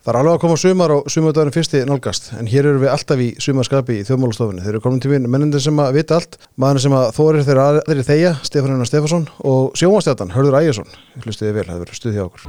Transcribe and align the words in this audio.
Það 0.00 0.14
er 0.14 0.16
alveg 0.16 0.32
að 0.32 0.40
koma 0.40 0.54
sumar 0.56 0.92
og 0.94 1.08
sumardagurinn 1.12 1.52
fyrsti 1.52 1.82
nálgast 1.84 2.30
en 2.40 2.46
hér 2.48 2.70
eru 2.70 2.80
við 2.80 2.88
alltaf 2.88 3.20
í 3.20 3.26
sumarskapi 3.44 3.98
í 4.00 4.04
þjóðmálastofunni. 4.08 4.62
Þeir 4.64 4.72
eru 4.72 4.80
komin 4.80 5.02
til 5.04 5.10
við 5.12 5.26
mennendir 5.28 5.60
sem 5.60 5.76
að 5.76 5.98
vita 5.98 6.16
allt, 6.16 6.38
maður 6.56 6.80
sem 6.86 6.94
að 6.96 7.04
þórir 7.18 7.44
þeirra 7.44 7.66
aðri 7.84 8.06
þeia, 8.08 8.30
Stefanina 8.40 8.88
Stefansson 8.88 9.28
og 9.44 9.76
sjómanstjáttan 9.76 10.32
Hörður 10.32 10.56
Ægjesson. 10.62 10.88
Hlustiði 11.20 11.52
vel, 11.58 11.66
það 11.68 11.84
verður 11.84 12.00
stuð 12.00 12.16
hjá 12.16 12.24
okkur. 12.24 12.48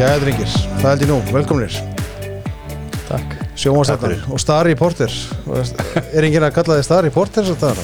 Jæja, 0.00 0.16
drengir, 0.24 0.58
það 0.80 0.90
held 0.94 1.04
ég 1.04 1.12
nú, 1.12 1.22
velkomnir. 1.36 1.80
Takk 3.12 3.41
Sjómanstjáttan 3.62 4.14
og 4.34 4.40
Star 4.42 4.66
Reporter. 4.66 5.12
Er 6.12 6.26
enginn 6.26 6.42
að 6.46 6.54
kalla 6.56 6.78
þið 6.80 6.86
Star 6.88 7.04
Reporter 7.06 7.46
svo 7.46 7.54
það? 7.60 7.82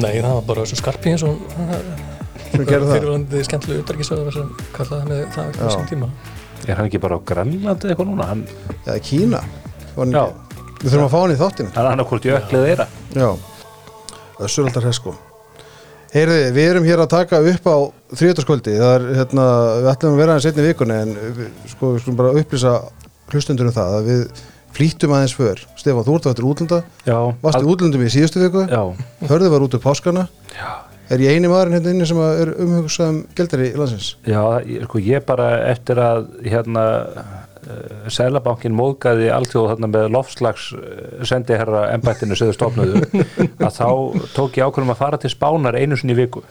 Nei, 0.00 0.14
það 0.22 0.34
var 0.38 0.44
bara 0.48 0.64
svo 0.70 0.78
skarpi 0.78 1.12
eins 1.12 1.24
og 1.26 1.40
Sem 2.50 2.64
gerir 2.66 2.84
það? 2.86 2.92
fyrirvöndi 2.96 3.40
skemmtilegu 3.46 3.82
utarkisöður 3.84 4.34
sem 4.36 4.52
kallaði 4.74 5.08
með 5.10 5.24
það 5.34 5.50
Já. 5.58 5.64
á 5.66 5.68
sín 5.74 5.88
tíma 5.90 6.08
Er 6.68 6.76
hann 6.78 6.86
ekki 6.90 7.00
bara 7.02 7.18
á 7.18 7.20
Grænlandi 7.26 7.90
eitthvað 7.90 8.08
núna? 8.10 8.26
Hann, 8.30 8.44
Já, 8.86 8.94
Kína. 9.04 9.40
Hann 9.96 10.14
ekki- 10.14 10.48
Við 10.80 10.92
þurfum 10.94 11.06
að 11.06 11.12
fá 11.12 11.20
hann 11.20 11.34
í 11.34 11.38
þáttinu. 11.40 11.72
hann 11.74 11.86
er 11.86 11.90
annarkvort 11.92 12.24
í 12.24 12.30
öklið 12.32 12.64
þeirra. 12.70 12.86
Já, 13.14 13.28
össuraldar 14.46 14.86
hesko 14.88 15.14
Heyriði, 16.10 16.46
við 16.56 16.68
erum 16.72 16.86
hér 16.88 17.02
að 17.04 17.10
taka 17.12 17.38
upp 17.38 17.66
á 17.70 17.76
þriðjöldaskvöldi, 18.18 18.72
það 18.80 18.94
er, 18.96 19.04
hérna, 19.20 19.44
við 19.78 19.90
ætlum 19.92 20.14
að 20.16 20.22
vera 20.22 20.32
aðeins 20.34 20.46
einni 20.50 20.64
vikunni 20.66 20.96
en 21.04 21.12
við, 21.36 21.50
sko, 21.70 21.90
við 21.94 22.00
skulum 22.02 22.16
bara 22.18 22.32
upplýsa 22.40 22.72
hlustundur 23.30 23.68
um 23.70 23.74
það 23.76 23.92
að 24.00 24.08
við 24.08 24.24
flýttum 24.76 25.12
aðeins 25.16 25.34
för. 25.36 25.62
Stefán, 25.80 26.04
þú 26.06 26.14
ert 26.18 26.26
að 26.28 26.34
þetta 26.34 26.46
útlanda, 26.50 26.78
Já, 27.06 27.18
varstu 27.42 27.64
í 27.66 27.70
útlandum 27.74 28.04
í 28.06 28.12
síðustu 28.12 28.42
viku, 28.44 28.66
Já, 28.70 28.82
hörðu 29.30 29.50
var 29.54 29.64
út 29.66 29.74
úr 29.76 29.82
páskana, 29.84 30.28
já, 30.54 30.70
er 31.10 31.18
ég 31.24 31.34
eini 31.36 31.48
maðurinn 31.50 31.76
hérna 31.78 31.94
inni 31.96 32.06
sem 32.06 32.20
er 32.22 32.52
umhugsað 32.62 33.08
um 33.14 33.20
gældari 33.34 33.72
landsins? 33.76 34.12
já, 34.26 34.42
ég- 34.66 34.84
sko 34.86 34.98
ég 35.02 35.24
bara 35.26 35.48
eftir 35.72 35.98
að 35.98 36.28
hérna 36.46 36.84
Sælabankin 38.10 38.74
móðgæði 38.76 39.28
alltjóð 39.34 39.68
þarna 39.72 39.88
með 39.92 40.06
lofslags 40.14 40.70
sendiherra 41.28 41.82
embættinu 41.94 42.38
söðu 42.38 42.54
stofnuðu 42.56 43.02
að 43.66 43.74
þá 43.76 43.88
tók 44.34 44.56
ég 44.58 44.64
ákveðum 44.66 44.94
að 44.94 45.00
fara 45.02 45.20
til 45.20 45.32
Spánar 45.32 45.78
einu 45.78 45.98
sinni 46.00 46.16
viku. 46.18 46.42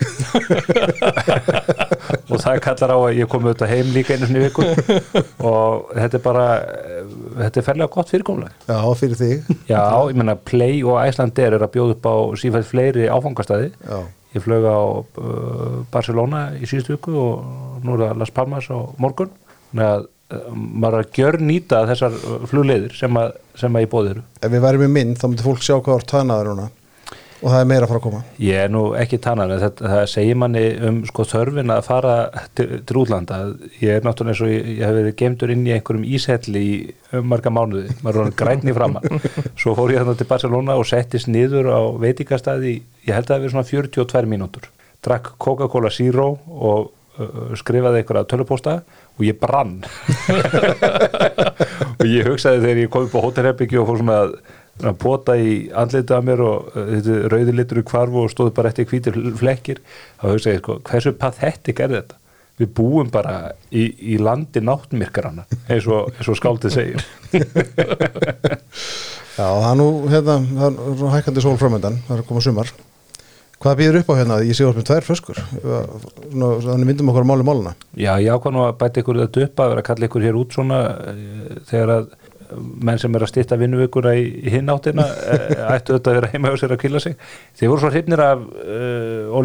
Og 2.29 2.37
það 2.41 2.61
kallar 2.65 2.93
á 2.93 2.97
að 2.97 3.17
ég 3.17 3.29
komi 3.29 3.49
auðvitað 3.49 3.73
heim 3.73 3.89
líka 3.95 4.15
einu 4.15 4.29
sinni 4.29 4.43
viku. 4.45 4.65
Og 5.45 5.89
þetta 5.95 6.19
er 6.19 6.23
bara 6.23 6.45
eh, 6.59 7.01
þetta 7.39 7.61
er 7.61 7.67
ferlega 7.67 7.93
gott 7.93 8.13
fyrirkomlega 8.13 8.53
Já, 8.69 8.79
fyrir 8.99 9.19
þig, 9.19 9.49
Já, 9.69 9.81
ég 10.09 10.19
meina 10.19 10.37
Play 10.37 10.83
og 10.85 11.01
Icelandair 11.01 11.57
er 11.57 11.65
að 11.65 11.73
bjóða 11.75 11.97
upp 11.97 12.09
á 12.09 12.15
sífælt 12.39 12.69
fleiri 12.69 13.09
áfangastæði 13.09 13.71
já, 13.73 13.99
Ég 14.35 14.45
flög 14.45 14.65
á 14.69 14.77
uh, 14.77 15.81
Barcelona 15.89 16.51
í 16.59 16.67
síðustu 16.69 16.93
viku 16.93 17.15
og 17.17 17.81
nú 17.81 17.95
er 17.95 18.03
það 18.03 18.19
Las 18.21 18.33
Palmas 18.35 18.67
á 18.69 18.77
morgun. 19.01 19.31
Þannig 19.71 19.87
að 19.87 20.07
maður 20.53 20.99
er 20.99 21.05
að 21.07 21.13
gjör 21.19 21.39
nýta 21.41 21.83
þessar 21.89 22.17
uh, 22.19 22.41
flugleiðir 22.51 22.97
sem 22.97 23.17
að, 23.21 23.31
sem 23.57 23.75
að 23.79 23.85
ég 23.87 23.93
bóði 23.93 24.11
eru. 24.15 24.25
ef 24.41 24.51
við 24.53 24.65
værim 24.67 24.83
með 24.85 24.93
mynd 24.97 25.17
þá 25.21 25.25
myndi 25.31 25.47
fólk 25.47 25.63
sjá 25.65 25.75
hvað 25.79 25.95
var 25.95 26.05
tanaður 26.13 26.51
núna 26.53 26.67
og 27.39 27.53
það 27.53 27.61
er 27.63 27.67
meira 27.71 27.85
að 27.85 27.91
fara 27.93 27.99
að 28.01 28.03
koma. 28.03 28.17
Ég 28.43 28.57
er 28.65 28.71
nú 28.73 28.79
ekki 28.99 29.15
en 29.23 29.51
þetta, 29.61 29.85
það 29.93 30.01
segir 30.11 30.35
manni 30.41 30.63
um 30.89 30.97
sko 31.07 31.23
þörfin 31.23 31.71
að 31.71 31.85
fara 31.87 32.15
til, 32.51 32.65
til 32.83 32.97
útlanda. 32.99 33.37
Ég 33.79 33.93
er 33.95 34.03
náttúrulega 34.03 34.33
eins 34.33 34.41
og 34.43 34.49
ég, 34.51 34.65
ég 34.75 34.83
hef 34.83 34.97
verið 34.97 35.15
geimdur 35.21 35.53
inn 35.53 35.63
í 35.63 35.71
einhverjum 35.71 36.03
íshelli 36.03 36.63
í 36.67 36.73
um 37.15 37.29
marga 37.31 37.53
mánuði. 37.55 37.95
Maður 38.03 38.19
er 38.19 38.27
hann 38.27 38.35
grænni 38.43 38.75
framann. 38.75 39.23
Svo 39.61 39.71
fór 39.79 39.93
ég 39.95 40.03
þannig 40.03 40.19
til 40.19 40.27
Barcelona 40.33 40.75
og 40.75 40.83
settist 40.91 41.31
niður 41.31 41.71
á 41.71 41.79
veitingastæði, 42.03 42.73
í- 42.75 43.07
ég 43.07 43.15
held 43.15 43.29
að 43.29 43.31
það 43.31 43.39
hefði 43.39 43.53
svona 43.55 43.69
42 43.71 44.31
mínútur. 44.35 44.67
Drakk 45.07 45.31
Coca-Cola 45.39 45.93
Zero 45.95 46.27
og 46.59 46.91
skrifaði 47.59 48.01
einhverja 48.01 48.29
tölupósta 48.29 48.73
og 49.17 49.25
ég 49.27 49.39
brann. 49.41 49.79
Og 51.99 52.07
ég 52.07 52.27
hugsaði 52.29 52.61
þegar 52.63 52.79
ég 52.79 52.91
kom 52.93 53.07
upp 53.07 53.15
á 53.19 53.25
hótelherbyggju 53.25 53.81
og 53.81 53.89
fór 53.89 53.99
svona 53.99 54.19
að 54.79 54.99
pota 55.01 55.33
í 55.35 55.67
andlitið 55.75 56.15
að 56.15 56.27
mér 56.29 56.43
og 56.45 56.77
uh, 56.79 57.09
rauði 57.33 57.55
litur 57.57 57.81
í 57.81 57.87
kvarfu 57.87 58.21
og 58.23 58.31
stóðu 58.31 58.53
bara 58.55 58.71
eftir 58.71 58.87
hvítir 58.87 59.17
flekkir. 59.39 59.81
Þá 60.21 60.25
hugsaði 60.29 60.55
ég 60.55 60.63
sko, 60.63 60.77
hversu 60.87 61.11
pathetik 61.19 61.81
er 61.83 61.91
þetta? 61.97 62.15
Við 62.59 62.71
búum 62.75 63.11
bara 63.11 63.53
í, 63.71 63.85
í 64.13 64.15
landi 64.19 64.59
náttmirkarana 64.63 65.45
eins 65.71 65.87
og, 65.87 66.11
og 66.19 66.39
skáldið 66.39 66.75
segir. 66.75 67.05
Já, 69.39 69.45
það 69.45 69.69
er 69.69 69.77
nú, 69.79 69.87
hérna, 70.11 70.35
það 70.43 70.79
er 70.91 71.13
hækkandi 71.13 71.43
sól 71.45 71.59
framöndan, 71.59 72.01
það 72.07 72.17
er 72.17 72.23
að 72.23 72.27
koma 72.27 72.41
sumar. 72.43 72.71
Hvað 73.59 73.79
býður 73.81 73.99
upp 73.99 74.11
á 74.15 74.19
hérna? 74.21 74.39
Ég 74.47 74.55
sé 74.55 74.63
með 74.63 74.85
tvær 74.87 75.03
flöskur. 75.03 75.39
Þannig 75.59 76.87
myndum 76.87 77.11
okkur 77.11 77.25
að 77.25 77.27
máli 77.27 77.47
máluna. 77.47 77.73
Já, 77.91 78.13
ég 78.23 78.31
ákvað 78.31 78.55
nú 78.55 78.63
að 78.63 78.77
bæta 78.79 79.01
ykkur 79.03 79.19
þetta 79.25 79.45
upp 79.45 79.63
að 79.63 79.71
vera 79.73 79.83
að 79.83 79.87
kalla 79.89 80.07
ykkur 80.07 80.25
hér 80.27 80.39
út 80.39 80.55
svona 80.55 80.77
eh, 81.11 81.57
þegar 81.67 81.95
að 81.97 82.05
menn 82.57 82.99
sem 83.01 83.13
er 83.13 83.23
að 83.25 83.31
stýtta 83.31 83.57
vinnuvikuna 83.59 84.13
í, 84.17 84.25
í 84.47 84.53
hinn 84.53 84.71
áttina 84.71 85.05
eh, 85.05 85.59
ættu 85.75 85.95
þetta 85.95 86.11
að 86.11 86.17
vera 86.19 86.31
heima 86.33 86.51
hjá 86.51 86.61
sér 86.63 86.73
að 86.73 86.81
kvíla 86.81 87.01
sig 87.03 87.17
þeir 87.59 87.71
voru 87.71 87.83
svo 87.83 87.91
hrifnir 87.93 88.23
af 88.23 88.41
uh, 88.41 89.37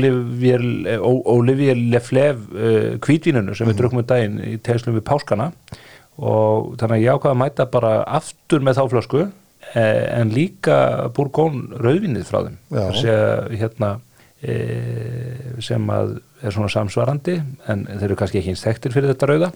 Olivier, 1.34 1.76
Leflev 1.92 2.44
uh, 2.54 2.94
kvítvínunu 3.04 3.56
sem 3.56 3.68
við 3.68 3.82
drukum 3.82 4.00
um 4.00 4.08
daginn 4.08 4.40
í 4.40 4.56
tegslum 4.64 4.96
við 4.96 5.06
páskana 5.10 5.50
og 6.16 6.74
þannig 6.80 6.96
að 6.96 7.04
ég 7.04 7.18
ákvað 7.18 7.34
að 7.34 7.40
mæta 7.42 7.68
bara 7.74 7.94
aftur 8.20 8.64
með 8.64 8.80
þá 8.80 8.84
flösku 8.94 9.26
en 9.74 10.32
líka 10.34 10.76
Bourgogne 11.14 11.78
rauðvinnið 11.82 12.26
frá 12.28 12.42
þeim. 12.46 12.58
Þessi, 12.70 13.14
hérna 13.60 13.94
e, 14.42 14.58
sem 15.64 15.90
að 15.90 16.18
er 16.44 16.54
svona 16.54 16.70
samsvarandi 16.72 17.38
en 17.70 17.86
þeir 17.88 18.10
eru 18.10 18.18
kannski 18.20 18.40
ekki 18.40 18.54
eins 18.54 18.64
þekktir 18.66 18.94
fyrir 18.94 19.14
þetta 19.14 19.30
rauða. 19.30 19.50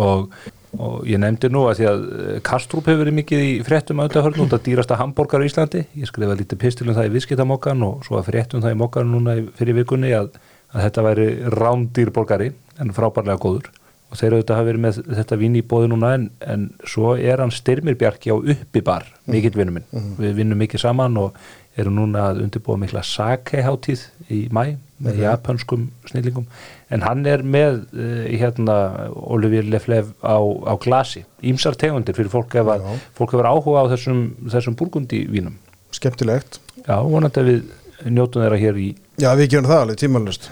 Og, 0.00 0.32
og 0.80 1.04
ég 1.06 1.20
nefndi 1.20 1.50
nú 1.52 1.66
að 1.68 1.78
því 1.78 1.86
að 1.90 2.04
eh, 2.16 2.38
Kastrup 2.46 2.88
hefur 2.88 3.02
verið 3.04 3.16
mikið 3.18 3.42
í 3.44 3.52
fréttum 3.66 4.00
að 4.00 4.08
þetta 4.08 4.22
hörn 4.24 4.42
út 4.46 4.56
að 4.56 4.64
dýrasta 4.64 4.98
hambúrgar 4.98 5.44
í 5.44 5.50
Íslandi. 5.50 5.84
Ég 6.00 6.10
skrifa 6.10 6.36
lítið 6.40 6.60
pistil 6.64 6.88
um 6.88 6.96
það 6.96 7.10
í 7.10 7.14
viðskiptamokkan 7.14 7.84
og 7.86 8.02
svo 8.08 8.18
að 8.18 8.30
fréttum 8.30 8.64
það 8.64 8.74
í 8.74 8.80
mokkan 8.80 9.12
núna 9.12 9.36
fyrir 9.58 9.78
vikunni 9.78 10.14
að, 10.16 10.32
að 10.72 10.86
þetta 10.88 11.06
væri 11.08 11.28
rándýrborgari 11.54 12.50
en 12.82 12.94
frábærlega 12.96 13.42
góður 13.44 13.70
og 14.14 14.20
þeir 14.20 14.36
auðvitað 14.36 14.58
hafa 14.60 14.68
verið 14.68 14.82
með 14.84 14.98
þetta 15.18 15.36
vín 15.40 15.58
í 15.58 15.64
bóði 15.66 15.90
núna 15.90 16.12
en, 16.14 16.28
en 16.46 16.68
svo 16.86 17.16
er 17.18 17.42
hann 17.42 17.50
Styrmir 17.54 17.96
Bjarki 17.98 18.30
á 18.30 18.38
uppibar, 18.38 19.08
mikill 19.26 19.56
vinnu 19.58 19.74
minn. 19.74 20.08
Við 20.20 20.36
vinnum 20.38 20.60
mikið 20.62 20.84
saman 20.84 21.18
og 21.18 21.34
erum 21.74 21.96
núna 21.98 22.28
að 22.30 22.44
undirbúa 22.44 22.78
mikla 22.78 23.02
sake-hátíð 23.02 24.04
í 24.30 24.44
mæ 24.54 24.76
með 25.02 25.24
japanskum 25.24 25.88
snillingum. 26.06 26.46
En 26.94 27.02
hann 27.02 27.26
er 27.26 27.42
með 27.42 27.80
uh, 27.90 28.24
hérna 28.30 28.76
Olivier 29.10 29.66
Leflev 29.66 30.12
á, 30.22 30.38
á 30.38 30.74
glasi. 30.78 31.24
Ímsar 31.42 31.74
tegundir 31.80 32.14
fyrir 32.14 32.30
fólk 32.30 32.54
ef 32.60 32.70
að 32.76 32.86
fólk 33.18 33.34
hefur 33.34 33.50
áhuga 33.50 33.82
á 33.82 33.90
þessum, 33.96 34.28
þessum 34.54 34.78
burgundi 34.78 35.24
vínum. 35.26 35.58
Skemmtilegt. 35.94 36.60
já, 36.86 36.96
vonandi 37.02 37.42
að 37.42 37.50
við 37.50 38.14
njótum 38.14 38.44
þeirra 38.44 38.62
hér 38.62 38.78
í 38.78 38.88
Já, 39.22 39.30
við 39.38 39.50
gerum 39.52 39.68
það 39.70 39.82
alveg 39.82 39.98
tímalust. 40.00 40.48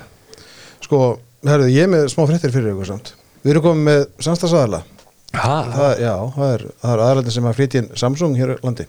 Sko, 0.82 1.00
herðu, 1.46 1.70
ég 1.74 1.90
með 1.90 2.08
smá 2.12 2.26
fréttir 2.30 2.52
fyrir 2.54 2.74
ykkur 2.74 2.90
samt. 2.92 3.14
Við 3.42 3.52
erum 3.56 3.64
komið 3.66 3.86
með 3.88 4.02
samstagsaðala. 4.22 4.82
ha, 5.34 5.56
Það, 5.72 5.92
já, 6.04 6.12
það 6.36 6.50
er, 6.54 6.64
það 6.82 6.92
er 6.94 7.02
aðalændi 7.06 7.32
sem 7.34 7.46
að 7.48 7.56
flytja 7.58 7.80
inn 7.82 7.90
Samsung 7.98 8.34
hér 8.38 8.52
á 8.54 8.56
landi. 8.62 8.86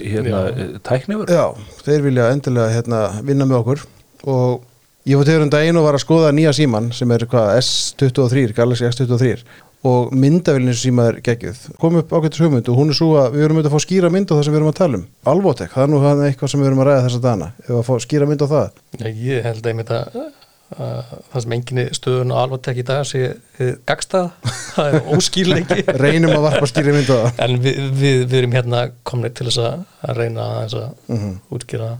hérna, 0.00 0.40
tæknifur 0.88 1.30
Já, 1.30 1.44
þeir 1.86 2.02
vilja 2.06 2.30
endilega 2.32 2.72
hérna, 2.76 3.02
vinna 3.22 3.46
með 3.46 3.58
okkur. 3.62 3.84
Og 4.32 4.62
ég 5.08 5.18
var 5.20 5.28
tegur 5.28 5.44
um 5.46 5.52
daginn 5.52 5.76
og 5.78 5.84
var 5.86 5.98
að 5.98 6.04
skoða 6.06 6.32
nýja 6.34 6.54
síman 6.56 6.90
sem 6.96 7.10
er 7.14 7.26
hvað, 7.26 7.52
S23, 7.62 8.54
Galaxy 8.56 8.88
S23. 8.88 9.44
Og 9.82 10.12
myndavélinu 10.14 10.74
síma 10.78 11.08
er 11.10 11.16
geggjuð. 11.26 11.62
Kom 11.82 11.96
upp 11.98 12.12
ágættis 12.14 12.38
hugmynd 12.44 12.68
og 12.70 12.76
hún 12.78 12.92
er 12.92 12.94
svo 12.94 13.16
að 13.18 13.32
við 13.34 13.46
erum 13.48 13.56
auðvitað 13.58 13.72
að 13.72 13.74
fá 13.74 13.82
skýra 13.86 14.10
mynd 14.14 14.30
á 14.30 14.34
það 14.36 14.44
sem 14.46 14.54
við 14.54 14.60
erum 14.60 14.70
að 14.70 14.76
tala 14.78 14.98
um. 15.00 15.06
Alvotek, 15.32 15.72
það 15.74 15.82
er 15.82 15.90
nú 15.90 16.02
eitthvað 16.28 16.52
sem 16.52 16.62
við 16.62 16.68
erum 16.70 16.82
að 16.84 16.88
ræða 16.90 17.06
þessa 17.08 17.22
dana 17.24 17.48
ef 17.66 17.72
að 17.80 17.82
fá 17.88 17.94
skýra 18.04 18.28
mynd 18.30 18.44
á 18.46 18.48
það? 18.52 18.78
Nei, 19.02 19.10
ég 19.26 19.42
held 19.48 19.66
einmitt 19.72 19.90
að, 19.90 20.20
að 20.22 20.30
það 20.76 21.42
sem 21.44 21.54
enginni 21.56 21.84
stöðun 21.96 22.32
og 22.34 22.38
alvartek 22.42 22.80
í 22.82 22.84
dag 22.88 23.02
sé 23.08 23.24
gagstað, 23.88 24.30
það 24.76 24.94
er 24.98 25.10
óskýrleiki. 25.16 25.80
Reynum 26.04 26.32
að 26.36 26.46
varpa 26.46 26.68
skýra 26.70 26.94
mynd 26.96 27.10
á 27.12 27.16
það. 27.18 27.42
En 27.46 27.58
við, 27.64 27.82
við, 28.00 28.22
við 28.30 28.38
erum 28.42 28.56
hérna 28.56 28.80
komnir 29.08 29.34
til 29.36 29.48
þess 29.50 29.60
að, 29.66 29.84
að 30.08 30.22
reyna 30.22 30.48
að, 30.62 30.78
að 30.80 31.12
Mhm. 31.16 31.36
útskýra. 31.58 31.90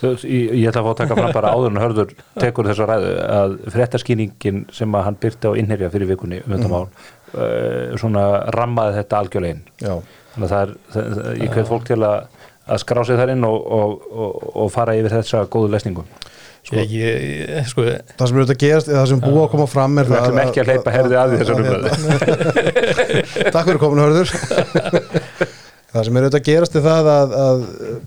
Það 0.00 0.14
Þú- 0.16 0.30
Ég, 0.32 0.52
ég 0.56 0.68
ætla 0.70 0.80
að 0.80 0.86
fá 0.86 0.90
að 0.94 1.00
taka 1.02 1.16
fram 1.18 1.32
bara 1.36 1.50
áður 1.52 1.74
en 1.74 1.80
hörður 1.82 2.12
tekur 2.40 2.68
þessa 2.70 2.86
ræðu 2.88 3.08
að 3.36 3.56
fréttaskýningin 3.74 4.62
sem 4.72 4.94
að 4.96 5.02
hann 5.04 5.18
byrti 5.20 5.50
á 5.50 5.52
innherja 5.60 5.90
fyrir 5.92 6.08
vikunni 6.08 6.38
um 6.46 6.54
þetta 6.54 6.70
mál 6.72 6.86
uh, 6.86 7.96
svona 8.00 8.22
rammaði 8.56 8.94
þetta 8.96 9.20
Já, 9.20 9.92
þannig 10.32 10.46
að 10.46 10.54
það 10.54 10.62
er, 10.62 10.72
það, 10.94 11.10
það, 11.18 11.28
ég 11.42 11.52
hvet 11.58 11.68
fólk 11.68 11.84
til 11.90 12.00
að, 12.00 12.16
að 12.70 12.80
skrá 12.86 13.02
sig 13.10 13.20
þar 13.20 13.34
inn 13.34 13.44
og, 13.44 13.58
og, 13.76 14.08
og, 14.24 14.48
og 14.64 14.72
fara 14.72 14.96
yfir 14.96 15.18
þessa 15.18 15.44
góðu 15.52 15.68
lesningu 15.74 16.06
Sko- 16.60 16.82
ég, 16.84 16.90
ég, 16.92 17.68
sko, 17.70 17.86
það 17.88 18.26
sem 18.28 18.36
er 18.36 18.42
auðvitað 18.42 18.60
gerast 18.60 18.90
eða 18.90 19.00
það 19.00 19.08
sem 19.10 19.22
búið 19.24 19.40
að 19.42 19.52
koma 19.54 19.66
fram 19.70 19.96
er 20.02 20.10
Við 20.10 20.18
ætlum 20.20 20.40
ekki 20.42 20.60
að 20.60 20.68
hleypa 20.70 20.92
herði 20.94 21.16
að 21.20 21.30
því 21.30 21.38
þessar 21.40 21.62
umræðu 21.62 21.88
Takk 23.54 23.64
fyrir 23.70 23.80
komin 23.80 24.02
hörður. 24.04 24.34
Það 25.90 26.04
sem 26.06 26.18
er 26.20 26.22
auðvitað 26.26 26.38
að 26.38 26.46
gerast 26.46 26.76
er 26.78 26.82
það 26.84 27.08
að, 27.10 27.32
að 27.42 27.62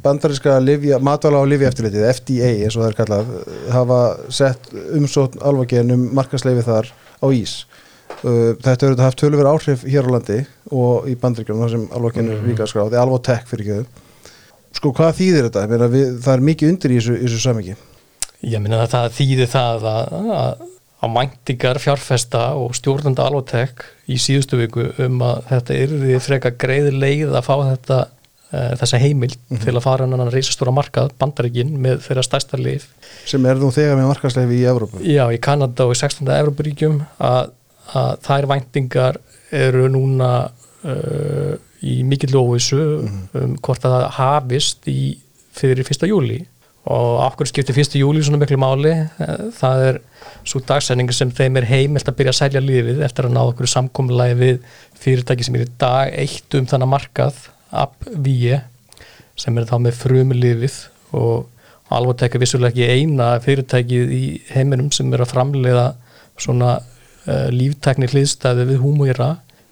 bandaríska 0.05 0.53
livja, 0.63 0.99
matvæla 1.03 1.41
og 1.43 1.49
livja 1.51 1.67
eftirlitið, 1.67 2.05
FDA 2.15 2.51
eins 2.63 2.77
og 2.77 2.85
það 2.85 2.91
er 2.93 2.95
kallað, 3.01 3.33
hafa 3.75 3.97
sett 4.31 4.69
umsókn 4.95 5.43
alvagen 5.43 5.91
um 5.91 6.05
markasleifi 6.15 6.63
þar 6.63 6.87
á 7.19 7.27
ís. 7.35 7.57
Uh, 8.23 8.53
Þetta 8.55 8.71
hefur 8.71 8.87
auðvitað 8.93 9.03
haft 9.09 9.19
tölver 9.19 9.49
áhrif 9.51 9.83
hér 9.83 10.07
á 10.07 10.13
landi 10.15 10.39
og 10.71 11.09
í 11.11 11.17
bandaríkjum 11.19 11.59
þar 11.59 11.73
sem 11.73 11.83
alvagen 11.99 12.31
er 12.31 12.47
líka 12.47 12.69
skráð, 12.71 12.93
eða 12.95 13.03
alvotek 13.03 13.51
fyrir 13.51 13.73
ekki 13.81 14.03
Sko 14.73 14.89
hvað 14.95 15.17
þýðir 15.19 15.49
þetta? 15.49 15.67
Við, 15.91 16.05
það 16.23 16.33
er 16.37 16.45
mikið 16.47 16.71
undir 16.71 16.93
í 16.95 17.01
þessu, 17.01 17.17
í 17.19 17.33
þessu. 17.35 17.75
Ég 18.43 18.59
minna 18.59 18.81
að 18.83 18.91
það 18.91 19.13
þýðir 19.17 19.51
það 19.53 19.85
að, 19.87 20.15
að, 20.35 20.63
að 21.05 21.13
mæntingar 21.13 21.79
fjárfesta 21.79 22.41
og 22.59 22.73
stjórnanda 22.75 23.27
alvotek 23.29 23.85
í 24.11 24.17
síðustu 24.19 24.59
viku 24.59 24.89
um 25.05 25.23
að 25.23 25.45
þetta 25.51 25.77
yrði 25.85 26.19
freka 26.23 26.51
greið 26.59 26.89
leið 26.97 27.31
að 27.31 27.47
fá 27.47 27.53
þetta 27.61 27.99
e, 28.03 28.63
þessa 28.81 28.99
heimild 28.99 29.37
til 29.63 29.75
að 29.75 29.83
fara 29.85 30.07
hann 30.07 30.25
að 30.25 30.33
reysastóra 30.35 30.75
markað 30.75 31.13
bandaríkin 31.21 31.71
með 31.85 32.03
þeirra 32.07 32.25
stærsta 32.27 32.59
lif 32.59 32.89
Sem 33.29 33.47
er 33.47 33.61
nú 33.61 33.71
þegar 33.71 33.99
með 33.99 34.11
markasleifi 34.11 34.59
í 34.59 34.67
Evrópu. 34.73 35.03
Já, 35.07 35.23
í 35.31 35.39
Kanada 35.43 35.87
og 35.87 35.95
í 35.95 36.01
16. 36.03 36.27
Evrópuríkjum 36.41 36.99
að, 37.23 37.53
að 37.95 38.13
þær 38.27 38.51
væntingar 38.51 39.21
eru 39.53 39.87
núna 39.93 40.33
uh, 40.83 41.53
í 41.83 42.01
mikill 42.07 42.35
óvissu 42.39 42.81
um 43.39 43.55
hvort 43.63 43.85
að 43.87 43.95
það 43.95 44.09
hafist 44.17 44.91
í 44.91 45.01
fyrir 45.53 45.85
1. 45.85 46.07
júli 46.09 46.41
og 46.83 47.37
hverju 47.37 47.51
skiptir 47.53 47.77
1. 47.79 47.95
júli 48.01 48.23
svona 48.23 48.41
miklu 48.41 48.59
máli 48.59 48.93
Eh, 49.23 49.47
það 49.55 49.85
er 49.87 49.99
svo 50.47 50.61
dagsending 50.67 51.11
sem 51.15 51.31
þeim 51.31 51.59
er 51.59 51.67
heimilt 51.69 52.09
að 52.09 52.17
byrja 52.19 52.33
að 52.33 52.39
selja 52.39 52.63
lífið 52.63 53.01
eftir 53.05 53.27
að 53.27 53.35
ná 53.35 53.41
okkur 53.43 53.69
samkomulagi 53.69 54.37
við 54.39 54.61
fyrirtæki 54.99 55.47
sem 55.47 55.57
er 55.57 55.65
í 55.65 55.71
dag 55.81 56.13
eitt 56.23 56.57
um 56.57 56.67
þannig 56.69 56.91
markað 56.91 57.41
AppVie 57.83 58.61
sem 59.39 59.57
er 59.57 59.67
þá 59.69 59.75
með 59.85 59.99
frumlífið 60.01 60.79
og 61.17 61.93
alvotek 61.93 62.35
er 62.35 62.43
vissulega 62.43 62.73
ekki 62.73 62.89
eina 62.89 63.29
fyrirtækið 63.43 64.11
í 64.15 64.23
heiminum 64.53 64.91
sem 64.93 65.11
er 65.13 65.23
að 65.23 65.33
framleiða 65.33 65.87
svona 66.41 66.75
uh, 66.79 67.47
líftækni 67.53 68.09
hliðstæði 68.09 68.67
við 68.71 68.81
húmúira 68.81 69.29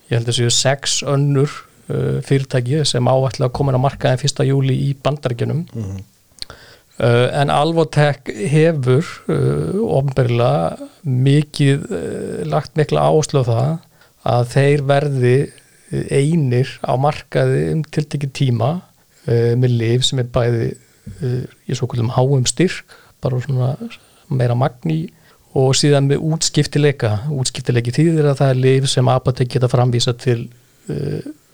ég 0.10 0.20
held 0.20 0.30
að 0.30 0.38
séu 0.38 0.54
sex 0.54 1.00
önnur 1.08 1.50
uh, 1.50 2.20
fyrirtæki 2.26 2.84
sem 2.90 3.10
áætla 3.10 3.50
að 3.50 3.56
koma 3.58 3.74
inn 3.74 3.82
á 3.82 3.86
markaðin 3.88 4.22
1. 4.30 4.44
júli 4.50 4.78
í 4.90 4.92
bandaríkjunum 5.02 5.66
uh, 5.74 5.96
en 7.02 7.50
Alvotek 7.50 8.30
hefur 8.52 9.08
uh, 9.32 9.80
ofnbærlega 9.98 10.88
mikið 11.04 11.86
uh, 11.90 12.42
lagt 12.52 12.76
mikla 12.78 13.08
áherslu 13.10 13.42
á 13.42 13.46
það 13.48 13.72
að 14.32 14.52
þeir 14.54 14.84
verði 14.92 15.36
einir 16.14 16.70
á 16.86 16.94
markaði 17.02 17.64
um 17.74 17.82
tiltekið 17.84 18.32
tíma 18.38 18.68
með 19.28 19.74
lif 19.80 20.06
sem 20.08 20.22
er 20.22 20.28
bæði 20.34 20.68
í 21.68 21.76
svo 21.76 21.88
kvöldum 21.90 22.14
háum 22.16 22.46
styrk 22.48 22.94
bara 23.22 23.42
svona 23.44 23.72
meira 24.30 24.56
magni 24.58 25.10
og 25.58 25.74
síðan 25.76 26.08
með 26.08 26.24
útskiptileika 26.30 27.12
útskiptileiki 27.34 27.92
þýðir 27.98 28.30
að 28.32 28.40
það 28.40 28.54
er 28.54 28.62
lif 28.64 28.88
sem 28.94 29.10
apotek 29.12 29.52
geta 29.56 29.70
framvísa 29.74 30.14
til 30.22 30.46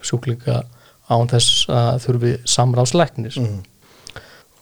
sjúklinga 0.05 0.61
án 1.09 1.31
þess 1.31 1.65
að 1.71 2.03
þurfi 2.05 2.35
samráðsleiknis 2.57 3.39
Mhm. 3.41 3.63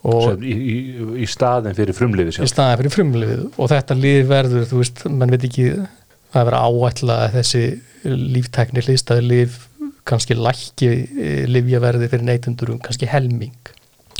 Í, 0.05 0.55
í, 0.55 0.77
í 1.23 1.27
staðin 1.29 1.77
fyrir 1.77 1.97
frumliði 1.97 2.33
í 2.35 2.49
staðan 2.49 2.81
fyrir 2.83 2.93
frumlifið 2.93 3.45
og 3.57 3.71
þetta 3.71 3.97
lif 3.97 4.27
verður, 4.29 4.67
þú 4.69 4.81
veist, 4.81 5.05
mann 5.09 5.33
veit 5.33 5.47
ekki 5.47 5.69
það 6.35 6.41
er 6.41 6.49
verið 6.49 6.59
að 6.59 6.83
áætla 6.83 7.15
að 7.23 7.37
þessi 7.39 7.63
líftækni 8.35 8.83
hlistaði 8.85 9.25
lif 9.29 9.61
kannski 10.05 10.37
lækki 10.37 10.89
livjaverði 11.49 12.09
fyrir 12.11 12.27
neytundur 12.27 12.75
um 12.75 12.81
kannski 12.83 13.09
helming. 13.09 13.55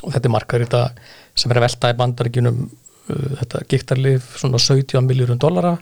Og 0.04 0.14
þetta 0.14 0.30
er 0.30 0.34
markar 0.34 0.64
þetta 0.64 0.82
sem 1.38 1.52
er 1.52 1.60
að 1.60 1.66
velta 1.68 1.92
í 1.92 1.98
bandaríkjunum 2.00 2.64
uh, 2.64 3.28
þetta 3.42 3.62
giktarlif 3.72 4.32
svona 4.40 4.62
17 4.62 5.06
miljórum 5.06 5.42
dollara. 5.42 5.76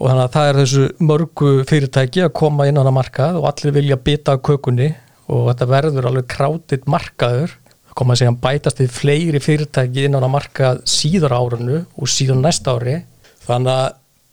Og 0.00 0.08
þannig 0.08 0.24
að 0.24 0.34
það 0.34 0.48
er 0.48 0.58
þessu 0.62 0.84
mörgu 1.04 1.52
fyrirtæki 1.68 2.24
að 2.24 2.34
koma 2.40 2.66
inn 2.66 2.80
á 2.80 2.82
það 2.82 2.96
markað 2.96 3.38
og 3.38 3.48
allir 3.50 3.76
vilja 3.76 4.00
bita 4.00 4.34
á 4.34 4.42
kökunni. 4.48 4.94
Og 5.30 5.50
þetta 5.52 5.70
verður 5.70 6.08
alveg 6.10 6.30
krátið 6.32 6.88
markaður 6.90 7.52
koma 7.98 8.14
að 8.14 8.22
segja 8.22 8.36
bætast 8.44 8.82
við 8.82 8.92
fleiri 8.94 9.40
fyrirtæki 9.42 10.06
inn 10.06 10.16
á 10.16 10.22
það 10.22 10.34
markað 10.34 10.82
síðar 10.88 11.34
á 11.36 11.40
árinu 11.40 11.80
og 11.96 12.10
síðan 12.10 12.44
næsta 12.44 12.76
ári. 12.76 13.00
Þannig 13.46 13.72
að 13.74 13.88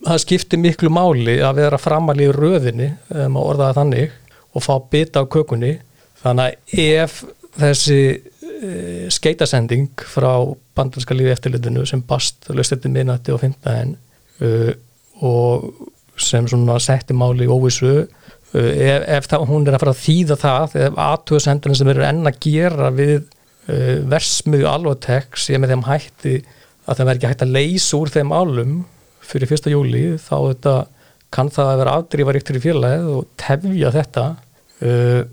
það 0.07 0.23
skiptir 0.23 0.61
miklu 0.61 0.91
máli 0.93 1.39
að 1.41 1.61
vera 1.63 1.81
framalí 1.81 2.27
í 2.27 2.35
röðinni 2.35 2.91
um 3.25 3.39
að 3.39 3.51
orða 3.51 3.69
það 3.69 3.79
þannig 3.81 4.15
og 4.53 4.65
fá 4.65 4.73
bita 4.91 5.23
á 5.25 5.31
kökunni. 5.33 5.73
Þannig 6.21 6.47
að 6.47 6.81
ef 6.85 7.19
þessi 7.57 8.01
e, 8.13 8.71
skeitasending 9.13 10.05
frá 10.05 10.31
bandarska 10.77 11.17
lífi 11.17 11.33
eftirlitinu 11.33 11.85
sem 11.89 12.03
bast 12.05 12.49
löstetið 12.53 12.93
minnati 12.93 13.33
og 13.33 13.41
fymtaðin 13.41 13.95
uh, 14.45 14.73
og 15.25 15.71
sem 16.21 16.45
svona 16.49 16.77
setti 16.81 17.15
máli 17.17 17.47
í 17.47 17.49
óvissu 17.51 17.93
ef, 18.53 19.01
ef 19.17 19.29
það, 19.29 19.45
hún 19.49 19.67
er 19.67 19.77
að 19.77 19.83
fara 19.83 19.93
að 19.95 20.03
þýða 20.03 20.37
það 20.41 20.77
ef 20.83 21.01
aðtöðsendurinn 21.07 21.79
sem 21.79 21.91
eru 21.93 22.05
enn 22.07 22.29
að 22.29 22.39
gera 22.45 22.91
við 22.95 23.15
uh, 23.67 23.95
versmiðu 24.11 24.69
alvotek 24.71 25.39
sem 25.39 25.63
er 25.63 25.73
þeim 25.73 25.87
hætti 25.87 26.35
að 26.87 26.99
það 26.99 27.07
verði 27.09 27.17
ekki 27.19 27.31
hægt 27.31 27.45
að 27.45 27.55
leysa 27.57 27.97
úr 27.99 28.13
þeim 28.13 28.35
álum 28.35 28.75
fyrir 29.27 29.49
fyrsta 29.49 29.73
júli 29.73 30.03
þá 30.21 30.35
þetta, 30.35 30.75
kann 31.35 31.49
það 31.51 31.71
að 31.71 31.81
vera 31.81 31.95
afdrífaríkt 31.99 32.51
fyrir 32.51 32.63
félagið 32.63 33.09
og 33.11 33.25
tefja 33.39 33.91
þetta. 33.97 34.27
Uh, 34.77 35.23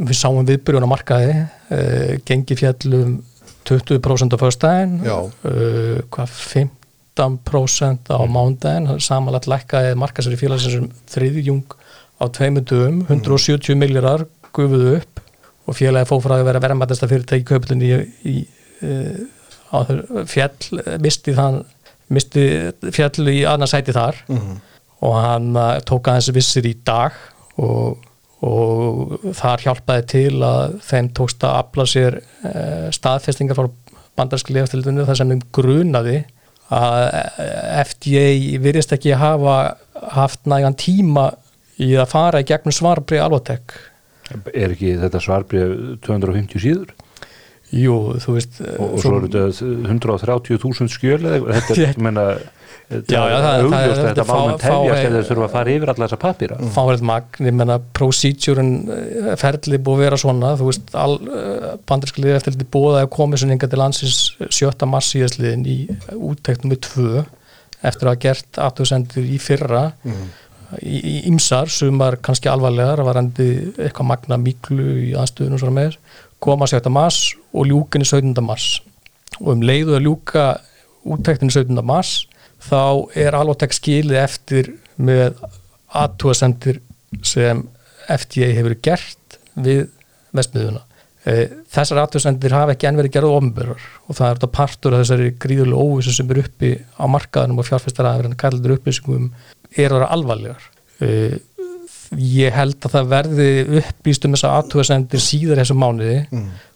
við 0.00 0.18
sáum 0.18 0.42
viðbyrjun 0.48 0.86
á 0.86 0.90
markaði 0.90 1.34
uh, 1.38 2.14
gengi 2.26 2.56
fjallum 2.58 3.20
20% 3.64 4.34
á 4.34 4.38
uh, 5.14 6.00
hvað 6.12 6.34
15% 6.34 8.10
á 8.10 8.20
mándaginn 8.26 9.00
samanlagt 9.00 9.48
lækkaði 9.50 9.94
markasæri 10.00 10.38
félagsins 10.40 10.80
um 10.80 10.88
þriðjung 11.12 11.76
á 12.18 12.24
tveimur 12.34 12.66
dögum 12.66 13.04
170 13.06 13.78
miljardar 13.78 14.26
gufuðu 14.54 14.98
upp 14.98 15.23
og 15.64 15.76
félagi 15.78 16.08
fóð 16.10 16.24
frá 16.26 16.34
að 16.38 16.46
vera 16.50 16.62
verðmættasta 16.64 17.08
fyrirtæki 17.10 17.46
kaupilin 17.48 17.82
í, 17.84 17.92
í 18.28 18.36
uh, 18.84 19.20
á, 19.72 19.78
fjall, 20.28 20.82
misti 21.02 21.34
þann 21.36 21.62
misti 22.14 22.42
fjall 22.92 23.30
í 23.32 23.44
annarsæti 23.48 23.94
þar 23.96 24.18
Mhm. 24.28 24.58
og 25.04 25.14
hann 25.20 25.54
uh, 25.56 25.78
tók 25.88 26.08
aðeins 26.12 26.32
vissir 26.36 26.66
í 26.68 26.74
dag 26.86 27.12
og, 27.60 27.96
og 28.44 29.32
þar 29.36 29.64
hjálpaði 29.64 30.04
til 30.12 30.42
að 30.44 30.76
þeim 30.84 31.08
tókst 31.16 31.44
að 31.44 31.58
afla 31.62 31.86
sér 31.88 32.20
uh, 32.20 32.90
staðfestingar 32.92 33.56
frá 33.58 33.70
bandarskli 34.14 34.60
eftirlitinu 34.62 35.06
þar 35.08 35.16
sem 35.18 35.32
þeim 35.32 35.42
grunaði 35.56 36.20
að 36.74 37.00
eh, 37.18 37.80
FDA 37.84 38.26
virðist 38.62 38.92
ekki 38.94 39.16
hafa 39.20 39.56
haft 40.14 40.46
nægan 40.48 40.76
tíma 40.80 41.26
í 41.82 41.90
að 41.98 42.08
fara 42.12 42.40
í 42.40 42.46
gegnum 42.48 42.72
svarbri 42.72 43.18
alvotek 43.20 43.74
Er 44.54 44.72
ekki 44.74 44.94
þetta 45.02 45.20
svarbrið 45.20 45.74
250 46.06 46.62
síður? 46.64 46.92
Jú, 47.74 47.94
þú 48.22 48.34
veist 48.36 48.60
Og, 48.64 48.92
og 48.94 49.00
svo 49.02 49.16
eru 49.18 49.28
þetta 49.32 49.88
130.000 49.90 50.92
skjöl 50.94 51.22
eða 51.26 51.56
þetta, 51.58 51.74
þetta 52.04 52.36
Já, 53.08 53.16
já, 53.16 53.36
það- 53.40 53.54
er 53.56 53.64
það- 53.64 53.74
að 53.74 53.94
þetta 53.96 54.08
þetta 54.10 54.24
mál 54.28 54.40
mun 54.44 54.50
fá- 54.52 54.60
tefjast 54.60 55.04
eða 55.08 55.14
þeir 55.16 55.28
þurfa 55.30 55.44
að 55.48 55.54
fara 55.54 55.70
yfir 55.74 55.90
alla 55.92 56.06
þessa 56.06 56.18
pappýra 56.20 56.58
fáverð 56.74 57.04
magn, 57.08 57.46
ég 57.48 57.54
menna 57.56 57.78
procedúrin 57.96 58.72
ferli 59.40 59.78
búið 59.80 59.96
að 59.96 60.02
vera 60.04 60.18
svona. 60.20 60.50
Þú 60.60 60.66
veist, 60.68 60.92
all, 60.94 61.16
bandarsklið 61.88 62.36
eftir 62.36 62.52
þetta 62.58 62.68
búið 62.76 62.98
að 63.00 63.08
komið 63.16 63.40
svona 63.42 63.56
inga 63.56 63.70
til 63.72 63.80
landsins 63.80 64.18
7. 64.52 64.86
mars 64.86 65.08
síðastliðin 65.14 65.64
í 65.66 65.78
úttektum 66.12 66.74
við 66.74 66.82
tvö 66.90 67.24
eftir 67.84 68.04
að 68.04 68.12
hafa 68.12 68.22
gert 68.28 68.60
aftursendur 68.68 69.24
í 69.32 69.40
fyrra. 69.40 69.82
Í, 70.04 70.12
í 70.82 71.22
ymsar, 71.28 71.70
sumar 71.70 72.18
kannski 72.24 72.50
alvarlegar 72.50 73.02
varandi 73.06 73.48
eitthvað 73.74 74.10
magna 74.10 74.38
miklu 74.40 74.86
í 75.08 75.10
aðstöðunum 75.18 75.60
svona 75.60 75.78
með 75.78 75.98
koma 76.44 76.68
7. 76.68 76.90
mars 76.92 77.34
og 77.54 77.68
ljúkinni 77.70 78.06
17. 78.08 78.36
mars 78.44 78.78
og 79.40 79.54
um 79.54 79.64
leiðu 79.64 79.96
að 79.96 80.06
ljúka 80.08 80.46
úttektinni 81.04 81.54
17. 81.54 81.80
mars 81.84 82.24
þá 82.64 83.12
er 83.18 83.36
alvotek 83.36 83.74
skilið 83.76 84.20
eftir 84.22 84.72
með 84.96 85.38
aðtúasendir 85.94 86.80
sem 87.24 87.62
FDA 88.10 88.50
hefur 88.56 88.76
gert 88.84 89.38
við 89.54 89.86
vestmiðuna. 90.34 90.82
Eh, 91.24 91.48
Þessar 91.72 92.02
aðtúasendir 92.02 92.52
hafa 92.52 92.74
ekki 92.74 92.88
enn 92.88 92.98
verið 92.98 93.14
gerð 93.16 93.34
ofnbörur 93.38 93.84
og 94.04 94.16
það 94.16 94.26
er 94.26 94.38
þetta 94.38 94.50
partur 94.58 94.94
af 94.94 95.04
þessari 95.04 95.30
gríðulega 95.40 95.84
óvissu 95.86 96.12
sem 96.12 96.30
er 96.30 96.42
uppi 96.42 96.72
á 97.00 97.04
markaðanum 97.08 97.62
og 97.62 97.68
fjárfæstar 97.68 98.10
aðeins 98.10 98.40
kallir 98.40 98.76
upplýsingum 98.76 99.30
er 99.30 99.63
að 99.90 99.96
vera 99.98 100.12
alvarlegar. 100.14 100.70
Eh, 101.00 101.38
Ég 102.14 102.52
held 102.54 102.76
að 102.84 102.92
það 102.94 103.06
verði 103.10 103.46
upplýst 103.80 104.26
um 104.28 104.34
þessa 104.36 104.50
aðtúasendir 104.60 105.22
síðar 105.24 105.58
þessu 105.62 105.74
mánuði 105.74 106.18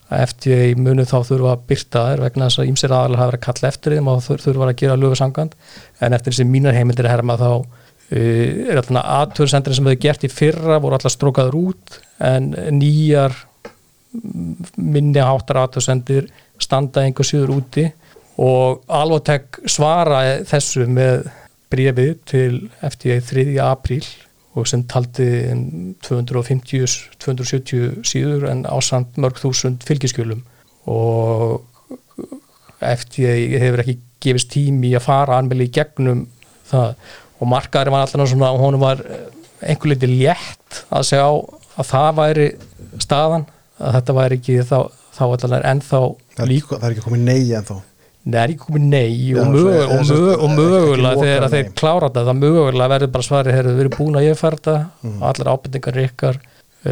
að 0.09 0.23
FDA 0.25 0.57
munu 0.81 1.05
þá 1.07 1.19
þurfa 1.29 1.51
að 1.53 1.61
byrta 1.69 2.03
þær 2.09 2.23
vegna 2.25 2.49
þess 2.49 2.59
að 2.63 2.71
ímsir 2.73 2.95
aðalega 2.97 3.21
hafa 3.21 3.31
verið 3.31 3.39
að 3.39 3.45
kalla 3.47 3.69
eftir 3.69 3.95
þeim 3.95 4.09
og 4.09 4.23
þur- 4.25 4.43
þurfa 4.47 4.67
að 4.71 4.77
gera 4.81 4.97
lögu 4.99 5.19
sangand 5.21 5.53
en 6.01 6.17
eftir 6.17 6.33
þessi 6.33 6.47
mínar 6.49 6.75
heimildir 6.75 7.07
að 7.07 7.13
herma 7.13 7.37
þá 7.39 7.51
uh, 7.53 8.73
er 8.73 8.81
alltaf 8.81 8.99
aðtöðsendur 9.05 9.77
sem 9.79 9.85
þau 9.93 9.99
gert 10.07 10.25
í 10.27 10.33
fyrra 10.33 10.81
voru 10.83 10.97
alltaf 10.99 11.13
strókaður 11.15 11.59
út 11.61 12.01
en 12.33 12.51
nýjar 12.81 13.37
minni 14.77 15.21
háttar 15.23 15.61
aðtöðsendir 15.63 16.29
standa 16.59 17.05
einhver 17.05 17.27
síður 17.29 17.53
úti. 17.61 17.87
Og 18.39 18.83
Alvotek 18.95 19.61
svaraði 19.69 20.45
þessu 20.49 20.87
með 20.89 21.29
brefið 21.73 22.15
til 22.29 22.53
FDA 22.81 23.21
3. 23.25 23.45
apríl 23.65 24.07
og 24.59 24.67
sem 24.69 24.83
taldi 24.91 25.29
250-270 26.07 28.03
síður 28.09 28.49
en 28.51 28.65
ásand 28.67 29.19
mörg 29.21 29.37
þúsund 29.43 29.85
fylgiskjölum 29.87 30.43
og 30.89 31.63
FDA 32.81 33.35
hefur 33.61 33.83
ekki 33.85 33.97
gefist 34.23 34.51
tími 34.55 34.95
að 34.99 35.07
fara 35.07 35.39
anmeli 35.39 35.65
í 35.69 35.75
gegnum 35.75 36.27
það 36.71 36.89
og 37.39 37.47
markaðurinn 37.53 37.95
var 37.95 38.07
alltaf 38.07 38.31
svona 38.33 38.51
og 38.55 38.63
hún 38.65 38.81
var 38.83 38.99
einhver 39.63 39.93
liti 39.93 40.09
létt 40.11 40.83
að 40.91 41.07
segja 41.11 41.29
á 41.31 41.35
að 41.79 41.91
það 41.93 42.11
væri 42.19 42.49
staðan 43.03 43.45
að 43.79 43.95
þetta 43.99 44.17
væri 44.19 44.39
ekki 44.41 44.57
þá, 44.67 44.79
þá 45.15 45.25
allar 45.29 45.69
ennþá 45.71 46.01
ekki, 46.09 46.59
það 46.73 46.89
er 46.89 46.93
ekki 46.95 47.07
komið 47.07 47.23
nei 47.29 47.43
en 47.55 47.69
þó 47.69 47.77
Nei, 48.29 48.39
er 48.43 48.53
ekki 48.53 48.65
komið 48.67 48.83
nei 48.93 49.13
og, 49.41 49.53
mögulega 50.59 51.13
þegar 51.23 51.47
þeir 51.55 51.71
klára 51.81 52.09
þetta 52.11 52.25
það 52.29 52.41
mögulega 52.43 52.91
verður 52.93 53.13
bara 53.15 53.27
svarið 53.29 53.57
þegar 53.57 53.69
við 53.73 53.81
erum 53.85 53.97
búin 53.99 54.19
að 54.21 54.27
ég 54.29 54.41
þetta 54.43 54.75
Mhm. 55.03 55.23
allar 55.31 55.51
ábendingar 55.55 55.97
er 55.97 56.09
ykkar 56.11 56.41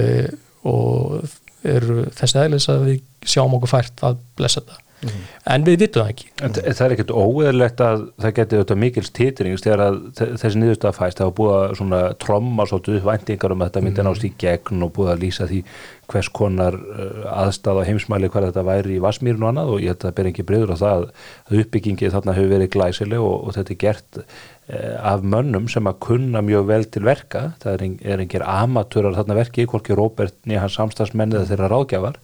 uh, 0.00 0.28
og 0.64 1.28
eru 1.66 2.06
þessi 2.16 2.40
eðlis 2.44 2.68
að 2.72 2.84
við 2.88 3.00
sjáum 3.26 3.56
okkur 3.58 3.72
fært 3.74 4.04
að 4.06 4.18
blessa 4.38 4.62
þetta 4.62 4.80
Mhm. 5.02 5.24
en 5.52 5.64
við 5.66 5.76
vitum 5.82 6.02
það 6.02 6.10
ekki. 6.12 6.26
En 6.42 6.52
þ- 6.56 6.62
það 6.72 6.84
er 6.86 6.92
ekkert 6.96 7.10
óeðlegt 7.12 7.80
að 7.84 8.04
það 8.22 8.32
geti 8.38 8.56
auðvitað 8.56 8.78
mikils 8.80 9.10
titrings 9.12 9.62
þegar 9.66 9.82
þessi 10.16 10.60
niðurstað 10.62 10.96
fæst 10.96 11.18
það 11.20 11.28
var 11.28 11.36
búið 11.40 11.56
að 11.56 11.74
svona 11.80 12.00
tromma 12.24 12.64
svolítið 12.70 12.96
upp 13.02 13.10
væntingar 13.10 13.52
um 13.52 13.60
að 13.60 13.68
þetta 13.70 13.82
myndi 13.84 14.06
nást 14.08 14.24
í 14.24 14.32
gegn 14.40 14.82
og 14.86 14.92
búið 14.96 15.12
að 15.12 15.22
lýsa 15.26 15.48
því 15.50 15.60
hvers 16.06 16.28
konar 16.30 16.74
uh, 16.74 17.44
aðstæð 17.44 17.80
á 17.82 17.88
heimsmæli 17.88 18.28
hvað 18.30 18.48
þetta 18.48 18.62
væri 18.66 18.96
í 18.96 19.02
Vasmýrin 19.02 19.42
og 19.42 19.48
annað 19.52 19.72
og 19.74 19.80
ég 19.82 19.90
held 19.90 19.98
að 20.00 20.06
það 20.08 20.14
ber 20.20 20.28
ekki 20.30 20.44
breyður 20.46 20.72
á 20.72 20.76
það 20.80 20.94
að- 20.96 21.60
uppbyggingi 21.60 22.10
þarna 22.14 22.34
hefur 22.36 22.52
verið 22.56 22.70
glæsileg 22.76 23.20
og, 23.26 23.34
og 23.48 23.56
þetta 23.58 23.74
er 23.74 23.80
gert 23.82 24.20
uh, 24.22 24.94
af 25.12 25.26
mönnum 25.26 25.66
sem 25.68 25.84
að 25.90 25.98
kunna 26.06 26.40
mjög 26.46 26.66
vel 26.70 26.84
til 26.94 27.02
verka. 27.06 27.42
Það 27.62 27.72
er, 27.74 27.82
ein, 27.88 27.98
er 28.06 28.22
engir 28.24 28.42
amatúrar 28.46 29.14
þarna 29.18 29.34
verki, 29.42 29.66
hvorki 29.66 29.94
Róbert 29.98 30.34
niður 30.46 30.64
hans 30.66 30.78
samstagsmenni 30.78 31.36
eða 31.36 31.50
þeirra 31.52 31.70
ráðgjafar. 31.74 32.16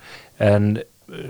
En 0.43 0.79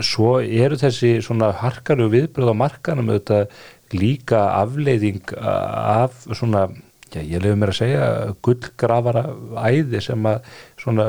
svo 0.04 0.36
eru 0.42 0.78
þessi 0.80 1.16
svona 1.24 1.52
harkaru 1.62 2.08
viðbröð 2.12 2.52
á 2.54 2.60
markanum 2.64 3.12
auðvitað 3.12 3.52
líka 3.92 4.40
afleiðing 4.56 5.34
af 5.36 6.22
svona, 6.32 6.68
já 7.12 7.20
ég 7.20 7.42
lefum 7.42 7.60
mér 7.60 7.72
að 7.74 7.80
segja 7.80 8.06
gullgrafara 8.44 9.24
æði 9.68 10.00
sem 10.04 10.28
að 10.30 10.54
svona 10.80 11.08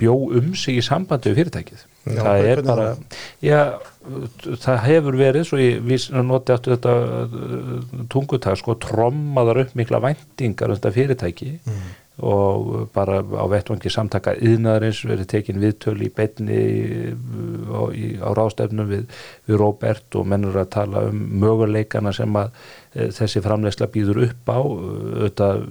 bjó 0.00 0.16
um 0.40 0.50
sig 0.58 0.80
í 0.80 0.84
sambandi 0.84 1.32
við 1.32 1.40
fyrirtækið. 1.40 1.86
Já, 2.10 2.20
það 2.24 2.46
er 2.48 2.62
bara, 2.64 2.84
já 3.44 3.60
það 4.64 4.84
hefur 4.86 5.18
verið, 5.20 5.42
svo 5.48 5.58
ég 5.60 5.82
vís, 5.84 6.06
noti 6.14 6.54
áttu 6.54 6.72
þetta 6.72 6.94
uh, 6.96 8.04
tungutag 8.12 8.56
sko 8.60 8.76
trommaðar 8.80 9.66
upp 9.66 9.74
mikla 9.76 10.00
væntingar 10.04 10.72
um 10.72 10.78
þetta 10.78 10.94
fyrirtæki 10.96 11.50
og 12.20 12.90
bara 12.94 13.20
á 13.22 13.44
vettvangi 13.50 13.90
samtaka 13.92 14.34
yðnaðarins 14.36 15.00
verið 15.08 15.28
tekin 15.32 15.60
viðtöl 15.62 15.96
í 16.04 16.10
beinni 16.12 16.60
á, 17.72 17.82
í, 17.96 18.12
á 18.20 18.28
ráðstefnum 18.36 18.90
við, 18.90 19.06
við 19.48 19.60
Robert 19.60 20.18
og 20.20 20.28
mennur 20.28 20.60
að 20.60 20.70
tala 20.76 21.06
um 21.08 21.22
möguleikana 21.40 22.12
sem 22.16 22.36
að 22.36 22.52
e, 22.92 23.08
þessi 23.16 23.42
framlegsla 23.44 23.88
býður 23.94 24.22
upp 24.28 24.52
á 24.52 24.60
auðvitað 24.60 25.64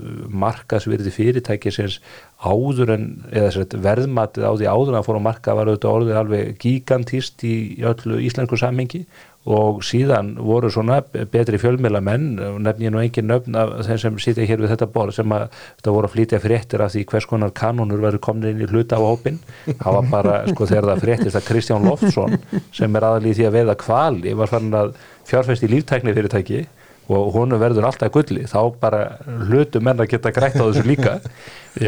markasvirði 0.46 1.14
fyrirtækisins 1.14 2.00
áður 2.40 2.96
en 2.96 3.08
eða 3.36 3.54
sett, 3.58 3.76
verðmatið 3.84 4.48
á 4.48 4.52
því 4.56 4.70
áður 4.72 4.94
en 4.94 5.00
að 5.02 5.10
fór 5.10 5.20
á 5.20 5.28
marka 5.30 5.58
var 5.58 5.70
auðvitað 5.70 5.98
orðið 5.98 6.22
alveg 6.24 6.54
gigantist 6.64 7.44
í, 7.44 7.56
í 7.78 7.86
öllu 7.88 8.22
íslensku 8.26 8.60
samhengi 8.60 9.04
og 9.50 9.82
síðan 9.86 10.36
voru 10.46 10.70
svona 10.70 11.00
betri 11.32 11.58
fjölmjöla 11.62 12.02
menn, 12.06 12.28
nefn 12.62 12.86
ég 12.86 12.94
nú 12.94 13.02
engin 13.02 13.30
nöfn 13.30 13.58
af 13.58 13.72
þeim 13.88 14.02
sem 14.04 14.20
sitja 14.22 14.46
hér 14.46 14.62
við 14.62 14.74
þetta 14.76 14.90
borð 14.94 15.18
sem 15.18 15.34
að 15.34 15.48
þetta 15.80 15.94
voru 15.96 16.10
að 16.10 16.16
flytja 16.16 16.42
fréttir 16.44 16.84
af 16.86 16.94
því 16.94 17.06
hvers 17.10 17.30
konar 17.30 17.54
kanonur 17.58 18.04
verður 18.04 18.24
komin 18.28 18.52
inn 18.52 18.62
í 18.62 18.70
hluta 18.70 19.00
á 19.00 19.04
hópin 19.04 19.40
það 19.66 19.96
var 19.98 20.12
bara, 20.12 20.36
sko 20.52 20.70
þegar 20.70 20.92
það 20.92 21.06
fréttist 21.06 21.40
að 21.40 21.48
Kristján 21.50 21.88
Loftsson 21.90 22.38
sem 22.78 23.00
er 23.00 23.08
aðalíð 23.10 23.40
því 23.40 23.48
að 23.50 23.58
veiða 23.58 23.80
kvali 23.86 24.36
var 24.38 24.54
farin 24.54 24.78
að 24.84 24.94
fjárfæst 25.30 25.66
í 25.66 25.72
líftækni 25.74 26.14
fyrirtæki 26.14 26.68
og 27.10 27.32
honum 27.34 27.62
verður 27.62 27.88
alltaf 27.90 28.12
gulli. 28.14 28.44
Þá 28.50 28.60
bara 28.82 29.02
hlutu 29.50 29.82
menn 29.82 30.02
að 30.02 30.12
geta 30.12 30.34
grætt 30.34 30.60
á 30.62 30.66
þessu 30.66 30.86
líka. 30.86 31.18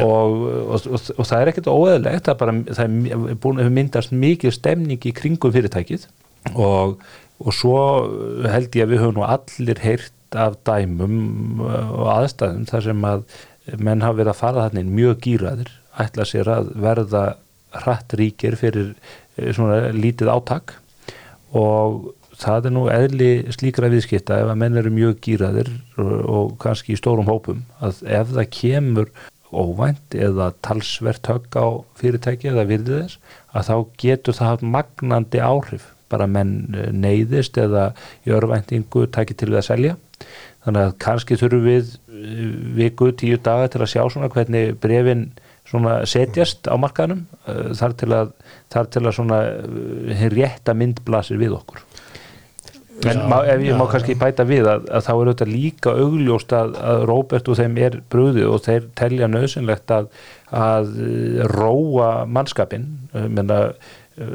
Og, 0.02 0.34
og, 0.72 0.88
og, 0.88 1.12
og 1.18 1.28
það 1.28 1.38
er 1.38 1.52
ekkert 1.52 1.70
óeðlegt 1.70 2.30
það 2.30 2.40
bara, 2.40 2.56
það 2.72 3.62
er 3.66 3.72
myndast 3.76 4.14
mikið 4.16 4.56
stemning 4.58 5.06
í 5.06 5.14
kringum 5.18 5.54
fyrirtækið. 5.54 6.08
Og, 6.56 6.96
og 7.42 7.56
svo 7.56 7.78
held 8.48 8.76
ég 8.78 8.86
að 8.86 8.94
við 8.94 9.04
höfum 9.04 9.20
nú 9.20 9.28
allir 9.28 9.82
heyrt 9.84 10.38
af 10.38 10.58
dæmum 10.68 11.62
uh, 11.66 11.90
og 11.98 12.12
aðstæðum 12.16 12.68
þar 12.70 12.86
sem 12.88 13.08
að 13.08 13.24
menn 13.78 14.04
hafa 14.06 14.20
verið 14.22 14.34
að 14.34 14.42
fara 14.42 14.66
þarna 14.66 14.84
inn 14.84 14.96
mjög 14.96 15.20
gýraðir 15.26 15.74
ætla 16.02 16.26
sér 16.28 16.50
að 16.52 16.72
verða 16.82 17.26
hratt 17.84 18.16
ríkir 18.20 18.58
fyrir 18.60 18.94
eh, 19.38 19.52
svona 19.56 19.92
lítið 19.96 20.32
átak. 20.32 20.76
Og 21.56 22.14
það 22.42 22.70
er 22.70 22.76
nú 22.76 22.86
eðli 22.92 23.32
slíkra 23.54 23.92
viðskipta 23.92 24.40
ef 24.42 24.52
að 24.52 24.62
menn 24.64 24.80
eru 24.80 24.94
mjög 24.94 25.20
gýraðir 25.26 25.70
og, 26.00 26.56
kannski 26.62 26.96
í 26.96 27.00
stórum 27.00 27.30
hópum 27.30 27.66
að 27.84 28.02
ef 28.08 28.32
það 28.32 28.50
kemur 28.56 29.12
óvænt 29.52 30.16
eða 30.16 30.54
talsvert 30.64 31.28
högg 31.28 31.58
á 31.60 31.68
fyrirtæki 32.00 32.50
eða 32.54 32.66
virði 32.70 33.02
þess 33.02 33.36
að 33.52 33.68
þá 33.68 33.76
getur 34.04 34.38
það 34.38 34.52
haft 34.54 34.70
magnandi 34.78 35.44
áhrif 35.44 35.91
bara 36.12 36.30
menn 36.30 36.76
eh, 36.76 36.90
neyðist 36.94 37.58
eða 37.62 37.92
í 38.28 38.34
örvæntingu 38.36 39.08
taki 39.14 39.38
til 39.38 39.52
við 39.52 39.62
að 39.62 39.70
selja. 39.70 39.98
Þannig 40.66 40.88
að 40.88 40.98
kannski 41.02 41.38
þurfum 41.42 41.64
við 41.66 41.94
eh, 41.96 42.42
viku, 42.78 43.12
tíu 43.18 43.40
daga 43.42 43.72
til 43.72 43.82
að 43.82 43.94
sjá 43.96 44.04
svona 44.06 44.32
hvernig 44.34 44.76
brefin 44.82 45.30
svona 45.72 46.02
setjast 46.10 46.68
á 46.68 46.76
markaðnum 46.80 47.24
eh, 47.48 47.72
þar 47.78 47.96
til 48.00 48.12
að, 48.18 48.36
þar 48.74 48.92
til 48.94 49.06
að 49.06 49.16
svona 49.18 49.40
hinn 50.20 50.36
rétta 50.36 50.76
mynd 50.78 51.04
blasir 51.08 51.42
við 51.42 51.58
okkur. 51.62 51.86
En 53.02 53.18
Já, 53.18 53.26
má, 53.26 53.40
ef 53.50 53.64
ég 53.64 53.72
já, 53.72 53.78
má 53.80 53.88
kannski 53.90 54.14
bæta 54.20 54.44
við 54.46 54.68
að, 54.70 54.84
að 54.94 55.06
þá 55.08 55.12
er 55.14 55.30
þetta 55.32 55.46
líka 55.50 55.94
augljóst 56.04 56.52
að, 56.54 56.76
að 56.86 57.06
Róbert 57.10 57.48
og 57.50 57.58
þeim 57.58 57.80
er 57.82 57.98
brúðið 58.14 58.50
og 58.52 58.62
þeir 58.68 58.86
telja 59.00 59.30
nöðsynlegt 59.32 59.94
að, 59.96 60.12
að 60.54 60.92
róa 61.50 62.12
mannskapin 62.30 62.86
menna 63.14 63.58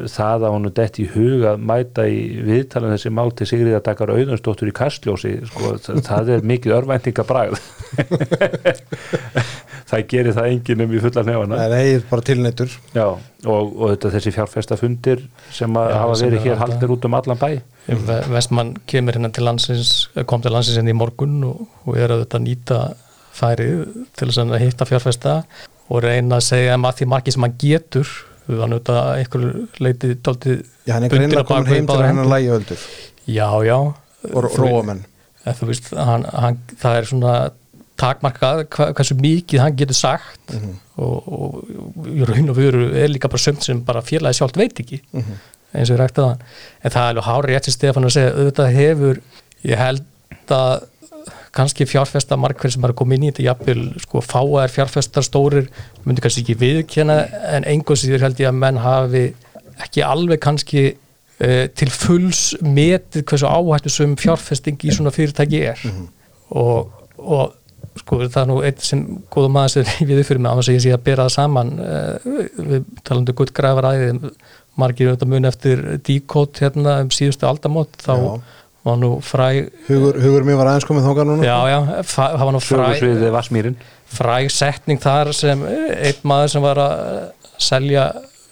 það 0.09 0.45
að 0.47 0.55
hún 0.55 0.69
er 0.71 0.73
dett 0.79 0.99
í 1.03 1.05
hug 1.13 1.43
að 1.51 1.65
mæta 1.69 2.07
í 2.09 2.21
viðtalan 2.47 2.95
þessi 2.95 3.11
mál 3.13 3.29
til 3.37 3.47
Sigriða 3.51 3.83
Dakar 3.85 4.09
Auðunsdóttur 4.15 4.71
í 4.71 4.75
Kastljósi 4.77 5.33
sko, 5.51 5.75
það, 5.85 5.99
það 6.07 6.31
er 6.33 6.47
mikið 6.49 6.75
örvæntingabræð 6.79 7.59
það 9.91 10.05
gerir 10.11 10.35
það 10.37 10.49
enginn 10.55 10.85
um 10.87 10.95
í 10.97 11.01
fullan 11.05 11.29
nefana 11.29 11.59
það 11.61 11.77
er 11.93 12.07
bara 12.11 12.25
tilneitur 12.31 12.73
Já, 12.97 13.05
og, 13.07 13.75
og 13.77 13.93
þetta 13.93 14.13
þessi 14.17 14.33
fjárfestafundir 14.39 15.25
sem 15.55 15.79
að 15.79 15.91
Já, 15.93 15.99
hafa 16.03 16.17
sem 16.17 16.31
verið 16.31 16.41
er 16.41 16.47
hér 16.49 16.63
haldir 16.65 16.95
út 16.97 17.07
um 17.09 17.19
allan 17.21 17.41
bæ. 17.43 17.49
Ve- 18.09 18.21
Vestmann 18.33 18.73
kemur 18.91 19.19
hérna 19.19 19.31
til 19.37 19.47
landsins 19.47 19.93
kom 20.27 20.43
til 20.43 20.55
landsins 20.57 20.81
hérna 20.81 20.95
í 20.95 20.99
morgun 20.99 21.37
og, 21.51 21.67
og 21.85 22.01
er 22.01 22.17
að 22.17 22.25
þetta 22.25 22.43
nýta 22.49 22.81
færið 23.37 23.85
til 24.17 24.31
að 24.33 24.57
hitta 24.65 24.89
fjárfesta 24.89 25.37
og 25.87 26.03
reyna 26.03 26.41
að 26.41 26.49
segja 26.49 26.81
að 26.81 26.97
því 27.03 27.11
margir 27.13 27.37
sem 27.37 27.45
hann 27.47 27.59
getur 27.61 28.09
hann 28.49 28.73
auðvitað 28.77 29.11
einhver 29.19 29.45
leiti 29.83 30.15
dálítið 30.15 30.57
já, 30.87 30.93
hann 30.95 31.05
er 31.05 31.09
greinlega 31.11 31.45
komin 31.49 31.67
heim 31.73 31.87
til 31.87 31.97
hennar 31.97 32.09
hendur. 32.13 32.33
lægi 32.33 32.51
öldur 32.57 32.87
Já, 33.27 33.49
já 33.67 33.79
og 34.35 34.51
róa 34.59 34.83
menn 34.87 35.05
Eða, 35.47 35.55
þú 35.61 35.67
veist, 35.71 35.91
hann, 35.95 36.25
hann, 36.35 36.57
það 36.83 36.97
er 37.01 37.05
svona 37.07 37.35
takmarkað 37.97 38.65
hva, 38.75 38.87
hversu 38.99 39.15
mikið 39.21 39.61
hann 39.63 39.77
getur 39.79 39.95
sagt 39.97 40.53
Mhm. 40.53 40.73
og, 40.99 41.29
og 41.29 42.09
í 42.11 42.25
raun 42.29 42.51
og 42.51 42.57
veru 42.57 42.89
er 42.95 43.09
líka 43.09 43.29
bara 43.31 43.39
sömt 43.43 43.63
sem 43.63 43.81
bara 43.85 44.03
félagi 44.03 44.35
sjálft 44.41 44.57
veit 44.57 44.75
ekki 44.83 45.01
Mhm. 45.13 45.39
eins 45.75 45.91
og 45.91 45.97
ég 45.97 46.01
rækti 46.03 46.21
það 46.23 46.37
en 46.85 46.91
það 46.91 47.03
er 47.03 47.15
alveg 47.15 47.25
hári 47.31 47.55
rétt 47.55 47.65
sem 47.65 47.75
Stefán 47.77 48.05
að 48.05 48.15
segja 48.17 48.35
auðvitað 48.35 48.73
hefur, 48.75 49.21
ég 49.65 49.77
held 49.79 50.03
að 50.51 50.83
kannski 51.57 51.87
fjárfesta 51.89 52.37
margir 52.41 52.73
sem 52.73 52.85
er 52.85 52.93
að 52.93 53.01
koma 53.01 53.17
inn 53.17 53.27
í 53.27 53.33
þetta 53.33 53.47
jafnvel 53.49 53.83
sko 54.03 54.23
fáaðir 54.25 54.75
fjárfestar 54.75 55.27
stórir 55.27 55.71
myndi 56.05 56.25
kannski 56.25 56.45
ekki 56.45 56.59
viðkjanna 56.61 57.19
en 57.57 57.67
einhvers 57.69 58.05
síður 58.05 58.27
held 58.27 58.43
ég 58.43 58.51
að 58.51 58.61
menn 58.63 58.81
hafi 58.85 59.25
ekki 59.85 60.05
alveg 60.07 60.43
kannski 60.45 60.87
uh, 60.93 61.65
til 61.77 61.91
fulls 61.93 62.43
metið 62.65 63.27
hversu 63.29 63.51
áhættu 63.51 63.93
sem 63.93 64.17
fjárfesting 64.21 64.85
í 64.85 64.95
svona 64.95 65.15
fyrirtæki 65.15 65.63
er 65.73 65.87
og, 66.51 66.93
og 67.17 67.57
sko 67.97 68.21
það 68.27 68.43
er 68.43 68.51
nú 68.51 68.61
eitt 68.67 68.85
sem 68.85 69.03
góða 69.33 69.53
maður 69.57 69.75
sem 69.79 70.09
við 70.11 70.23
fyrir 70.29 70.43
mig 70.45 70.53
á 70.53 70.57
þess 70.59 70.71
að 70.71 70.79
ég 70.79 70.85
sé 70.85 70.95
að 70.97 71.07
bera 71.09 71.27
það 71.27 71.37
saman 71.39 71.75
uh, 71.81 72.31
við 72.71 72.95
talandu 73.03 73.37
gutt 73.37 73.57
græfar 73.57 73.91
æði 73.95 74.13
margir 74.77 75.11
auðvitað 75.11 75.33
mun 75.33 75.49
eftir 75.49 75.83
díkót 76.05 76.61
hérna 76.61 77.01
um 77.05 77.11
síðustu 77.15 77.49
aldamót 77.49 77.97
þá 78.03 78.13
Já. 78.13 78.33
Var 78.87 78.97
nú 79.01 79.11
fræ 79.25 79.49
hugur, 79.89 80.19
hugur 80.23 80.47
mér 80.47 80.59
var 80.61 80.69
aðeins 80.73 80.87
komið 80.89 81.09
þóngar 81.09 81.29
núna. 81.29 81.47
Já 81.47 81.59
já, 81.73 81.79
það 82.13 82.45
var 82.45 82.55
nú 82.55 82.61
fræ 82.63 82.77
Sögursviðið 82.77 83.35
Vassmýrin 83.35 83.77
fræg 84.17 84.47
setning 84.55 85.01
þar 85.03 85.33
sem 85.35 85.65
einn 85.67 86.23
maður 86.27 86.53
sem 86.55 86.65
var 86.65 86.79
að 86.85 87.01
selja 87.59 88.05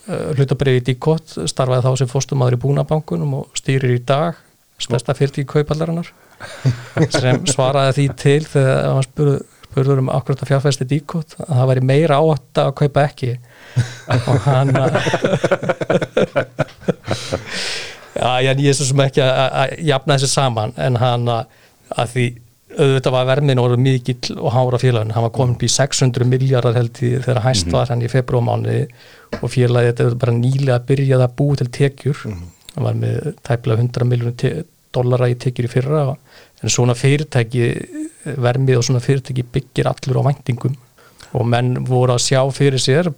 hlutabrið 0.07 0.81
í 0.81 0.85
Díkott 0.91 1.37
starfaði 1.49 1.87
þá 1.87 1.93
sem 2.03 2.11
fóstumadur 2.11 2.59
í 2.59 2.63
Búnabankunum 2.65 3.39
og 3.41 3.45
stýrir 3.57 3.95
í 3.97 4.03
dag 4.05 4.33
stærsta 4.83 5.15
fyrirtík 5.17 5.49
kaupallarinnar 5.49 6.09
sem 7.15 7.37
svaraði 7.49 7.93
því 7.99 8.07
til 8.21 8.43
þegar 8.51 8.91
hann 8.91 9.07
spurði, 9.07 9.37
spurður 9.69 10.03
um 10.03 10.11
akkurat 10.13 10.43
að 10.45 10.51
fjárfæsti 10.51 10.85
Díkott 10.91 11.31
að 11.39 11.55
það 11.55 11.71
væri 11.71 11.83
meira 11.93 12.17
átt 12.21 12.55
að 12.63 12.75
kaupa 12.83 12.99
ekki. 13.09 13.33
Og 14.15 14.39
hann 14.45 14.69
Já, 18.25 18.41
ég 18.41 18.71
er 18.71 18.77
svo 18.77 18.87
sem 18.89 19.05
ekki 19.05 19.21
að, 19.21 19.35
að 19.61 19.75
jafna 19.85 20.17
þessi 20.17 20.33
saman 20.33 20.73
en 20.81 20.97
hann 20.97 21.29
að, 21.29 21.59
að 21.93 22.13
því 22.15 22.27
auðvitað 22.75 23.15
var 23.15 23.27
vermin 23.29 23.61
orðið 23.63 23.83
mikill 23.85 24.37
og 24.39 24.55
hára 24.55 24.81
félagin, 24.83 25.13
hann 25.15 25.27
var 25.27 25.35
komin 25.35 25.59
í 25.63 25.71
600 25.71 26.27
miljardar 26.27 26.75
held 26.79 27.01
í 27.05 27.11
þegar 27.23 27.43
hæst 27.45 27.71
var 27.73 27.93
hann 27.93 28.03
í 28.03 28.11
februarmániði 28.11 28.87
og 29.41 29.53
félagið 29.53 29.91
þetta 29.91 30.07
er 30.09 30.17
bara 30.25 30.37
nýlega 30.39 30.79
að 30.79 30.87
byrja 30.91 31.21
að 31.21 31.37
búi 31.39 31.59
til 31.61 31.69
tekjur. 31.79 32.23
Hann 32.75 32.89
var 32.89 32.97
með 32.99 33.29
tæplega 33.47 33.85
100 33.85 34.09
miljónu 34.11 34.55
dollara 34.95 35.31
í 35.31 35.37
tekjur 35.45 35.69
í 35.69 35.71
fyrra 35.71 36.03
en 36.15 36.73
svona 36.73 36.97
fyrirtæki 36.99 37.69
vermið 38.41 38.81
og 38.81 38.89
svona 38.89 39.05
fyrirtæki 39.05 39.47
byggir 39.55 39.91
allur 39.91 40.23
á 40.25 40.27
væntingum. 40.31 40.75
Og 41.35 41.47
menn 41.51 41.77
voru 41.87 42.15
að 42.15 42.25
sjá 42.25 42.41
fyrir 42.55 42.83
sér 42.83 43.11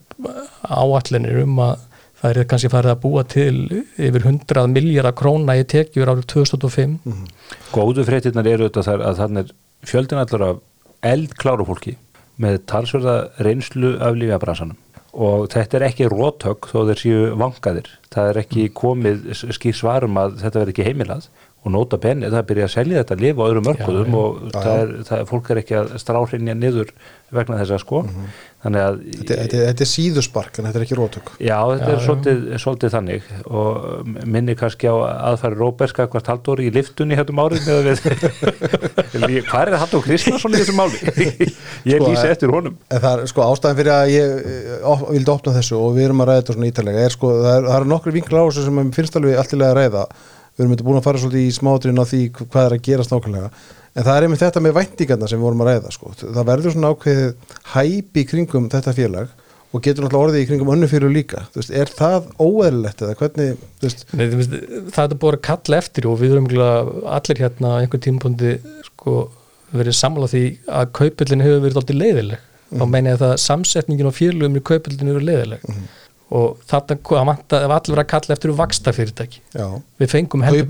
áallinir 0.66 1.44
um 1.44 1.60
að 1.62 1.85
það 2.26 2.40
er 2.42 2.48
kannski 2.50 2.70
farið 2.72 2.92
að 2.92 3.02
búa 3.02 3.22
til 3.30 3.56
yfir 3.96 4.24
100 4.24 4.66
miljardar 4.72 5.14
króna 5.18 5.56
í 5.58 5.66
tekjur 5.68 6.10
árið 6.12 6.26
2005 6.32 6.96
mm 7.04 7.12
-hmm. 7.12 7.28
Góðu 7.72 8.04
fréttinnar 8.04 8.46
eru 8.46 8.68
þetta 8.68 8.96
að 8.96 9.18
þannig 9.20 9.52
fjöldin 9.84 10.18
allur 10.18 10.42
af 10.42 10.56
eldkláru 11.02 11.64
fólki 11.64 11.96
með 12.38 12.58
talsverða 12.66 13.30
reynslu 13.38 13.96
af 14.00 14.14
lífjabransanum 14.14 14.76
og 15.16 15.48
þetta 15.48 15.78
er 15.78 15.86
ekki 15.86 16.08
rótök 16.12 16.68
þó 16.68 16.78
þeir 16.90 17.00
séu 17.00 17.20
vangaðir. 17.40 17.88
Það 18.12 18.28
er 18.30 18.40
ekki 18.42 18.68
komið 18.76 19.30
skýr 19.32 19.76
svarum 19.76 20.18
að 20.20 20.36
þetta 20.42 20.60
verði 20.60 20.74
ekki 20.74 20.88
heimilað 20.90 21.28
og 21.66 21.72
nota 21.74 21.98
benni 21.98 22.30
það 22.30 22.38
er 22.38 22.48
byrjað 22.50 22.68
að 22.68 22.74
selja 22.76 23.02
þetta 23.02 23.20
lifa 23.22 23.42
á 23.42 23.48
öðrum 23.50 23.64
mörgum 23.66 24.18
og 24.20 24.42
já, 24.46 24.50
það 24.56 24.82
er, 24.82 24.90
það, 25.08 25.22
fólk 25.30 25.48
er 25.50 25.62
ekki 25.62 25.78
að 25.80 25.94
stráhrinja 26.02 26.54
niður 26.54 26.92
vegna 27.34 27.58
þess 27.58 27.74
að 27.74 27.80
sko. 27.82 28.00
Mm 28.04 28.10
-hmm. 28.14 28.34
þannig 28.62 28.82
að 28.84 28.98
Þetta, 29.06 29.36
þetta, 29.40 29.62
þetta 29.66 29.82
er 29.82 29.88
síðuspark 29.90 30.58
en 30.58 30.66
þetta 30.66 30.78
er 30.78 30.84
ekki 30.84 30.98
rótök 30.98 31.30
Já, 31.42 31.58
þetta 31.72 31.88
já, 31.88 31.94
er 31.96 32.04
svolítið, 32.04 32.44
svolítið 32.62 32.92
þannig. 32.94 33.26
Og 33.46 34.12
minni 34.36 34.54
kannski 34.60 34.86
á 34.86 34.94
aðfæri 35.32 35.58
Róberska 35.58 36.06
hvort 36.12 36.30
haldur 36.30 36.62
í 36.62 36.68
liftunni 36.70 37.18
hættum 37.18 37.42
árið 37.42 37.66
Hvað 39.50 39.60
er 39.62 39.72
það 39.74 39.82
Haldur 39.82 40.06
Kristjánsson 40.06 40.54
í 40.54 40.62
þessum 40.62 40.78
máli? 40.78 41.02
Ég 41.90 41.98
sko, 41.98 42.06
lýsi 42.06 42.30
eftir 42.30 42.54
honum. 42.54 42.78
Það 42.90 43.10
er 43.12 43.26
sko 43.32 43.46
ástæðan 43.50 43.78
fyrir 43.80 43.94
að 43.96 44.14
ég 44.14 44.26
of, 44.86 45.04
vildi 45.10 45.34
opna 45.34 45.56
þessu 45.58 45.80
og 45.80 45.98
við 45.98 46.08
erum 46.08 46.22
að 46.22 46.30
ræða 46.30 46.40
þetta 46.42 46.56
svona 46.56 46.70
ítalega 46.70 47.04
er, 47.06 47.14
sko, 47.16 47.34
það, 47.42 47.56
er, 47.56 47.68
það 47.72 47.80
er 47.80 47.92
nokkur 47.94 48.16
vinkla 48.16 48.42
á 48.42 48.46
þessu 48.46 48.66
sem 48.66 48.90
finnst 48.96 49.18
alveg 49.18 49.40
alltilega 49.42 49.74
að 49.74 49.78
ræða 49.80 50.06
við 50.56 50.64
erum 50.64 50.72
eitthvað 50.72 50.88
búin 50.88 50.98
að 51.00 51.06
fara 51.06 51.20
svolítið 51.20 51.46
í 51.46 51.56
smádrin 51.56 52.00
á 52.00 52.04
því 52.08 52.20
hvað 52.38 52.62
er 52.62 52.74
að 52.76 52.84
gerast 52.86 53.12
nákvæmlega. 53.12 53.48
En 53.96 54.04
það 54.04 54.18
er 54.18 54.26
einmitt 54.26 54.42
þetta 54.42 54.62
með 54.64 54.76
væntingarna 54.76 55.28
sem 55.28 55.40
við 55.40 55.46
vorum 55.46 55.64
að 55.64 55.68
ræða 55.70 55.92
sko. 55.92 56.12
það 56.20 56.48
verður 56.50 56.74
svona 56.74 56.92
ákveðið 56.92 57.58
hæpi 57.74 58.22
í 58.22 58.28
kringum 58.30 58.70
þetta 58.72 58.94
félag 58.96 59.34
og 59.76 59.82
getur 59.84 60.06
náttúrulega 60.06 60.28
orðið 60.28 60.40
í 60.40 60.48
kringum 60.48 60.72
önnu 60.72 60.88
fyrir 60.88 61.12
líka. 61.12 61.44
Veist, 61.52 61.72
er 61.72 61.92
það 61.92 62.30
óeðlilegt 62.40 63.04
eða 63.04 63.16
hvernig 63.20 63.62
Nei, 64.16 64.26
það 64.94 65.02
er 65.04 65.20
búin 65.20 65.36
að 65.36 65.44
kalla 65.50 65.80
eftir 65.82 66.08
og 66.08 66.20
við 66.22 66.36
erum 66.36 66.48
allir 67.12 67.42
hérna 67.42 67.74
á 67.76 67.80
einhvern 67.82 68.04
tímpundi 68.06 68.56
sko, 68.86 69.26
verið 69.76 69.98
samlað 69.98 70.36
því 70.36 70.44
að 70.80 70.92
kaupillin 71.00 71.44
hefur 71.44 71.64
verið 71.66 71.80
alltaf 71.82 72.00
leiðileg 72.00 72.40
mm. 72.40 72.80
þá 72.80 72.84
meina 72.94 73.12
ég 73.12 73.18
að 73.18 73.24
það 73.26 73.44
samsetningin 73.44 74.08
og 74.08 74.16
félugum 74.16 74.60
í 74.60 74.64
kaupillin 74.70 75.12
hefur 75.12 75.28
leiðileg 75.28 75.66
mm 75.66 75.86
og 76.34 76.56
þetta 76.66 76.96
var 77.06 77.76
allir 77.76 78.00
að 78.02 78.08
kalla 78.10 78.34
eftir 78.34 78.50
vaksta 78.58 78.92
fyrirtæki 78.96 79.42
við 80.00 80.10
fengum 80.10 80.42
heldur 80.42 80.66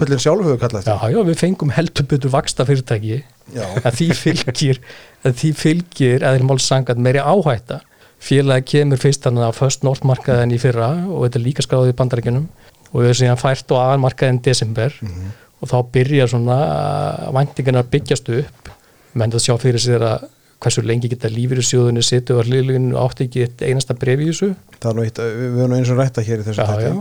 já, 0.84 0.96
já, 1.14 1.20
við 1.24 1.38
fengum 1.40 1.72
heldur 1.72 2.08
betur 2.10 2.34
vaksta 2.34 2.66
fyrirtæki 2.68 3.22
að 3.54 3.92
því 4.00 4.08
fylgir 4.18 4.80
að 5.26 5.40
því 5.40 5.52
fylgir 5.58 6.24
að 6.24 6.36
þeir 6.36 6.46
mál 6.48 6.58
sangat 6.62 7.00
meiri 7.02 7.22
áhætta. 7.22 7.80
Félagi 8.22 8.66
kemur 8.72 9.00
fyrst 9.00 9.26
þannig 9.26 9.50
á 9.50 9.52
först 9.54 9.84
nortmarkaðin 9.86 10.54
í 10.56 10.60
fyrra 10.60 10.92
og 11.04 11.26
þetta 11.26 11.38
er 11.38 11.44
líka 11.44 11.64
skráðið 11.64 11.92
í 11.92 11.96
bandarækjunum 11.98 12.46
og 12.92 12.96
við 12.96 13.08
erum 13.10 13.18
síðan 13.20 13.40
fært 13.40 13.74
á 13.74 13.76
aðmarkaðin 13.92 14.40
desember. 14.42 14.94
Mm 15.02 15.08
-hmm. 15.08 15.34
og 15.60 15.70
þá 15.72 15.76
byrja 15.92 16.28
svona 16.28 16.56
vendingarna 17.32 17.84
að 17.84 17.92
byggjast 17.94 18.28
upp. 18.40 18.72
Menn 19.14 19.32
það 19.32 19.44
sjá 19.44 19.54
fyrir 19.58 19.80
sér 19.80 20.02
að 20.02 20.28
hversu 20.62 20.84
lengi 20.86 21.10
geta 21.12 21.28
lífyrirsjóðunni 21.32 22.04
sittu 22.04 22.38
á 22.38 22.42
hlýðluginu 22.46 22.96
átt 23.00 23.20
ekki 23.26 23.44
eitt 23.46 23.66
einasta 23.66 23.96
bref 23.98 24.22
í 24.22 24.30
þessu? 24.30 24.54
Það 24.80 24.90
er 24.90 24.96
nú 24.96 25.04
eitt, 25.04 25.20
við 25.20 25.60
höfum 25.60 25.76
eins 25.76 25.92
og 25.92 26.00
rætta 26.00 26.24
hér 26.24 26.42
í 26.42 26.46
þessu 26.48 26.64
já, 26.64 26.86
já. 26.86 26.94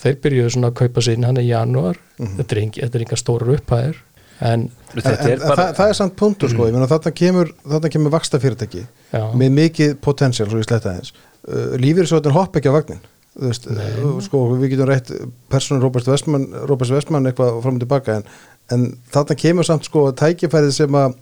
Þeir 0.00 0.20
byrjuðu 0.24 0.52
svona 0.54 0.70
að 0.70 0.78
kaupa 0.78 1.02
sér 1.04 1.18
inn 1.18 1.26
hann 1.28 1.40
í 1.42 1.48
janúar. 1.48 1.98
Mm 2.16 2.26
-hmm. 2.26 2.36
þetta 2.38 2.56
er 2.56 2.62
enga, 2.62 2.90
enga 3.02 3.18
stóra 3.20 3.56
upphæðir 3.56 3.98
en, 4.40 4.70
en, 4.94 5.02
en 5.04 5.40
bara... 5.42 5.56
það, 5.56 5.72
það 5.76 5.86
er 5.86 5.96
samt 5.98 6.16
punktur 6.18 6.52
sko, 6.52 6.66
mm 6.70 6.88
þetta 6.90 7.12
kemur, 7.16 7.52
kemur 7.92 8.12
vaksta 8.14 8.40
fyrirtæki 8.40 8.84
já. 9.12 9.24
með 9.36 9.56
mikið 9.56 9.96
potensial 10.02 10.48
svo 10.48 10.60
ég 10.60 10.68
sletta 10.68 10.94
eins 10.96 11.12
uh, 11.12 11.76
lífyrirsjóðunni 11.80 12.36
hopp 12.36 12.60
ekki 12.60 12.72
á 12.72 12.76
vagnin 12.78 13.02
Veist, 13.40 13.68
uh, 13.70 14.16
sko, 14.24 14.42
við 14.58 14.74
getum 14.74 14.88
rætt 14.90 15.12
personur 15.52 15.84
Róbert 15.86 16.08
Vestmann 16.10 17.28
eitthvað 17.30 17.60
fram 17.62 17.76
og 17.78 17.84
tilbaka 17.84 18.18
en, 18.18 18.24
en 18.74 18.86
þarna 19.12 19.36
kemur 19.38 19.68
samt 19.68 19.86
sko 19.86 20.08
tækifærið 20.18 20.72
sem 20.80 20.98
að 20.98 21.14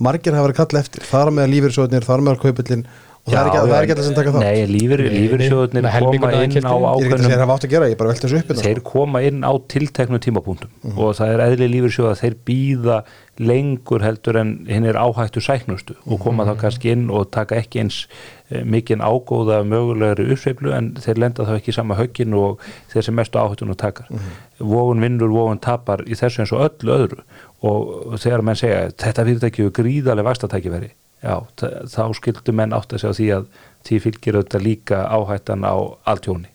margir 0.00 0.36
hafa 0.36 0.48
verið 0.48 0.60
kall 0.62 0.80
eftir, 0.82 1.06
þar 1.06 1.32
með 1.36 1.54
lífyrsjóðnir, 1.54 2.08
þar 2.08 2.26
með 2.26 2.42
kaupillin 2.44 2.86
og 3.20 3.34
Já, 3.34 3.40
það 3.52 3.72
er 3.76 3.84
ekki 3.84 3.92
alltaf 3.94 4.06
sem 4.06 4.14
taka 4.16 4.32
þátt 4.32 4.44
Nei, 4.46 4.60
lífyrsjóðnir 4.70 5.88
koma 5.92 6.30
inn 6.40 6.64
á 6.64 6.74
ákveðnum 6.88 8.62
þeir 8.64 8.80
koma 8.86 9.20
inn 9.28 9.42
á 9.44 9.52
tilteknu 9.68 10.20
tímapunktum 10.24 10.70
mm 10.70 10.90
-hmm. 10.90 11.02
og 11.04 11.18
það 11.18 11.34
er 11.34 11.42
eðli 11.46 11.68
lífyrsjóð 11.74 12.08
að 12.10 12.22
þeir 12.22 12.36
býða 12.48 12.96
lengur 13.40 14.04
heldur 14.04 14.36
en 14.40 14.54
hinn 14.68 14.88
er 14.88 14.96
áhættu 15.00 15.40
sæknustu 15.44 15.94
og 16.06 16.20
koma 16.20 16.44
mm 16.44 16.48
-hmm. 16.48 16.56
þá 16.56 16.60
kannski 16.60 16.92
inn 16.92 17.10
og 17.10 17.30
taka 17.30 17.56
ekki 17.56 17.80
eins 17.80 18.08
eh, 18.50 18.64
mikinn 18.64 19.04
ágóða 19.04 19.62
mögulegri 19.64 20.32
uppsveiflu 20.32 20.72
en 20.72 20.94
þeir 20.96 21.18
lenda 21.18 21.44
þá 21.44 21.54
ekki 21.56 21.72
sama 21.72 21.94
höggin 22.00 22.34
og 22.34 22.60
þeir 22.92 23.02
sem 23.02 23.14
mestu 23.14 23.38
áhættun 23.38 23.70
og 23.70 23.76
takar 23.76 24.06
mm 24.10 24.16
-hmm. 24.16 24.64
vofun 24.64 25.00
vinnur, 25.00 25.28
vofun 25.28 25.60
tapar 25.60 26.00
í 26.08 26.16
þessu 26.16 26.40
eins 26.40 26.52
og 26.52 26.64
öllu 26.64 26.92
öðru 26.92 27.20
og 27.66 28.16
þegar 28.20 28.44
menn 28.46 28.58
segja 28.58 28.88
þetta 28.94 29.26
fyrirtæki 29.26 29.66
er 29.66 29.74
gríðarlega 29.76 30.28
vastatækiveri 30.30 30.90
já, 31.20 31.34
þá 31.92 32.04
skildu 32.16 32.54
menn 32.56 32.72
átt 32.76 32.94
að 32.96 33.02
segja 33.02 33.18
því 33.18 33.28
að 33.36 33.50
því 33.88 33.98
fylgir 34.04 34.38
auðvitað 34.38 34.64
líka 34.64 35.02
áhættan 35.08 35.64
á 35.64 35.74
alltjóni 36.08 36.50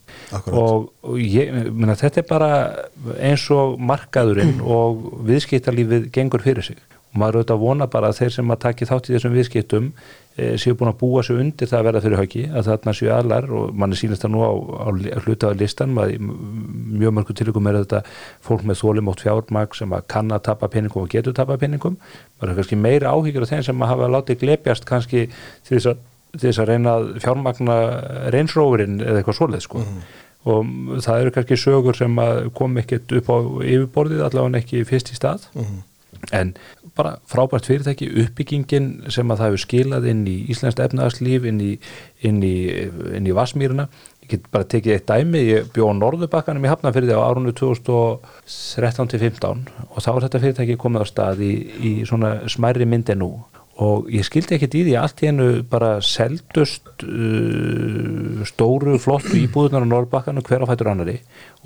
og, 0.50 0.90
og 1.06 1.22
ég, 1.22 1.52
minna, 1.72 1.96
þetta 1.98 2.22
er 2.22 2.28
bara 2.30 2.50
eins 3.22 3.46
og 3.54 3.80
markaðurinn 3.82 4.58
mm. 4.58 4.68
og 4.76 5.24
viðskiptarlífið 5.28 6.10
gengur 6.16 6.44
fyrir 6.46 6.66
sig. 6.66 6.80
Og 7.14 7.22
maður 7.22 7.42
auðvitað 7.42 7.64
vona 7.64 7.90
bara 7.92 8.12
að 8.12 8.22
þeir 8.22 8.36
sem 8.38 8.54
að 8.54 8.62
taki 8.66 8.90
þátt 8.90 9.10
í 9.10 9.16
þessum 9.16 9.36
viðskiptum 9.36 9.92
séu 10.36 10.76
búin 10.76 10.92
að 10.92 10.98
búa 11.00 11.22
sig 11.24 11.38
undir 11.40 11.70
það 11.70 11.78
að 11.80 11.86
verða 11.88 12.00
fyrir 12.04 12.20
höggi 12.20 12.42
að 12.52 12.68
þarna 12.68 12.94
séu 12.98 13.12
allar 13.16 13.46
og 13.56 13.78
mann 13.80 13.96
er 13.96 14.00
sínast 14.02 14.26
það 14.26 14.34
nú 14.34 14.42
á, 14.44 14.52
á 14.84 14.90
hlutaði 15.24 15.60
listan 15.62 15.94
maður, 15.96 16.26
mjög 17.00 17.16
mörgum 17.16 17.38
tilvægum 17.40 17.70
er 17.72 17.78
þetta 17.80 18.02
fólk 18.44 18.66
með 18.68 18.82
þólimótt 18.82 19.24
fjármag 19.24 19.78
sem 19.80 19.96
að 19.96 20.04
kann 20.12 20.36
að 20.36 20.44
tapa 20.50 20.70
pinningum 20.74 21.06
og 21.06 21.14
getur 21.14 21.38
tapa 21.38 21.56
pinningum 21.62 21.96
maður 21.96 22.52
er 22.52 22.60
kannski 22.60 22.82
meira 22.82 23.16
áhyggjur 23.16 23.48
af 23.48 23.54
þeim 23.54 23.64
sem 23.70 23.88
að 23.88 23.92
hafa 23.94 24.12
látið 24.18 24.44
glepjast 24.44 24.90
kannski 24.92 25.26
til 25.30 25.78
þess 25.78 25.92
að, 25.94 26.04
til 26.36 26.44
þess 26.50 26.62
að 26.66 26.72
reyna 26.74 27.00
fjármagna 27.24 27.80
reynsrófurinn 28.36 29.00
eða 29.06 29.24
eitthvað 29.24 29.40
svoleið 29.40 29.68
sko. 29.70 29.88
Mm. 29.88 30.06
og 30.52 31.02
það 31.08 31.24
eru 31.24 31.36
kannski 31.40 31.64
sögur 31.64 31.96
sem 31.96 32.24
kom 32.60 32.76
ekkert 32.84 33.16
upp 33.22 33.32
á 33.32 33.38
yfirborðið 33.64 34.28
allavega 34.28 34.66
ekki 34.66 34.84
fyrst 34.92 35.16
í 35.16 35.22
stað. 35.24 35.48
Mm 35.56 35.84
en 36.32 36.54
bara 36.96 37.18
frábært 37.30 37.68
fyrirtæki. 37.70 38.10
Uppbyggingin 38.24 38.90
sem 39.14 39.32
að 39.32 39.42
það 39.42 39.50
hefur 39.50 39.64
skilað 39.66 40.10
inn 40.12 40.24
í 40.32 40.38
Íslands 40.54 40.80
efnaðarslíf 40.80 41.48
inn 41.52 41.60
í, 41.64 41.72
inn 42.28 42.40
í, 42.46 42.58
inn 43.16 43.30
í 43.30 43.36
Vasmýruna 43.36 43.86
ég 44.26 44.32
get 44.32 44.48
bara 44.54 44.66
tekið 44.66 44.94
eitt 44.96 45.10
dæmi, 45.10 45.40
ég 45.46 45.68
bjóð 45.74 45.90
á 45.94 45.96
Norðubakkanum 46.00 46.66
í 46.66 46.70
Hafnarfyrði 46.72 47.14
á 47.14 47.22
árunnu 47.22 47.52
2013-15 47.60 49.62
og 49.86 50.00
þá 50.02 50.10
er 50.16 50.24
þetta 50.26 50.42
fyrirtæki 50.42 50.82
komið 50.82 51.02
á 51.06 51.08
stað 51.12 51.38
í, 51.46 51.54
í 51.78 51.92
svona 52.10 52.30
smærri 52.50 52.86
mynd 52.90 53.08
en 53.14 53.22
nú 53.22 53.30
og 53.84 54.08
ég 54.08 54.24
skildi 54.24 54.56
ekkert 54.56 54.76
í 54.80 54.86
því 54.88 54.94
allt 54.96 55.22
í 55.24 55.28
hennu 55.28 55.48
bara 55.68 55.98
seldust 56.06 57.04
uh, 57.04 58.44
stóru 58.48 58.96
flottu 59.04 59.36
íbúðunar 59.42 59.84
á 59.84 59.92
Norrbakkan 59.92 60.40
og 60.40 60.48
hver 60.48 60.64
á 60.64 60.70
fættur 60.70 60.94
annari 60.94 61.18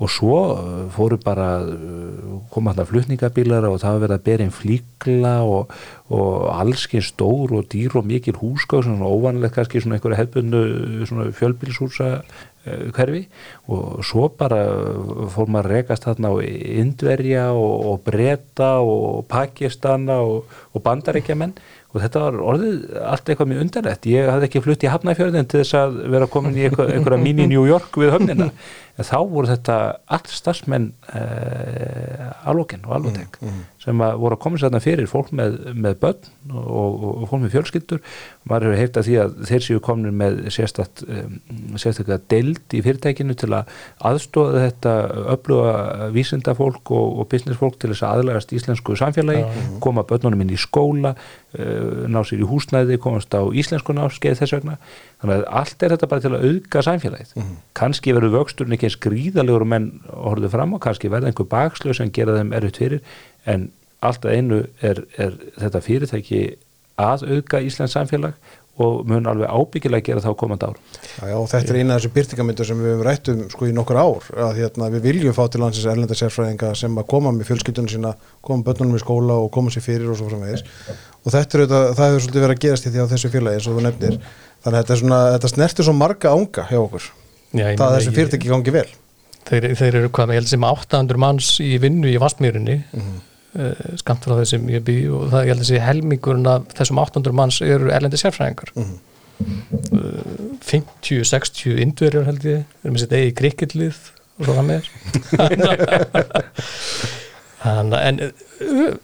og 0.02 0.10
svo 0.10 0.40
uh, 0.56 0.82
fóru 0.90 1.20
bara 1.22 1.62
uh, 1.62 2.40
koma 2.50 2.72
alltaf 2.72 2.90
flutningabílar 2.90 3.68
og 3.70 3.78
það 3.84 3.94
var 3.94 4.04
verið 4.06 4.16
að 4.16 4.26
bera 4.26 4.46
einn 4.46 4.58
flíkla 4.58 5.34
og, 5.46 5.74
og 6.10 6.50
allskinn 6.50 7.06
stór 7.06 7.54
og 7.60 7.70
dýr 7.70 7.94
og 8.00 8.10
mikil 8.10 8.34
húsgáð 8.42 8.88
svona 8.88 9.06
óvanlegt 9.06 9.54
kannski 9.54 9.84
svona 9.84 10.00
einhverja 10.00 10.24
hefbundu 10.24 11.30
fjölbilshúsa 11.38 12.12
uh, 12.18 12.86
hverfi. 12.90 13.28
Og 13.70 14.02
svo 14.02 14.26
bara 14.34 14.64
fór 15.30 15.46
maður 15.46 15.70
að 15.70 15.76
rekast 15.76 16.10
þarna 16.10 16.34
á 16.34 16.36
Indverja 16.42 17.50
og, 17.54 17.74
og 17.86 18.06
Breta 18.08 18.80
og 18.82 19.28
Pakistana 19.30 20.24
og, 20.26 20.50
og 20.74 20.82
Bandaríkjaman 20.82 21.54
og 21.90 22.02
þetta 22.04 22.20
var 22.22 22.36
orðið 22.52 22.74
allt 23.02 23.30
eitthvað 23.32 23.48
mjög 23.50 23.62
undarlegt. 23.64 24.06
Ég 24.10 24.28
hafði 24.30 24.46
ekki 24.46 24.62
flutt 24.62 24.84
í 24.86 24.90
Hafnafjörðin 24.92 25.48
til 25.50 25.62
þess 25.62 25.78
að 25.80 25.96
vera 26.14 26.28
komin 26.30 26.58
í 26.58 26.68
einhverja 26.68 27.18
mín 27.18 27.42
í 27.42 27.48
New 27.50 27.64
York 27.66 27.98
við 27.98 28.14
höfnina 28.14 28.50
þá 29.06 29.16
voru 29.30 29.48
þetta 29.50 29.76
allt 30.12 30.30
starfsmenn 30.32 30.88
eh, 31.14 32.26
alvokinn 32.50 32.84
og 32.86 32.94
alvotek 32.96 33.38
mm. 33.42 33.58
sem 33.82 34.02
að 34.04 34.16
voru 34.22 34.36
að 34.36 34.42
koma 34.44 34.58
sér 34.58 34.68
þarna 34.68 34.82
fyrir 34.84 35.10
fólk 35.10 35.32
með, 35.36 35.58
með 35.74 35.98
börn 36.02 36.28
og, 36.50 36.70
og, 36.70 37.04
og 37.10 37.26
fólk 37.30 37.44
með 37.44 37.54
fjölskyldur. 37.56 38.02
Maður 38.50 38.68
hefur 38.68 38.80
heilt 38.80 39.00
að 39.00 39.08
því 39.08 39.18
að 39.22 39.36
þeir 39.50 39.66
séu 39.66 39.82
komin 39.84 40.18
með 40.20 40.40
sérstætt 40.56 41.04
um, 41.06 41.36
sérstaklega 41.80 42.20
deild 42.32 42.76
í 42.76 42.82
fyrirtækinu 42.86 43.36
til 43.40 43.50
að 43.58 43.74
aðstóða 44.10 44.64
þetta 44.66 44.94
öfluga 45.36 46.10
vísindafólk 46.16 46.94
og, 46.96 47.20
og 47.22 47.30
businessfólk 47.30 47.78
til 47.80 47.92
þess 47.92 48.06
að 48.06 48.20
aðlægast 48.20 48.56
íslensku 48.56 48.98
samfélagi, 48.98 49.46
koma 49.84 50.06
börnunum 50.08 50.44
inn 50.46 50.56
í 50.56 50.60
skóla 50.60 51.14
uh, 51.14 52.08
ná 52.10 52.20
sér 52.24 52.44
í 52.44 52.50
húsnæði 52.50 53.00
komast 53.02 53.34
á 53.36 53.42
íslensku 53.48 53.96
náskeið 53.96 54.42
þess 54.42 54.58
vegna 54.58 54.80
þannig 55.20 55.34
að 55.36 55.44
allt 55.60 55.82
er 55.82 55.94
þetta 55.94 56.08
bara 56.10 56.24
til 56.24 56.32
að 56.32 56.46
auðga 56.48 56.84
samfélagið. 56.86 57.34
Mhm. 57.36 57.58
kannski 57.74 58.14
verður 58.16 58.36
vöxturinn 58.38 58.76
ekki 58.76 58.88
eins 58.88 59.00
gríðalegur 59.04 59.66
menn 59.66 59.90
horfðu 60.08 60.50
fram 60.50 60.74
á, 60.74 60.78
kannski 60.80 61.12
verða 61.12 61.30
einhver 61.30 61.50
bakslöð 61.50 61.96
sem 61.96 62.10
gera 62.10 62.38
þeim 62.38 62.54
erfitt 62.56 62.80
fyrir. 62.80 63.00
En 63.46 63.70
alltaf 64.00 64.32
einu 64.32 64.64
er, 64.80 65.04
er 65.18 65.36
þetta 65.60 65.84
fyrirtæki 65.84 66.56
að 67.00 67.28
auðga 67.28 67.62
Íslands 67.64 67.96
samfélag 67.96 68.34
og 68.80 69.04
mun 69.08 69.28
alveg 69.28 69.50
ábyggilega 69.50 70.06
gera 70.06 70.22
þá 70.24 70.30
komandi 70.40 70.68
ár 70.68 70.78
Já, 71.18 71.24
já, 71.28 71.36
og 71.36 71.48
þetta 71.50 71.72
er 71.72 71.78
eina 71.80 71.96
af 71.96 72.00
þessu 72.00 72.12
byrtingamyndu 72.14 72.66
sem 72.66 72.80
við 72.80 72.92
hefum 72.94 73.04
rættum 73.04 73.40
sko 73.52 73.68
í 73.68 73.74
nokkur 73.76 73.98
ár 74.00 74.28
að 74.46 74.60
hérna, 74.60 74.88
við 74.94 75.08
viljum 75.08 75.36
fá 75.36 75.42
til 75.52 75.60
landsins 75.60 75.88
erlenda 75.90 76.16
sérfræðinga 76.16 76.72
sem 76.78 76.96
að 76.96 77.08
koma 77.12 77.32
með 77.36 77.50
fjölskyldunum 77.50 77.92
sína 77.92 78.14
koma 78.46 78.64
börnunum 78.64 78.96
í 78.96 79.02
skóla 79.02 79.36
og 79.42 79.50
koma 79.52 79.74
sér 79.74 79.84
fyrir 79.84 80.12
og 80.12 80.16
svo 80.20 80.30
framvegis. 80.30 80.64
Og 81.20 81.34
þetta 81.34 81.58
er 81.58 81.64
auðvitað, 81.64 81.90
það 81.98 82.08
hefur 82.08 82.24
svolítið 82.24 82.46
verið 82.46 82.56
að 82.56 82.62
gerast 82.64 82.86
í 82.86 82.94
því 82.94 83.02
á 83.04 83.12
þessu 83.12 83.32
félagi 83.34 83.60
eins 83.60 83.68
og 83.68 83.76
þú 83.76 83.84
nefnir 83.84 84.18
þannig 84.64 84.76
að 84.76 84.82
þetta, 84.84 84.96
svona, 85.02 85.20
þetta 85.36 85.48
snertir 85.54 85.84
svo 85.88 85.94
marga 85.96 86.32
ánga 86.36 86.66
hjá 86.70 86.78
okkur 86.82 87.08
Já, 87.56 87.64
það 87.74 87.86
að 87.88 87.96
þessu 87.98 88.12
fyrirtæki 88.18 88.50
gangi 88.52 88.74
vel 88.76 88.86
þeir, 89.50 89.64
þeir 89.80 89.94
eru 90.02 90.08
hvað 90.14 90.26
með, 90.30 90.36
ég 90.36 90.40
held 90.44 90.50
sem 90.52 90.66
800 90.68 91.18
manns 91.24 91.48
í 91.64 91.70
vinnu 91.82 92.08
í 92.12 92.18
Vastmýrinni 92.22 92.78
mm 92.92 93.18
Mhm. 93.50 93.96
skamt 93.98 94.22
frá 94.22 94.36
þessum 94.38 94.68
ég 94.70 94.84
bý 94.86 94.94
og 95.10 95.24
það 95.32 95.40
ég 95.48 95.48
held 95.56 95.64
sé 95.66 95.78
helmingurinn 95.82 96.46
af 96.46 96.68
þessum 96.78 97.00
800 97.02 97.32
manns 97.34 97.56
eru 97.66 97.88
erlendi 97.90 98.20
sérfræðingar 98.20 98.70
Mhm. 98.78 98.92
uh, 99.90 100.54
50-60 100.62 101.80
indverjar 101.82 102.28
held 102.28 102.44
ég 102.46 102.60
erum 102.84 102.94
við 102.94 103.02
sitt 103.02 103.16
eigi 103.18 103.34
krikketlið 103.40 103.98
og 104.38 104.44
svo 104.46 104.54
það 104.54 104.68
með 104.68 104.82
þannig 107.64 107.96
að 107.98 108.06
en 108.06 108.20
uh, 108.26 108.94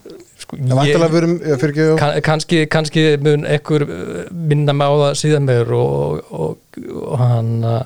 sko, 0.47 1.97
kann, 1.99 2.21
kannski, 2.27 2.61
kannski 2.71 3.07
mun 3.23 3.47
ekkur 3.51 3.85
uh, 3.87 4.21
minna 4.31 4.75
það 4.77 5.17
síðan 5.19 5.49
meður 5.49 5.73
og, 5.79 6.29
og, 6.31 6.79
og 7.03 7.17
hann 7.23 7.51
uh, 7.67 7.81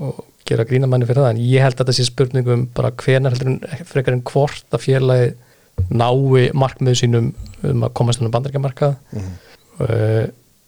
og 0.00 0.22
gera 0.46 0.66
grínamanni 0.68 1.08
fyrir 1.08 1.24
það. 1.24 1.34
En 1.34 1.42
ég 1.42 1.64
held 1.64 1.76
að 1.76 1.82
þetta 1.82 1.96
sé 1.98 2.06
spurningum 2.06 2.64
bara 2.76 2.92
hvenar 3.02 3.34
heldur 3.34 3.52
en 3.52 3.84
frekar 3.88 4.16
en 4.16 4.24
hvort 4.26 4.76
að 4.76 4.84
félagi 4.86 5.34
nái 5.90 6.46
markmiðu 6.56 7.00
sínum 7.02 7.32
um 7.66 7.84
að 7.84 7.94
komast 7.98 8.22
inn 8.22 8.30
á 8.30 8.34
bandaríkjamarkað. 8.36 8.96
Mhm. 9.12 9.36
uh, 9.84 10.26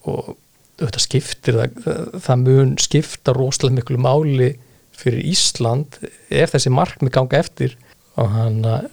og 0.09 0.37
þetta 0.79 1.03
skiptir 1.03 1.59
það, 1.59 1.79
það, 1.85 2.03
það 2.25 2.43
mun 2.45 2.77
skipta 2.81 3.35
rosalega 3.35 3.81
miklu 3.81 3.99
máli 4.01 4.53
fyrir 4.99 5.27
Ísland 5.31 5.99
ef 6.31 6.55
þessi 6.55 6.73
markmið 6.75 7.15
ganga 7.15 7.41
eftir. 7.41 7.75
Og 8.19 8.31
hann 8.35 8.63
að 8.67 8.89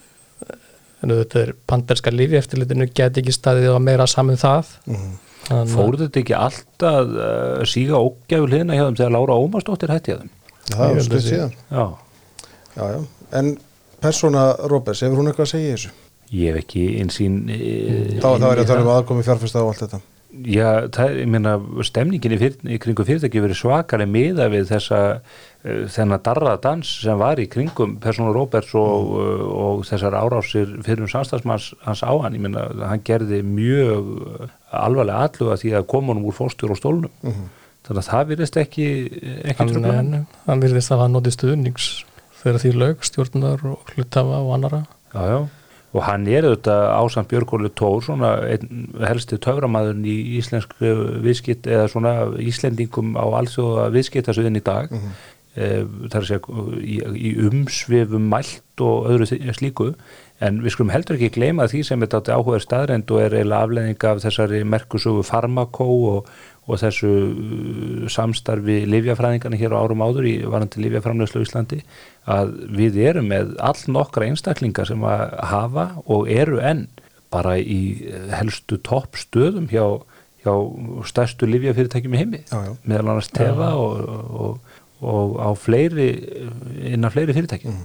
en 1.06 1.14
þetta 1.22 1.42
er 1.46 1.54
panderska 1.70 2.12
lifi 2.14 2.38
eftirlitinu 2.40 2.88
get 2.98 3.20
ekki 3.22 3.34
staðið 3.36 3.76
á 3.78 3.80
meira 3.80 4.08
saman 4.10 4.38
það 4.42 4.74
Mhm. 4.90 5.14
Að- 5.46 5.68
Fóruð 5.76 6.00
þetta 6.08 6.22
ekki 6.24 6.34
alltaf 6.42 7.10
uh, 7.14 7.64
síga 7.70 8.00
ógæfu 8.02 8.48
hliðina 8.50 8.74
hjá 8.74 8.88
þeim 8.88 8.96
þegar 8.98 9.12
Lára 9.14 9.36
Ómarsdóttir 9.38 9.92
hætti 9.94 10.12
hjá 10.12 10.18
þeim? 10.24 10.32
það 10.72 10.96
að 10.96 11.04
sé- 11.06 11.20
síðan 11.28 11.52
Já, 11.70 11.86
já, 12.76 12.86
já. 12.96 13.02
en 13.38 13.52
persóna 14.02 14.46
Róbers, 14.72 15.04
hefur 15.06 15.22
hún 15.22 15.30
eitthvað 15.30 15.46
að 15.46 15.52
segja 15.54 15.70
í 15.70 15.76
þessu? 15.78 15.92
ég 16.34 16.50
hef 16.50 16.58
ekki 16.64 16.86
einsýn 17.04 17.36
þá, 18.18 18.26
þá 18.42 18.48
er 18.50 18.58
ég 18.58 18.64
að 18.66 18.72
tala 18.74 18.82
um 18.82 18.90
aðkomi 18.96 19.24
fjárfesta 19.28 19.62
og 19.62 19.70
allt 19.76 19.84
þetta 19.86 20.02
Já, 20.44 20.88
það, 20.92 21.18
ég 21.22 21.30
meina 21.32 21.54
stemningin 21.88 22.34
í, 22.36 22.40
fyrir, 22.42 22.56
í 22.68 22.78
kringum 22.82 23.08
fyrirtæki 23.08 23.44
verið 23.44 23.60
svakari 23.60 24.08
miða 24.10 24.50
við 24.52 24.68
þessa 24.74 25.00
uh, 25.16 25.86
þennan 25.94 26.24
darra 26.26 26.56
dans 26.62 26.90
sem 27.06 27.20
var 27.20 27.40
í 27.40 27.48
kringum 27.52 27.96
persónu 28.04 28.34
Róberts 28.36 28.74
og, 28.80 29.14
uh, 29.16 29.44
og 29.66 29.86
þessar 29.88 30.18
árásir 30.20 30.74
fyrir 30.86 31.06
um 31.06 31.12
samstagsmanns 31.12 31.70
hans 31.86 32.04
á 32.04 32.12
hann, 32.12 32.36
ég 32.36 32.44
meina 32.44 32.66
hann 32.90 33.04
gerði 33.08 33.40
mjög 33.48 34.10
uh, 34.26 34.50
alvarlega 34.76 35.30
alluga 35.30 35.60
því 35.62 35.76
að 35.80 35.88
koma 35.94 36.14
honum 36.14 36.28
úr 36.28 36.36
fórstjór 36.36 36.76
og 36.76 36.82
stólnum. 36.82 37.14
Mhm. 37.24 37.48
þannig 37.86 38.02
að 38.02 38.10
það 38.10 38.30
virðist 38.34 38.56
ekki 38.58 38.86
ekki 39.46 39.60
hann, 39.60 39.72
trúlega 39.72 39.98
hann. 40.00 40.14
Hann, 40.18 40.28
hann 40.50 40.66
virðist 40.66 40.92
að 40.92 40.98
hafa 41.00 41.12
notið 41.14 41.38
stuðnings 41.38 41.90
þegar 42.42 42.62
því 42.64 42.72
lög, 42.82 43.06
stjórnar 43.06 43.68
og 43.72 43.94
hlutafa 43.94 44.42
og 44.42 44.56
annara 44.58 44.82
Já, 45.16 45.22
já, 45.32 45.38
og 45.96 46.04
hann 46.04 46.26
er 46.28 46.44
auðvitað 46.50 46.82
ásamt 47.00 47.30
Björgóli 47.32 47.72
Tór, 47.72 48.02
svona 48.04 48.34
einn 48.52 48.90
helsti 49.00 49.40
töframæðurinn 49.40 50.10
í 50.12 50.18
íslensk 50.42 50.76
viðskipt 51.24 51.70
eða 51.72 51.88
svona 51.92 52.14
Íslendingum 52.44 53.16
á 53.16 53.26
alþjóða 53.40 53.88
viðskiptasviðin 53.96 54.60
í 54.60 54.66
dag. 54.66 54.92
Mm 54.92 55.16
það 55.56 56.16
er 56.16 56.20
að 56.20 56.28
segja 56.28 56.64
í, 56.84 56.96
í 57.16 57.30
umsvifum 57.48 58.26
mælt 58.32 58.84
og 58.84 59.08
öðru 59.12 59.28
slíku. 59.56 59.94
En 60.44 60.60
við 60.66 60.74
skulum 60.76 60.92
heldur 60.92 61.16
ekki 61.16 61.38
gleyma 61.38 61.70
því 61.72 61.84
sem 61.88 62.02
er 62.04 62.12
þetta 62.12 62.36
áhugaður 62.36 62.66
staðrend 62.66 63.12
og 63.16 63.22
er 63.24 63.38
eiginlega 63.38 63.64
afleðing 63.64 64.08
af 64.10 64.20
þessari 64.26 64.60
merkusögu 64.68 65.24
farmakó 65.24 65.88
og, 66.10 66.34
og 66.68 66.82
þessu 66.82 67.12
uh, 67.12 68.10
samstarfi 68.12 68.82
livjafræðingarna 68.90 69.60
hér 69.62 69.78
á 69.80 69.80
árum 69.80 70.04
áður 70.04 70.28
í 70.28 70.36
varandi 70.44 70.84
livjaframlegslu 70.84 71.40
í 71.40 71.48
Íslandi 71.48 71.80
að 72.26 72.54
við 72.78 73.00
erum 73.06 73.30
með 73.30 73.56
all 73.62 73.78
nokkra 73.94 74.30
einstaklingar 74.30 74.90
sem 74.90 75.04
að 75.06 75.24
hafa 75.52 75.88
og 76.06 76.30
eru 76.32 76.62
enn 76.64 76.88
bara 77.34 77.58
í 77.60 78.08
eh, 78.10 78.30
helstu 78.34 78.80
topp 78.86 79.20
stöðum 79.20 79.68
hjá, 79.72 79.86
hjá 80.46 80.54
stærstu 81.10 81.50
livjafyrirtækjum 81.50 82.16
í 82.16 82.24
heimi. 82.24 82.42
Já, 82.50 82.58
já. 82.70 82.74
meðal 82.84 83.12
annars 83.14 83.32
tefa 83.34 83.74
og, 83.82 84.10
og, 84.46 84.78
og 85.06 85.38
á 85.42 85.50
fleiri 85.60 86.10
innan 86.94 87.14
fleiri 87.14 87.36
fyrirtækjum 87.36 87.84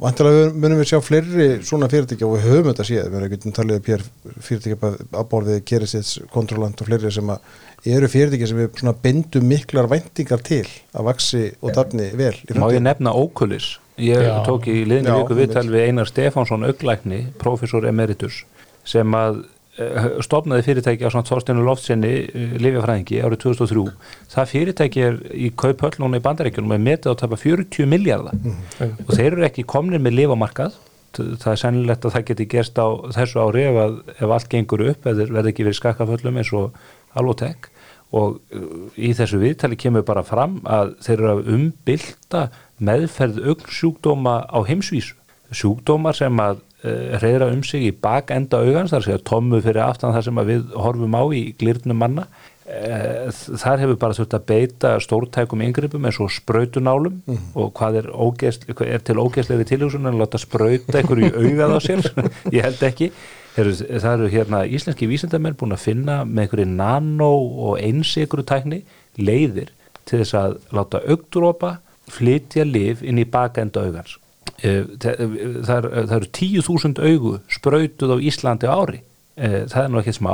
Vantilega 0.00 0.44
munum 0.56 0.78
við 0.80 0.88
sjá 0.88 0.98
fleiri 1.04 1.46
svona 1.66 1.88
fyrirtækja 1.92 2.24
og 2.24 2.38
við 2.38 2.46
höfum 2.48 2.70
þetta 2.70 2.86
séð, 2.88 3.08
við 3.10 3.18
erum 3.18 3.26
ekki 3.26 3.52
talið 3.56 3.80
upp 3.80 3.90
hér 3.90 4.04
fyrirtækja 4.46 4.92
að 5.20 5.26
borðið 5.34 5.60
Kerisits, 5.68 6.14
Kontrolant 6.32 6.80
og 6.80 6.88
fleiri 6.88 7.12
sem 7.12 7.32
að 7.34 7.92
eru 7.96 8.08
fyrirtækja 8.08 8.48
sem 8.48 8.62
við 8.62 8.80
svona 8.80 8.96
bindum 9.04 9.46
miklar 9.50 9.90
væntingar 9.92 10.40
til 10.46 10.64
að 10.96 11.10
vaksi 11.10 11.44
og 11.60 11.76
dafni 11.76 12.08
vel 12.16 12.32
í 12.32 12.56
Má 12.56 12.70
ég 12.72 12.84
nefna 12.84 13.12
Oculus? 13.12 13.74
Ég 14.00 14.24
Já. 14.24 14.38
tók 14.46 14.70
í 14.72 14.80
liðinu 14.88 15.18
viku 15.20 15.36
viðtal 15.36 15.68
við 15.68 15.90
Einar 15.90 16.08
Stefánsson 16.08 16.64
auglækni, 16.64 17.26
professor 17.42 17.84
emeritus 17.84 18.46
sem 18.88 19.16
að 19.16 19.42
eh, 19.80 20.10
stofnaði 20.26 20.66
fyrirtæki 20.66 21.08
á 21.08 21.12
svona 21.12 21.28
Þorsteinu 21.28 21.64
Loftsinni 21.66 22.12
lifjafræðingi 22.60 23.22
árið 23.24 23.42
2003 23.46 23.86
það 24.34 24.52
fyrirtæki 24.52 25.06
er 25.06 25.18
í 25.32 25.50
kauphöll 25.56 25.96
núna 26.02 26.20
í 26.20 26.24
bandaríkjunum 26.26 26.76
er 26.76 26.84
metið 26.84 27.10
á 27.10 27.14
að 27.14 27.20
tapa 27.24 27.40
40 27.40 27.90
miljardar 27.90 28.38
og 28.80 29.12
þeir 29.14 29.32
eru 29.32 29.48
ekki 29.48 29.66
komnir 29.68 30.02
með 30.02 30.18
lifamarkað 30.20 30.78
það 31.16 31.50
er 31.52 31.60
sennilegt 31.64 32.06
að 32.06 32.14
það 32.14 32.26
geti 32.30 32.46
gerst 32.52 32.78
á 32.78 32.86
þessu 33.16 33.42
ári 33.42 33.66
ef, 33.66 33.78
að, 33.82 33.98
ef 34.14 34.32
allt 34.36 34.50
gengur 34.52 34.84
upp 34.92 35.06
eða 35.10 35.26
verði 35.34 35.52
ekki 35.52 35.66
verið 35.66 35.80
skakkaföllum 35.80 36.40
eins 36.40 36.52
og 36.54 36.76
Alvotek 37.18 37.70
og 38.16 38.40
uh, 38.54 38.88
í 38.98 39.12
þessu 39.16 39.40
viðtali 39.42 39.78
kemur 39.78 40.06
bara 40.06 40.24
fram 40.26 40.58
að 40.66 40.94
þeir 41.04 41.16
eru 41.16 41.32
að 41.32 41.50
umbylta 41.56 42.44
meðferð 42.82 43.40
augnsjúkdóma 43.52 44.36
á 44.50 44.58
heimsvísu. 44.66 45.16
Sjúkdómar 45.50 46.14
sem 46.18 46.42
að 46.42 46.62
reyðra 46.82 47.50
um 47.52 47.64
sig 47.66 47.88
í 47.88 47.90
bakenda 47.92 48.62
augans 48.64 48.94
þar 48.94 49.04
segja 49.04 49.24
tommu 49.30 49.60
fyrir 49.64 49.82
aftan 49.84 50.14
það 50.14 50.26
sem 50.28 50.40
við 50.48 50.70
horfum 50.80 51.16
á 51.18 51.24
í 51.36 51.42
glirnum 51.60 52.00
manna. 52.00 52.26
Uh, 52.70 53.32
þar 53.58 53.80
hefur 53.82 53.96
bara 53.98 54.14
þurft 54.14 54.34
að 54.36 54.44
beita 54.46 54.90
stórtækum 55.02 55.64
yngrippum 55.64 56.04
eins 56.06 56.20
og 56.22 56.30
sprautunálum 56.30 57.16
og 57.58 57.72
hvað 57.74 57.98
er, 57.98 58.08
hvað 58.14 58.92
er 58.94 59.02
til 59.02 59.16
ógeðslegri 59.18 59.66
tilhjóðsun 59.66 60.06
en 60.06 60.12
að 60.12 60.20
láta 60.22 60.38
sprauta 60.38 61.00
einhverju 61.00 61.32
í 61.32 61.48
augað 61.48 61.74
á 61.74 61.78
sér? 61.82 62.06
Ég 62.54 62.68
held 62.68 62.86
ekki. 62.86 63.10
Heru, 63.56 63.74
það 63.74 64.12
eru 64.12 64.30
hérna 64.30 64.62
íslenski 64.70 65.10
vísindamenn 65.10 65.58
búin 65.58 65.74
að 65.74 65.82
finna 65.88 66.20
með 66.22 66.44
einhverju 66.44 66.70
nano 66.76 67.32
og 67.66 67.82
einsikru 67.82 68.46
tækni 68.46 68.84
leiðir 69.18 69.74
til 70.06 70.22
þess 70.22 70.38
að 70.38 70.58
láta 70.70 71.02
augdrópa 71.10 71.74
flytja 72.10 72.62
liv 72.66 73.02
inn 73.02 73.18
í 73.18 73.26
bakenda 73.26 73.82
augans. 73.82 74.14
Eh, 74.14 74.19
það, 74.60 75.22
það, 75.66 75.76
er- 75.76 75.92
það 76.10 76.16
eru 76.20 76.32
tíu 76.40 76.64
þúsund 76.66 77.00
augu 77.00 77.38
sprautuð 77.52 78.14
á 78.14 78.16
Íslandi 78.20 78.68
ári. 78.70 79.00
Það 79.40 79.78
er 79.86 79.88
nú 79.88 80.00
ekki 80.02 80.12
smá 80.12 80.32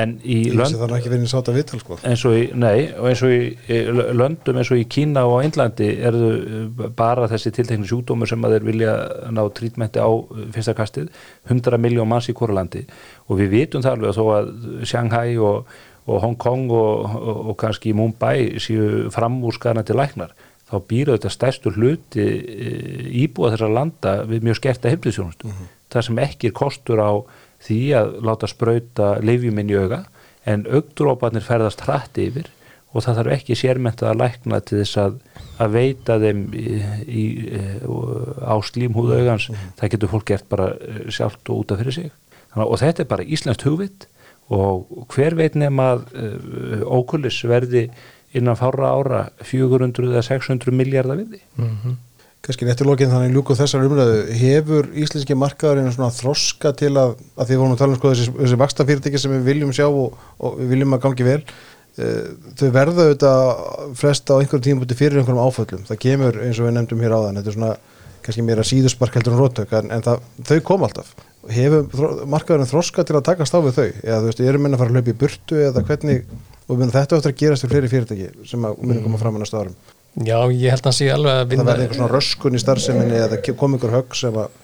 en 0.00 0.12
í 0.24 0.36
Ég 0.46 0.54
lönd 0.56 0.70
sé 0.70 0.78
það 0.78 0.92
ekki 0.96 1.10
verið 1.12 1.24
í 1.26 1.28
sáta 1.28 1.52
viðtal 1.52 1.80
sko. 1.82 1.96
Eins 2.08 2.22
og 2.24 2.36
í, 2.38 2.44
nei, 2.56 2.86
eins 3.10 3.20
og 3.26 3.32
í, 3.34 3.40
löndum 4.16 4.60
eins 4.62 4.70
og 4.72 4.78
í 4.80 4.86
Kína 4.88 5.26
og 5.28 5.42
Índlandi 5.44 5.88
eru 6.08 6.30
bara 6.96 7.26
þessi 7.28 7.52
tiltekni 7.52 7.88
sjúkdómur 7.90 8.30
sem 8.30 8.40
að 8.46 8.54
þeir 8.54 8.66
vilja 8.70 8.94
ná 9.34 9.42
trítmenti 9.52 10.00
á 10.00 10.08
fyrsta 10.54 10.72
kastið, 10.78 11.10
100 11.50 11.76
miljón 11.82 12.08
manns 12.08 12.30
í 12.32 12.36
hvora 12.38 12.56
landi. 12.62 12.86
Og 13.28 13.42
við 13.42 13.52
vitum 13.58 13.84
það 13.84 13.98
alveg 13.98 14.14
að 14.14 14.20
þó 14.22 14.24
að 14.38 14.86
Shanghai 14.88 15.36
og, 15.36 15.74
og 16.06 16.22
Hong 16.24 16.38
Kong 16.40 16.70
og, 16.72 17.10
og, 17.20 17.42
og 17.50 17.58
kannski 17.60 17.92
Mumbai 17.98 18.56
séu 18.62 19.10
framúrskarnandi 19.12 19.98
læknar 20.00 20.32
þá 20.70 20.76
býra 20.90 21.16
þetta 21.16 21.34
stærstu 21.34 21.74
hluti 21.74 22.24
uh, 22.24 23.04
íbúa 23.24 23.52
þessar 23.54 23.74
landa 23.74 24.14
við 24.30 24.48
mjög 24.48 24.60
skerta 24.60 24.92
hefðisjónustu. 24.92 25.52
Það 25.90 26.06
sem 26.06 26.22
ekki 26.22 26.50
er 26.50 26.56
kostur 26.56 27.02
á 27.02 27.12
því 27.64 27.80
að 27.98 28.14
láta 28.24 28.48
sprauta 28.48 29.12
leifjuminn 29.24 29.70
í 29.72 29.76
auga 29.76 30.04
en 30.48 30.64
augdróparnir 30.70 31.44
ferðast 31.44 31.84
hratt 31.84 32.18
yfir 32.20 32.48
og 32.90 33.04
það 33.04 33.20
þarf 33.20 33.34
ekki 33.36 33.56
sérmyndað 33.58 34.10
að 34.10 34.20
lækna 34.22 34.60
til 34.66 34.78
þess 34.80 34.98
að, 34.98 35.18
að 35.62 35.74
veita 35.76 36.16
þeim 36.22 36.40
í, 36.58 36.64
í, 37.06 37.24
á 38.42 38.54
slímhúðu 38.66 39.20
augans. 39.20 39.50
Það 39.78 39.92
getur 39.94 40.12
fólk 40.14 40.26
gert 40.32 40.48
bara 40.50 40.72
eh, 40.74 41.04
sjálft 41.12 41.52
og 41.52 41.62
útaf 41.62 41.82
fyrir 41.82 41.96
sig. 41.96 42.08
Þannig, 42.50 42.66
og 42.66 42.80
þetta 42.82 43.04
er 43.04 43.10
bara 43.12 43.28
íslenskt 43.36 43.66
hugvitt 43.68 44.08
og 44.50 45.06
hver 45.14 45.36
veit 45.38 45.54
nema 45.54 45.92
að 45.92 46.08
ókullis 46.90 47.36
verði 47.46 47.84
innan 48.36 48.58
fára 48.58 48.92
ára 48.94 49.24
400 49.42 50.12
eða 50.12 50.22
600 50.26 50.76
miljardar 50.76 51.20
við 51.20 51.34
því 51.34 51.42
mm 51.56 51.98
Kannski 52.40 52.64
nettur 52.64 52.88
lokinn 52.88 53.10
þannig 53.12 53.34
ljúku 53.34 53.52
þessar 53.52 53.82
umræðu 53.84 54.20
hefur 54.40 54.86
íslenski 54.96 55.34
markaðurinn 55.36 55.92
svona 55.92 56.08
þroska 56.16 56.70
til 56.72 56.94
að, 56.96 57.18
að 57.36 57.50
því 57.50 57.52
við 57.52 57.60
vorum 57.60 57.74
að 57.74 57.82
tala 57.82 57.92
um 57.92 57.98
sko 57.98 58.12
þessi, 58.14 58.32
þessi 58.38 58.58
vaksta 58.62 58.86
fyrirtæki 58.88 59.20
sem 59.20 59.34
við 59.34 59.42
viljum 59.50 59.74
sjá 59.76 59.84
og, 59.84 60.14
og 60.40 60.56
við 60.56 60.72
viljum 60.72 60.96
að 60.96 61.02
gangi 61.04 61.26
vel 61.26 61.36
uh, 61.42 62.30
þau 62.56 62.64
verða 62.78 63.06
auðvitað 63.10 63.50
flest 64.00 64.32
á 64.32 64.34
einhverjum 64.38 64.64
tímpunkti 64.70 64.96
fyrir 64.96 65.20
einhverjum 65.20 65.42
áföllum. 65.44 65.82
Það 65.90 66.00
kemur 66.06 66.38
eins 66.46 66.62
og 66.62 66.70
við 66.70 66.74
nefndum 66.78 67.04
hér 67.04 67.16
áðan 67.18 67.42
þetta 67.42 67.52
er 67.52 67.58
svona 67.58 67.74
kannski 68.24 68.46
meira 68.48 68.64
síðuspark 68.70 69.20
heldur 69.20 69.36
en 69.36 69.42
róttök 69.44 69.76
en, 69.76 69.92
en 69.92 70.06
það, 70.08 70.24
þau 70.48 70.58
kom 70.70 70.88
alltaf. 70.88 71.12
Hefur 71.52 72.24
markaðurinn 72.24 72.72
þroska 72.72 73.04
til 73.04 73.20
að 73.20 73.26
takast 73.28 73.52
á 73.52 73.60
við 73.68 73.76
þau? 73.76 73.86
Eða 74.00 74.22
þú 74.22 74.32
veist, 74.32 74.42
erum 74.48 74.64
minna 74.64 74.80
að 74.80 74.86
fara 74.86 74.94
að 74.94 74.96
hlaupa 74.96 75.12
í 75.12 75.20
burtu 75.26 75.60
eða 75.60 75.84
hvernig, 75.88 76.24
og 76.70 76.82
þetta 76.86 77.18
áttur 77.18 77.32
að 77.32 77.38
gerast 77.42 77.66
fyrir 77.66 77.74
fleiri 77.74 77.92
fyrirtæki 77.94 78.48
sem 78.50 78.66
að 78.68 78.80
minna 78.84 79.04
koma 79.04 79.20
fram 79.20 79.36
á 79.36 79.42
næsta 79.42 79.62
árum? 79.64 79.76
Já, 80.26 80.36
ég 80.50 80.72
held 80.74 80.82
að 80.82 80.88
hann 80.90 80.98
sé 80.98 81.10
alveg 81.14 81.32
að 81.32 81.40
það 81.40 81.50
vinna 81.52 81.66
verði 81.68 81.84
einhver 81.86 81.98
svona 82.00 82.14
röskun 82.14 82.56
í 82.58 82.62
starfseminni 82.62 83.20
eða 83.20 83.40
kom 83.58 83.76
einhver 83.76 83.94
högg 83.94 84.18
sem 84.18 84.38
að 84.42 84.58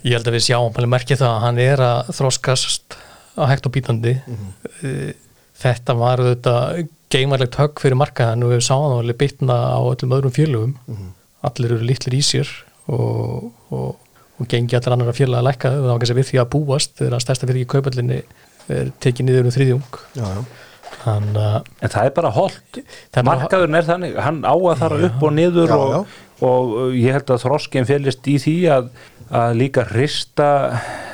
Ég 0.00 0.16
held 0.16 0.28
að 0.30 0.36
við 0.38 0.46
sjáum 0.46 0.70
alveg 0.72 0.92
merkið 0.94 1.20
það 1.20 1.34
að 1.34 1.42
hann 1.44 1.58
er 1.60 1.82
að 1.84 2.10
þroskast 2.16 2.96
á 3.36 3.42
hægt 3.50 3.66
og 3.68 3.74
bítandi. 3.74 4.14
Eh, 4.80 5.10
Þetta 5.60 5.92
var 5.98 6.22
auðvitað 6.22 6.86
geimarlegt 7.12 7.58
högg 7.60 7.80
fyrir 7.82 7.98
markaðan 8.00 8.46
og 8.46 8.54
við 8.54 8.62
sáum 8.64 8.86
það 8.86 9.00
alveg 9.02 9.18
bitna 9.20 9.56
á 9.76 9.80
öllum 9.82 10.14
öðrum 10.16 10.32
félögum. 10.32 10.72
Allir 11.44 11.74
eru 11.76 11.84
litlir 11.88 12.16
í 12.16 12.20
sér 12.24 12.48
og, 12.88 13.50
og, 13.68 13.90
og 14.40 14.48
gengi 14.48 14.78
allir 14.78 14.94
annar 14.96 15.12
að 15.12 15.20
félaga 15.20 15.42
að 15.42 15.48
lækka. 15.50 15.72
Það 15.74 15.90
var 15.90 16.00
kannski 16.00 16.16
við 16.16 16.28
því 16.30 16.40
að 16.40 16.50
búast 16.54 16.96
þegar 16.96 17.18
að 17.18 17.24
stærsta 17.26 17.50
fyrir 17.50 17.60
í 17.60 17.68
kaupallinni 17.74 18.20
er 18.70 18.92
tekið 19.04 19.28
niður 19.28 19.50
um 19.50 19.54
þriðjung. 19.58 20.00
Já, 20.16 20.24
já. 20.24 20.40
Þannig 21.00 21.38
að 21.40 21.68
en 21.86 21.92
það 21.94 22.08
er 22.08 22.14
bara 22.16 22.30
bara- 23.24 23.38
markaðurinn 23.40 23.78
er 23.78 23.86
þannig, 23.88 24.16
hann 24.20 24.40
á 24.44 24.52
að 24.54 24.80
fara 24.82 24.98
upp 25.08 25.22
og 25.24 25.32
niður 25.36 25.70
Já, 25.70 25.76
og, 25.76 25.92
já. 25.94 26.00
og 26.50 26.74
uh, 26.76 26.90
ég 26.96 27.14
held 27.16 27.30
að 27.32 27.44
þroskinn 27.46 27.88
félist 27.88 28.28
í 28.28 28.34
því 28.42 28.56
að, 28.74 28.90
að 29.40 29.54
líka 29.60 29.84
hrista 29.88 30.48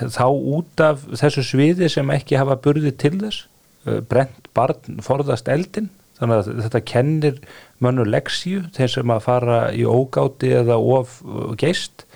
þá 0.02 0.24
út 0.56 0.82
af 0.82 1.04
þessu 1.20 1.44
sviði 1.46 1.90
sem 1.92 2.10
ekki 2.16 2.38
hafa 2.40 2.58
burði 2.64 2.90
til 2.98 3.14
þess. 3.20 3.44
Uh, 3.86 4.00
brent 4.02 4.50
barn 4.56 4.98
forðast 5.06 5.46
eldin 5.52 5.90
þannig 6.16 6.38
að 6.40 6.62
þetta 6.64 6.80
kennir 6.88 7.40
mönnu 7.84 8.06
leksíu 8.08 8.62
þeir 8.74 8.88
sem 8.88 9.10
að 9.12 9.24
fara 9.26 9.58
í 9.76 9.84
ógáti 9.84 10.50
eða 10.56 10.78
of 10.80 11.20
uh, 11.28 11.52
geist. 11.60 12.06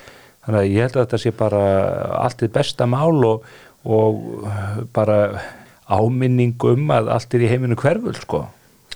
Þannig 0.46 0.60
að 0.64 0.70
ég 0.72 0.86
held 0.86 0.96
að 0.96 1.02
þetta 1.04 1.18
sé 1.22 1.32
bara 1.36 1.64
allt 2.24 2.40
þið 2.42 2.52
besta 2.58 2.86
mál 2.88 3.18
og, 3.28 3.44
og 3.84 4.22
uh, 4.48 4.78
bara 4.96 5.18
áminning 5.90 6.68
um 6.70 6.94
að 6.94 7.10
allt 7.16 7.34
er 7.34 7.44
í 7.46 7.50
heiminu 7.50 7.78
hverful 7.80 8.14
sko. 8.18 8.44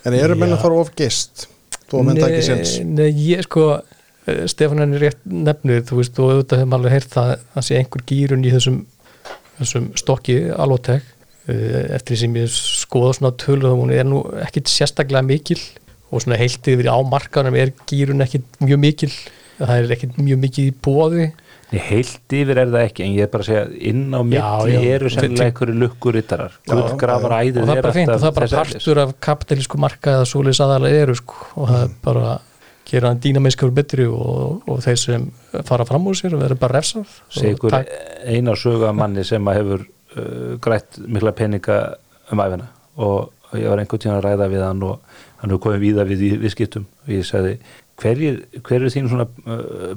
En 0.05 0.17
eru 0.17 0.37
menn 0.39 0.53
Já. 0.53 0.59
að 0.59 0.65
fara 0.67 0.81
of 0.83 0.95
gist 0.99 1.49
menn 1.93 2.19
það 2.19 2.33
ekki 2.33 2.47
sens 2.47 2.75
Nei, 2.87 3.09
ég 3.29 3.45
sko 3.47 3.69
eh, 3.77 4.45
Stefán 4.51 4.83
henni 4.83 5.01
rétt 5.03 5.21
nefnir 5.29 5.85
þú 5.87 6.01
veist 6.01 6.19
og 6.19 6.33
auðvitað 6.33 6.63
hefum 6.63 6.77
alveg 6.79 6.97
heyrt 6.97 7.13
það 7.13 7.33
að 7.35 7.67
sé 7.69 7.79
einhver 7.79 8.05
gýrun 8.09 8.47
í 8.47 8.53
þessum, 8.55 8.81
þessum 9.61 9.91
stokki 10.01 10.39
alvotek 10.55 11.11
eftir 11.45 12.15
því 12.15 12.19
sem 12.23 12.37
ég 12.41 12.53
skoða 12.57 13.17
svona 13.19 13.35
tölur 13.37 13.69
þá 13.69 13.81
hún 13.83 13.91
er 13.93 14.07
nú 14.09 14.23
ekkit 14.47 14.71
sérstaklega 14.73 15.27
mikil 15.29 15.59
og 16.09 16.23
svona 16.25 16.39
heilt 16.41 16.71
yfir 16.73 16.89
á 16.89 16.97
markaðunum 17.05 17.59
er 17.61 17.73
gýrun 17.91 18.25
ekkit 18.25 18.47
mjög 18.65 18.81
mikil 18.81 19.11
það 19.59 19.75
er 19.77 19.93
ekkit 19.99 20.17
mjög 20.23 20.41
mikið 20.47 20.71
í 20.71 20.75
bóði 20.87 21.27
heilt 21.81 22.35
yfir 22.39 22.61
er 22.61 22.71
það 22.73 22.87
ekki 22.89 23.05
en 23.05 23.13
ég 23.15 23.27
er 23.27 23.31
bara 23.33 23.45
að 23.45 23.49
segja 23.51 23.65
inn 23.91 24.03
á 24.15 24.21
já. 24.69 24.81
eru 24.95 25.13
sennilega 25.13 25.51
einhverju 25.51 25.77
lukkurittarar 25.83 26.57
gullgrafar 26.69 27.37
æðið 27.41 27.61
og 27.63 27.69
það 27.69 27.77
er 27.77 27.87
bara 27.87 27.97
fint 27.97 28.13
og 28.15 28.21
það 28.23 28.31
er 28.31 28.37
bara 28.39 28.51
partur 28.59 29.01
af 29.03 29.15
kapitalísku 29.29 29.81
markaði 29.85 30.21
að 30.21 30.29
svoleiðis 30.31 30.63
aðalega 30.65 31.05
eru 31.07 31.17
sko. 31.19 31.39
Og 31.59 31.71
það 31.71 31.85
er 31.87 31.95
bara 32.05 32.35
gera 32.89 33.11
hann 33.11 33.21
dýnamískar 33.25 33.73
betri 33.75 34.07
og, 34.07 34.65
og 34.69 34.81
þeir 34.85 34.99
sem 35.01 35.29
fara 35.65 35.87
fram 35.89 36.09
úr 36.11 36.19
sér 36.19 36.37
og 36.37 36.45
verður 36.45 36.61
bara 36.61 36.83
og 36.85 37.71
tak- 37.73 37.93
eina 38.29 38.57
söga 38.61 38.93
manni 38.97 39.25
sem 39.25 39.49
að 39.49 39.61
hefur 39.61 39.87
uh, 39.87 40.57
grætt 40.61 41.01
mikla 41.07 41.33
peninga 41.37 41.79
um 42.33 42.43
æfina 42.45 42.69
og 42.97 43.33
ég 43.55 43.71
var 43.71 43.81
einhvern 43.81 44.03
tíma 44.03 44.19
að 44.19 44.27
ræða 44.29 44.51
við 44.53 44.67
hann 44.67 44.83
og 44.83 45.01
hann 45.41 45.51
hefur 45.51 45.65
komið 45.69 45.83
víða 45.85 46.05
við 46.09 46.27
í 46.27 46.31
viðskiptum. 46.43 46.87
Og 47.07 47.13
ég 47.15 47.27
sagði 47.27 47.59
hverjir, 48.01 48.41
hver 48.67 48.83
er 48.83 48.93
þín 48.93 49.11
svona 49.11 49.29
uh, 49.47 49.95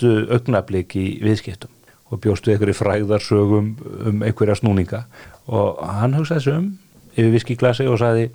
bestu 0.00 0.32
augnabliki 0.32 1.00
í 1.00 1.18
viðskiptum 1.24 1.70
og 2.10 2.20
bjóstu 2.24 2.50
einhverju 2.52 2.74
fræðarsögum 2.74 3.66
um 4.08 4.22
einhverja 4.26 4.56
snúninga. 4.58 5.04
Og 5.48 5.78
hann 5.86 6.14
hugsaði 6.16 6.42
sig 6.42 6.54
um 6.56 6.70
yfir 7.14 7.32
viskiglasi 7.34 7.86
og 7.86 7.98
sagði 8.00 8.30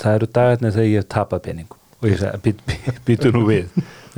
það 0.00 0.14
eru 0.18 0.26
dagarnir 0.34 0.74
þegar 0.74 0.90
ég 0.90 0.98
hef 1.00 1.08
tapað 1.14 1.42
peningum. 1.46 1.78
Og 2.02 2.08
ég 2.10 2.18
sagði, 2.20 2.40
"Bít- 2.42 2.64
bít- 2.68 3.00
býtu 3.06 3.32
nú 3.32 3.46
við. 3.46 3.68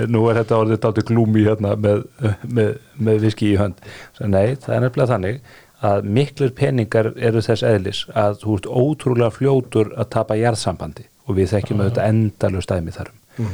Nú 0.09 0.29
er 0.31 0.43
þetta 0.43 0.57
orðið 0.61 0.81
dátur 0.83 1.05
glúmi 1.05 1.45
hérna 1.47 1.77
með, 1.77 2.05
með, 2.49 2.79
með 3.01 3.21
viski 3.21 3.53
í 3.55 3.57
hönd. 3.57 3.75
Svo, 4.17 4.27
nei, 4.29 4.57
það 4.57 4.75
er 4.77 4.81
nefnilega 4.81 5.13
þannig 5.15 5.41
að 5.83 6.03
miklir 6.05 6.51
peningar 6.51 7.13
eru 7.17 7.41
þess 7.41 7.63
eðlis 7.63 8.07
að 8.15 8.41
þú 8.43 8.55
ert 8.57 8.67
ótrúlega 8.67 9.31
fljótur 9.33 9.93
að 9.97 10.09
tapa 10.11 10.35
jarðsambandi. 10.35 11.05
Og 11.29 11.37
við 11.37 11.49
þekkjum 11.55 11.81
auðvitað 11.81 12.09
endalur 12.09 12.63
stæmi 12.63 12.93
þarum 12.93 13.47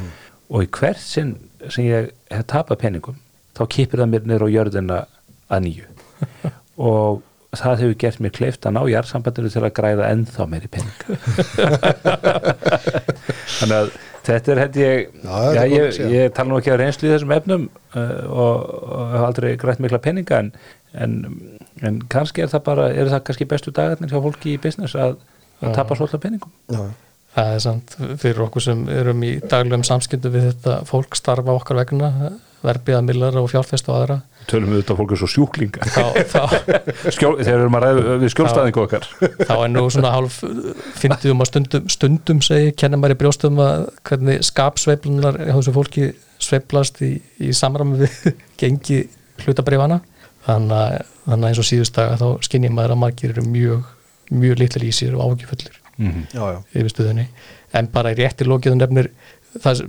og 0.49 0.63
í 0.63 0.67
hvert 0.67 0.99
sinn 0.99 1.35
sem 1.71 1.85
ég 1.87 2.09
hef 2.31 2.47
tapað 2.49 2.81
peningum 2.83 3.19
þá 3.57 3.63
kipir 3.69 4.01
það 4.01 4.11
mér 4.13 4.25
niður 4.27 4.47
á 4.49 4.55
jörðina 4.55 4.97
að 5.53 5.67
nýju. 5.67 5.87
Og 6.89 7.21
það 7.53 7.83
hefur 7.83 7.99
gert 8.01 8.23
mér 8.23 8.33
kleift 8.33 8.65
að 8.65 8.75
ná 8.77 8.81
jarðsambandinu 8.89 9.51
til 9.53 9.61
að 9.61 9.75
græða 9.77 10.09
ennþá 10.13 10.47
meiri 10.49 10.69
pening. 10.73 10.97
Þannig 13.59 13.75
að 13.77 13.91
þetta 14.23 14.53
er 14.53 14.61
held 14.63 14.79
ég 14.79 14.95
Já, 15.19 15.37
já, 15.53 15.63
ég, 15.69 15.99
ég 16.13 16.33
tala 16.33 16.49
nú 16.49 16.59
ekki 16.59 16.73
á 16.73 16.79
reynslu 16.79 17.09
í 17.09 17.11
þessum 17.11 17.35
efnum 17.35 17.67
uh, 17.67 18.23
og, 18.31 18.55
og 18.87 19.13
hef 19.13 19.25
aldrei 19.27 19.49
grætt 19.59 19.83
mikla 19.83 19.99
peninga 20.01 20.39
en, 20.45 20.51
en, 20.95 21.17
en 21.83 21.99
kannski 22.11 22.45
er 22.45 22.51
það 22.53 22.65
bara 22.69 22.89
er 22.93 23.11
það 23.11 23.25
kannski 23.29 23.49
bestu 23.51 23.73
dagarnir 23.75 24.13
hjá 24.13 24.23
fólki 24.23 24.55
í 24.55 24.61
business 24.63 24.97
að, 24.97 25.19
að 25.61 25.75
tapa 25.77 25.99
svolítið 25.99 26.23
peningum. 26.25 26.55
Já, 26.71 26.87
það 27.33 27.51
er 27.55 27.61
samt 27.63 27.95
fyrir 28.21 28.45
okkur 28.47 28.63
sem 28.63 28.87
erum 28.93 29.23
í 29.25 29.35
daglegum 29.41 29.85
samskiptu 29.87 30.31
við 30.33 30.49
þetta 30.51 30.81
fólk 30.89 31.17
starfa 31.17 31.55
okkar 31.57 31.81
vegna 31.81 32.11
verbiðamillar 32.63 33.35
og 33.41 33.49
fjárfest 33.51 33.89
og 33.91 33.97
aðra. 33.97 34.17
Tölum 34.47 34.73
við 34.73 34.81
þetta 34.81 34.95
fólk 34.99 35.13
er 35.13 35.19
svo 35.21 35.29
sjúklinga 35.31 35.87
þegar 37.15 37.53
erum 37.53 37.77
að 37.77 37.85
ræða 37.85 38.15
við 38.21 38.31
skjólstæðingu 38.33 38.83
okkar. 38.83 39.07
þá 39.39 39.53
er 39.55 39.71
nú 39.71 39.83
svona 39.91 40.13
hálf 40.15 40.39
fyndum 40.99 41.43
að 41.43 41.49
stundum, 41.51 41.89
stundum 41.91 42.41
segi, 42.43 42.73
kennir 42.79 42.99
maður 42.99 43.15
í 43.15 43.19
brjóstum 43.23 43.61
að 43.63 43.85
hvernig 44.07 44.47
skapsveiflunar 44.47 45.39
hjá 45.39 45.53
þessu 45.53 45.75
fólki 45.75 46.09
sveiflast 46.43 47.03
í, 47.03 47.13
í 47.43 47.51
samræmi 47.55 48.01
við 48.03 48.17
gengi 48.61 49.03
hlutabrifana 49.43 50.01
þannig 50.43 51.07
að 51.31 51.47
eins 51.49 51.63
og 51.63 51.67
síðustaga 51.67 52.19
þá 52.19 52.27
skinnir 52.47 52.75
maður 52.75 52.97
að 52.97 53.03
margir 53.05 53.35
eru 53.35 53.47
mjög 53.47 53.87
mjög 54.33 54.59
litlir 54.59 54.87
í 54.87 54.95
sér 54.95 55.15
og 55.15 55.33
ágifullir 55.33 55.82
mm 55.97 56.27
já, 56.33 56.43
já. 56.53 56.59
yfir 56.73 56.89
stuðinni 56.93 57.27
en 57.73 57.87
bara 57.93 58.11
í 58.13 58.17
rétti 58.17 58.45
lokiðu 58.47 58.75
nefnir 58.79 59.09
það, 59.61 59.83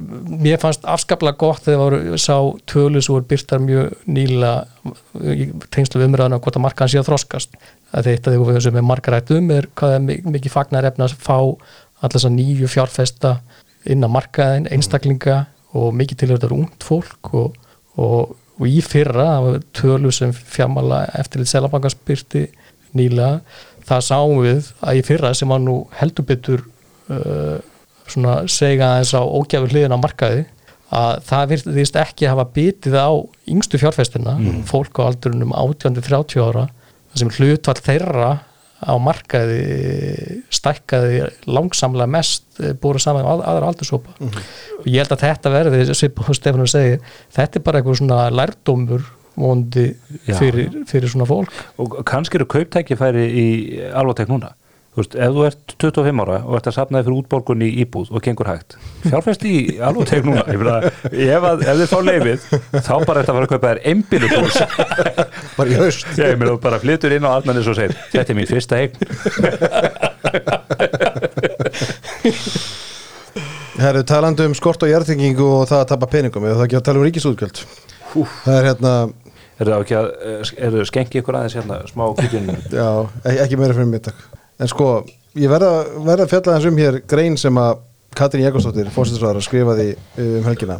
mér 0.44 0.58
fannst 0.60 0.84
afskaplega 0.84 1.38
gott 1.40 1.64
þegar 1.64 1.80
voru 1.80 2.18
sá 2.20 2.36
tölu 2.68 3.00
sem 3.02 3.14
voru 3.14 3.24
byrtar 3.30 3.62
mjög 3.64 3.94
nýla 4.06 4.52
tengslu 5.72 6.04
umræðan 6.04 6.36
á 6.36 6.42
hvort 6.42 6.58
að 6.58 6.64
markaðan 6.66 6.92
sé 6.92 7.00
að 7.00 7.08
þroskast. 7.08 7.56
Að 7.94 8.08
þetta 8.10 8.34
þegar 8.34 8.48
við 8.50 8.62
sem 8.66 8.76
er 8.80 8.86
margar 8.86 9.14
rætt 9.16 9.32
um 9.36 9.50
er 9.54 9.68
hvað 9.78 9.96
er 9.96 10.02
mi- 10.04 10.20
mikið 10.36 10.52
fagnar 10.52 10.88
efna 10.90 11.06
að 11.08 11.16
fá 11.24 11.38
að 12.28 12.34
nýju 12.36 12.68
fjárfesta 12.68 13.36
inn 13.88 14.04
á 14.04 14.08
markaðin, 14.08 14.68
einstaklinga 14.72 15.46
og 15.74 15.94
mikið 15.96 16.18
til 16.20 16.28
þetta 16.34 16.46
er 16.50 16.56
ungt 16.56 16.84
fólk 16.84 17.32
og, 17.34 17.56
og, 17.96 18.34
og 18.58 18.66
í 18.68 18.80
fyrra 18.84 19.58
tölu 19.72 20.12
sem 20.12 20.32
fjármála 20.32 21.04
eftir 21.18 21.40
litt 21.40 21.48
selabankars 21.52 21.96
byrti 22.06 22.46
nýlega 22.94 23.40
það 23.88 24.07
sáum 24.09 24.40
við 24.44 24.73
að 24.81 24.99
í 24.99 25.05
fyrra 25.07 25.35
sem 25.37 25.51
var 25.53 25.62
nú 25.62 25.77
heldur 25.99 26.29
betur 26.29 26.64
uh, 27.12 27.59
svona 28.09 28.42
segja 28.51 28.90
aðeins 28.90 29.14
á 29.16 29.23
ógjafur 29.23 29.73
hliðin 29.73 29.97
á 29.97 29.99
markaði 30.01 30.44
að 30.94 31.20
það 31.27 31.53
virðist 31.53 31.97
ekki 31.99 32.29
hafa 32.31 32.44
bitið 32.55 32.97
á 33.01 33.11
yngstu 33.51 33.81
fjárfestina, 33.81 34.37
fólk 34.68 35.01
á 35.01 35.09
aldurunum 35.09 35.55
18-30 35.57 36.42
ára 36.44 36.66
þar 36.68 37.23
sem 37.23 37.33
hlutvall 37.38 37.81
þeirra 37.83 38.29
á 38.85 38.94
markaði 39.01 40.42
stækkaði 40.53 41.20
langsamlega 41.49 42.11
mest 42.11 42.61
eh, 42.61 42.75
búið 42.77 43.05
saman 43.05 43.25
með 43.25 43.44
aðra 43.49 43.70
aldursópa 43.70 44.12
og 44.20 44.88
ég 44.90 45.01
held 45.01 45.14
að 45.14 45.25
þetta 45.25 45.53
verði, 45.55 45.85
sem 45.94 46.12
Stefanur 46.37 46.70
segir 46.70 47.01
þetta 47.33 47.61
er 47.61 47.64
bara 47.64 47.81
eitthvað 47.81 48.01
svona 48.03 48.20
lærdómur 48.35 49.07
Já. 50.29 50.37
fyrir, 50.38 50.68
fyrir 50.90 51.11
svona 51.11 51.27
fólk. 51.29 51.51
Og 51.83 52.05
kannski 52.07 52.38
eru 52.38 52.47
kauptækifæri 52.51 53.25
í 53.31 53.47
alvotek 53.94 54.29
núna. 54.31 54.55
Þú 54.94 55.01
veist, 55.03 55.14
ef 55.18 55.33
þú 55.35 55.42
ert 55.42 55.73
25 55.83 56.20
ára 56.23 56.37
og 56.47 56.55
ert 56.55 56.68
að 56.70 56.77
sapna 56.77 57.01
þig 57.01 57.07
fyrir 57.09 57.18
útborgun 57.18 57.64
í 57.66 57.68
íbúð 57.83 58.12
og 58.14 58.23
gengur 58.23 58.47
hægt 58.47 58.77
fjárfæst 59.03 59.42
í 59.51 59.83
alvotek 59.83 60.23
núna. 60.23 60.44
Meina, 60.47 60.77
ef, 61.11 61.42
að, 61.51 61.64
ef 61.66 61.75
þið 61.81 61.88
fá 61.90 61.99
leifið 62.07 62.38
þá 62.79 62.94
bara 63.03 63.18
þetta 63.18 63.33
að 63.33 63.35
fara 63.35 63.42
að 63.42 63.51
kaupa 63.51 63.73
þér 63.73 63.81
einbílu 63.90 64.29
bara 65.59 65.66
í 65.66 65.75
Já, 65.75 65.83
ég 66.31 66.38
meina, 66.38 66.53
þú 66.53 66.62
bara 66.62 66.79
flytur 66.85 67.11
inn 67.16 67.27
á 67.27 67.35
almennis 67.35 67.66
og 67.66 67.75
segir 67.81 67.99
þetta 68.12 68.31
er 68.31 68.38
mín 68.38 68.47
fyrsta 68.53 68.79
eign. 68.79 68.94
Herru, 73.83 74.05
talandi 74.07 74.47
um 74.47 74.55
skort 74.55 74.87
og 74.87 74.90
jærþingingu 74.94 75.42
og 75.42 75.66
það 75.66 75.81
að 75.83 75.88
tapa 75.90 76.07
peningum 76.14 76.47
eða 76.47 76.61
það 76.61 76.66
ekki 76.68 76.79
að 76.79 76.87
tala 76.87 77.01
um 77.01 77.07
ríkisútgjöld. 77.09 77.59
Það 78.14 78.59
er 78.61 78.68
hérna, 78.70 78.92
er 79.58 79.70
það 79.70 79.84
ekki 79.84 79.98
að, 79.98 80.08
það 80.58 80.86
skengi 80.90 81.20
ykkur 81.20 81.38
aðeins 81.38 81.56
hérna 81.58 81.80
smá 81.88 82.04
kvíkjunum 82.18 82.62
já, 82.80 82.88
ekki, 83.34 83.58
meira 83.60 83.76
fyrir 83.76 83.90
mig 83.90 84.04
takk. 84.06 84.22
en 84.58 84.70
sko, 84.70 84.88
ég 85.38 85.52
verða 85.52 85.72
að 85.84 86.30
fjalla 86.32 86.56
þess 86.56 86.70
um 86.70 86.80
hér 86.80 87.00
grein 87.10 87.38
sem 87.40 87.60
að 87.62 87.82
Katrín 88.14 88.44
Jakobsdóttir, 88.46 88.90
fórstæðsraðara, 88.94 89.42
skrifaði 89.42 89.88
uh, 89.96 90.22
um 90.38 90.44
helgina. 90.46 90.78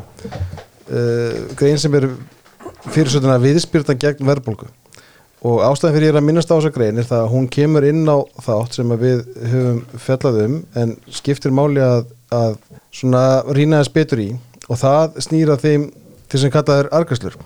Uh, 0.87 1.55
grein 1.59 1.81
sem 1.83 1.95
er 1.99 2.07
fyrirsönduna 2.85 3.41
viðspyrtan 3.43 3.99
gegn 4.01 4.29
verðbólgu. 4.29 4.69
Og 5.45 5.61
ástæðan 5.67 5.97
fyrir 5.97 6.07
ég 6.09 6.15
er 6.15 6.19
að 6.21 6.27
minnast 6.29 6.53
á 6.53 6.57
þessa 6.57 6.73
grein 6.73 7.01
er 7.01 7.09
það 7.09 7.25
að 7.25 7.33
hún 7.35 7.49
kemur 7.53 7.85
inn 7.85 8.07
á 8.09 8.17
þátt 8.47 8.79
sem 8.79 8.95
við 9.03 9.25
höfum 9.51 9.83
fjallað 10.07 10.39
um 10.45 10.55
en 10.81 10.95
skiptir 11.13 11.53
máli 11.53 11.83
að, 11.85 12.07
að 12.33 12.55
svona 12.95 13.25
rýna 13.51 13.83
þess 13.83 13.97
betur 13.99 14.23
í. 14.25 14.31
Og 14.71 14.81
það 14.81 15.19
snýra 15.27 15.59
þeim 15.61 15.91
til 16.33 16.41
sem 16.41 16.55
kallað 16.55 16.85
er 16.85 16.93
argæslur 16.97 17.37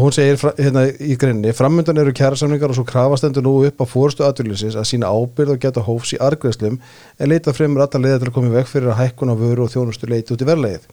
og 0.00 0.06
hún 0.06 0.14
segir 0.16 0.40
hérna 0.56 0.86
í 0.88 1.18
greinni 1.20 1.52
framöndan 1.52 2.00
eru 2.00 2.14
kjærasamningar 2.16 2.72
og 2.72 2.78
svo 2.78 2.86
krafastendur 2.88 3.44
nú 3.44 3.52
upp 3.68 3.82
á 3.84 3.86
fórstu 3.90 4.24
aðurlýsins 4.24 4.78
að 4.80 4.88
sína 4.88 5.10
ábyrð 5.12 5.52
og 5.58 5.60
geta 5.60 5.84
hófs 5.84 6.14
í 6.16 6.20
argæslum 6.24 6.78
en 6.80 7.28
leita 7.28 7.52
fremur 7.52 7.84
alltaf 7.84 8.00
leiða 8.00 8.22
til 8.22 8.30
að 8.30 8.36
koma 8.38 8.48
í 8.48 8.54
veg 8.56 8.70
fyrir 8.70 8.94
að 8.94 9.00
hækkun 9.02 9.34
á 9.34 9.36
vöru 9.36 9.66
og 9.66 9.72
þjónustu 9.74 10.08
leiti 10.08 10.32
út 10.32 10.40
í 10.40 10.48
verlegið 10.48 10.88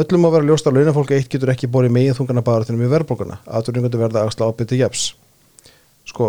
Öllum 0.00 0.28
að 0.28 0.34
vera 0.36 0.46
ljóst 0.46 0.68
að 0.70 0.76
launafólk 0.78 1.08
eitt 1.16 1.32
getur 1.32 1.50
ekki 1.50 1.66
borið 1.66 1.90
megin 1.96 2.14
þungana 2.14 2.44
baratunum 2.46 2.84
í 2.86 2.90
verðbólguna. 2.92 3.40
Aðurningundu 3.50 3.98
verða 3.98 4.20
að 4.20 4.28
axla 4.28 4.46
ábyrti 4.46 4.78
jeps. 4.78 5.06
Sko, 6.06 6.28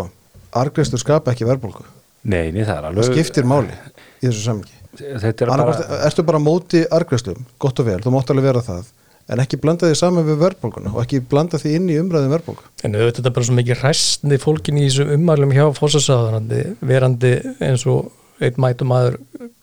argreistur 0.57 0.97
skapa 0.97 1.35
ekki 1.35 1.45
verðbólgu. 1.45 1.85
Nei, 2.25 2.49
það 2.49 2.71
er 2.73 2.79
Það 2.79 2.87
alveg 2.89 3.11
skiptir 3.11 3.45
máli 3.51 3.75
í 4.17 4.25
þessu 4.25 4.41
samingi. 4.47 4.79
Þetta 4.97 5.45
er 5.45 5.53
bara 5.53 5.75
ertu 6.07 6.25
bara 6.25 6.41
á 6.41 6.47
móti 6.47 6.81
argreislum, 6.89 7.45
gott 7.61 7.83
og 7.83 7.87
vel, 7.87 7.99
þú 8.01 8.15
mátt 8.15 8.33
alveg 8.33 8.49
vera 8.49 8.65
það, 8.65 8.89
en 9.29 9.41
ekki 9.43 9.59
blanda 9.61 9.87
því 9.89 9.97
saman 9.99 10.25
við 10.27 10.39
verðbólguna 10.41 10.93
og 10.95 11.01
ekki 11.03 11.21
blanda 11.31 11.59
því 11.61 11.75
inn 11.77 11.89
í 11.91 11.97
umræðum 12.01 12.33
verðbólgu. 12.35 12.65
En 12.87 12.95
auðvitað 12.97 13.29
er 13.29 13.35
bara 13.35 13.47
svo 13.47 13.57
mikið 13.59 13.83
ræstni 13.85 14.39
fólkin 14.41 14.79
í 14.81 14.87
þessum 14.87 15.13
ummælum 15.17 15.53
hjá 15.55 15.65
fórsasáðanandi 15.77 16.61
verandi 16.81 17.33
eins 17.61 17.85
og 17.89 18.11
einn 18.41 18.57
mætum 18.61 18.91
aður 18.95 19.19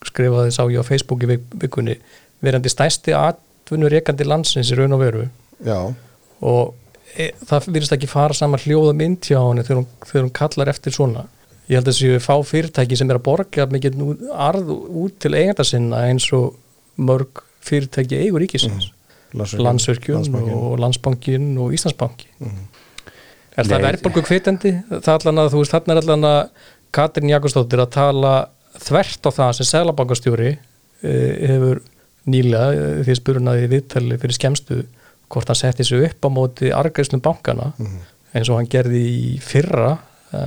skrifaði 0.07 0.53
sá 0.55 0.63
ég 0.71 0.81
á 0.81 0.87
Facebook 0.87 1.25
í 1.27 1.31
vik- 1.33 1.57
vikunni 1.65 1.97
verandi 2.45 2.71
stæsti 2.71 3.15
atvinnur 3.19 3.91
rekandi 3.93 4.25
landsins 4.29 4.71
í 4.71 4.79
raun 4.79 4.95
og 4.95 5.03
veru. 5.03 5.25
Já, 5.67 5.81
og 6.41 6.75
e, 7.19 7.33
það 7.49 7.67
virðist 7.75 7.97
ekki 7.97 8.11
fara 8.11 8.37
saman 8.37 8.63
hljóða 8.63 8.95
mynd 8.95 9.27
hjá 9.27 9.41
henni 9.43 9.65
þegar 9.67 9.89
þegar 10.07 10.25
hún 10.29 10.37
kallar 10.39 10.71
eftir 10.71 10.95
svona. 10.95 11.25
Ég 11.69 11.77
held 11.81 11.91
að 11.91 11.99
þessi 11.99 12.21
fá 12.25 12.37
fyrirtæki 12.49 12.97
sem 12.97 13.11
er 13.11 13.19
að 13.19 13.27
borga 13.27 13.67
mikið 13.69 13.99
arð 14.33 14.71
út 14.73 15.19
til 15.21 15.35
eigenda 15.35 15.67
sinna 15.67 16.05
eins 16.09 16.31
og 16.33 16.55
mörg 16.97 17.43
fyrirtæki 17.67 18.23
eigur 18.23 18.41
ríkisins. 18.41 18.87
Landsvirkjun, 18.87 18.95
Landsvirkjun 19.37 20.21
Landsbankinn. 20.23 20.55
og 20.57 20.79
Landsbankin 20.83 21.49
og 21.61 21.75
Íslandsbanki 21.77 22.31
Er 23.59 23.67
það 23.67 23.75
Nei. 23.75 23.87
verðbólgu 23.89 24.23
kvitandi? 24.23 24.71
Það 24.89 25.09
er 25.11 25.17
allan 25.17 25.43
að, 25.43 25.49
þú 25.51 25.63
veist, 25.63 25.73
þarna 25.75 25.95
er 25.95 26.01
allan 26.05 26.27
að 26.29 26.41
Katrin 26.95 27.33
Jakobsdóttir 27.33 27.83
að 27.83 27.91
tala 27.97 28.35
þvert 28.79 29.27
á 29.27 29.31
það 29.35 29.55
sem 29.59 29.69
Sælabankastjóri 29.73 30.53
e, 30.55 31.15
hefur 31.51 31.81
nýlega 32.31 32.69
e, 32.71 33.03
því 33.07 33.17
spurnaði 33.19 33.67
í 33.67 33.71
viðtali 33.73 34.19
fyrir 34.23 34.37
skemstu 34.37 34.79
hvort 35.29 35.51
hann 35.51 35.59
setti 35.59 35.85
sig 35.85 36.07
upp 36.07 36.25
á 36.25 36.29
móti 36.33 36.71
argæslum 36.73 37.23
bankana 37.25 37.73
eins 38.33 38.49
og 38.49 38.61
hann 38.61 38.71
gerði 38.71 39.03
í 39.11 39.33
fyrra 39.43 39.97
e, 40.31 40.43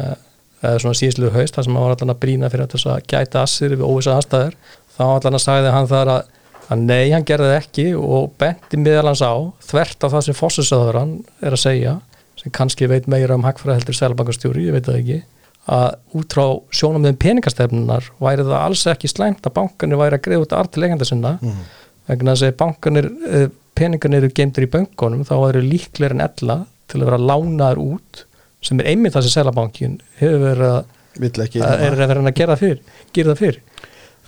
eða 0.62 0.82
svona 0.82 0.98
síðslu 0.98 1.32
haust 1.36 1.58
þar 1.58 1.67
sem 1.67 1.76
hann 1.78 1.86
var 1.88 1.96
allan 1.98 2.13
að 2.15 2.22
brína 2.24 2.50
fyrir 2.54 2.70
að 2.70 3.04
gæta 3.10 3.44
assir 3.44 3.76
við 3.76 3.88
óvisa 3.88 4.15
aðstæður 4.17 4.56
þá 4.96 5.04
allan 5.10 5.38
að 5.38 5.46
sagði 5.46 5.76
hann 5.76 5.89
þar 5.91 6.13
að, 6.15 6.32
að 6.71 6.86
nei, 6.88 7.12
hann 7.12 7.27
gerði 7.27 7.49
það 7.51 7.60
ekki 7.60 7.86
og 7.99 8.31
benti 8.39 8.79
meðal 8.79 9.10
hans 9.12 9.23
á 9.25 9.34
þvert 9.67 10.07
á 10.07 10.07
það 10.13 10.25
sem 10.27 10.38
fósusöður 10.38 10.99
hann 11.01 11.13
er 11.43 11.57
að 11.57 11.63
segja 11.65 11.97
sem 12.39 12.53
kannski 12.55 12.88
veit 12.89 13.10
meira 13.12 13.36
um 13.38 13.45
hagfræði 13.45 13.81
heldur 13.81 13.97
sælbankastjóri, 13.97 14.67
ég 14.69 14.77
veit 14.77 14.88
það 14.88 15.01
ekki 15.01 15.19
að 15.71 16.17
út 16.17 16.34
frá 16.34 16.45
sjónum 16.73 17.05
þeim 17.05 17.19
peningastefnunar 17.21 18.07
væri 18.23 18.47
það 18.47 18.57
alls 18.57 18.86
ekki 18.89 19.12
slæmt 19.12 19.45
að 19.45 19.55
bankanir 19.60 19.99
væri 19.99 20.17
að 20.17 20.23
greiða 20.25 20.45
út 20.47 20.55
arð 20.57 20.71
til 20.73 20.86
eigenda 20.88 21.07
sinna 21.07 21.36
vegna 22.10 22.34
þess 22.34 22.47
að 22.47 22.57
bankanir 22.63 23.10
eh, 23.29 23.47
peningarnir 23.77 24.23
eru 24.23 24.34
geimdur 24.39 24.65
í 24.65 24.71
böngunum 24.73 25.27
þá 25.27 25.36
eru 25.49 25.62
líklega 25.65 26.15
en 26.15 26.25
ella 26.25 26.57
til 26.89 27.01
að 27.01 27.12
vera 27.12 27.21
lánaður 27.21 27.84
út 27.84 28.25
sem 28.65 28.81
er 28.81 28.91
einmitt 28.91 29.13
það 29.13 29.27
sem 29.27 29.36
selabankin 29.38 29.99
hefur 30.19 30.43
verið 30.47 30.71
að 30.71 30.81
að 31.67 31.84
að 32.55 32.62
að 32.62 33.13
gera 33.13 33.34
það 33.34 33.41
fyrir. 33.43 33.63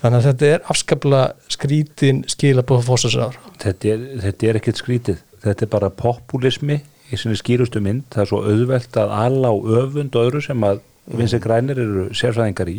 Þannig 0.04 0.20
að 0.20 0.30
þetta 0.30 0.52
er 0.52 0.70
afskaplega 0.74 1.56
skrítin 1.58 2.24
skilabóð 2.30 2.86
fórsæsar 2.92 3.40
þetta 3.64 3.94
er, 3.94 4.08
þetta 4.24 4.50
er 4.50 4.60
ekkert 4.60 4.82
skrítið. 4.82 5.22
Þetta 5.44 5.66
er 5.66 5.72
bara 5.74 5.92
populismi 5.92 6.80
í 7.14 7.20
sinni 7.20 7.38
skýrustu 7.38 7.82
mynd, 7.84 8.08
það 8.14 8.24
er 8.24 8.32
svo 8.32 8.42
auðvelt 8.48 9.00
að 9.00 9.14
alla 9.20 9.52
á 9.52 9.56
öfund 9.84 10.16
og 10.18 10.30
öðru 10.30 10.42
sem 10.44 10.66
að 10.66 10.82
vinsi 11.20 11.40
grænir 11.44 11.82
eru 11.84 12.06
sérfræðingar 12.16 12.72
í. 12.72 12.78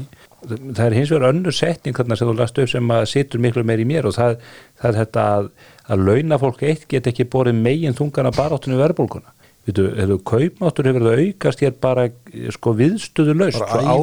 Það 0.49 0.85
er 0.87 0.97
hins 0.97 1.13
vegar 1.13 1.29
önnur 1.29 1.55
setning 1.55 1.97
þarna 1.97 2.17
sem 2.17 2.29
þú 2.31 2.37
last 2.39 2.61
upp 2.61 2.71
sem 2.73 2.93
að 2.97 3.07
situr 3.13 3.43
miklu 3.45 3.65
meir 3.69 3.83
í 3.85 3.89
mér 3.89 4.09
og 4.09 4.17
það, 4.17 4.39
það 4.81 4.91
er 4.91 4.99
þetta 5.03 5.25
að, 5.37 5.51
að 5.93 6.05
launafólk 6.09 6.65
eitt 6.71 6.87
get 6.89 7.11
ekki 7.13 7.29
borið 7.33 7.61
megin 7.61 7.97
þungana 7.97 8.33
baráttunum 8.37 8.81
verðbólguna. 8.81 9.35
Vitu, 9.65 9.87
hefur 9.97 10.19
kaupmáttur 10.29 10.89
hefur 10.91 11.07
það 11.07 11.21
aukast 11.25 11.63
hér 11.65 11.77
bara 11.81 12.09
sko 12.53 12.75
viðstöðu 12.77 13.37
laust 13.39 13.63
Bara 13.63 13.95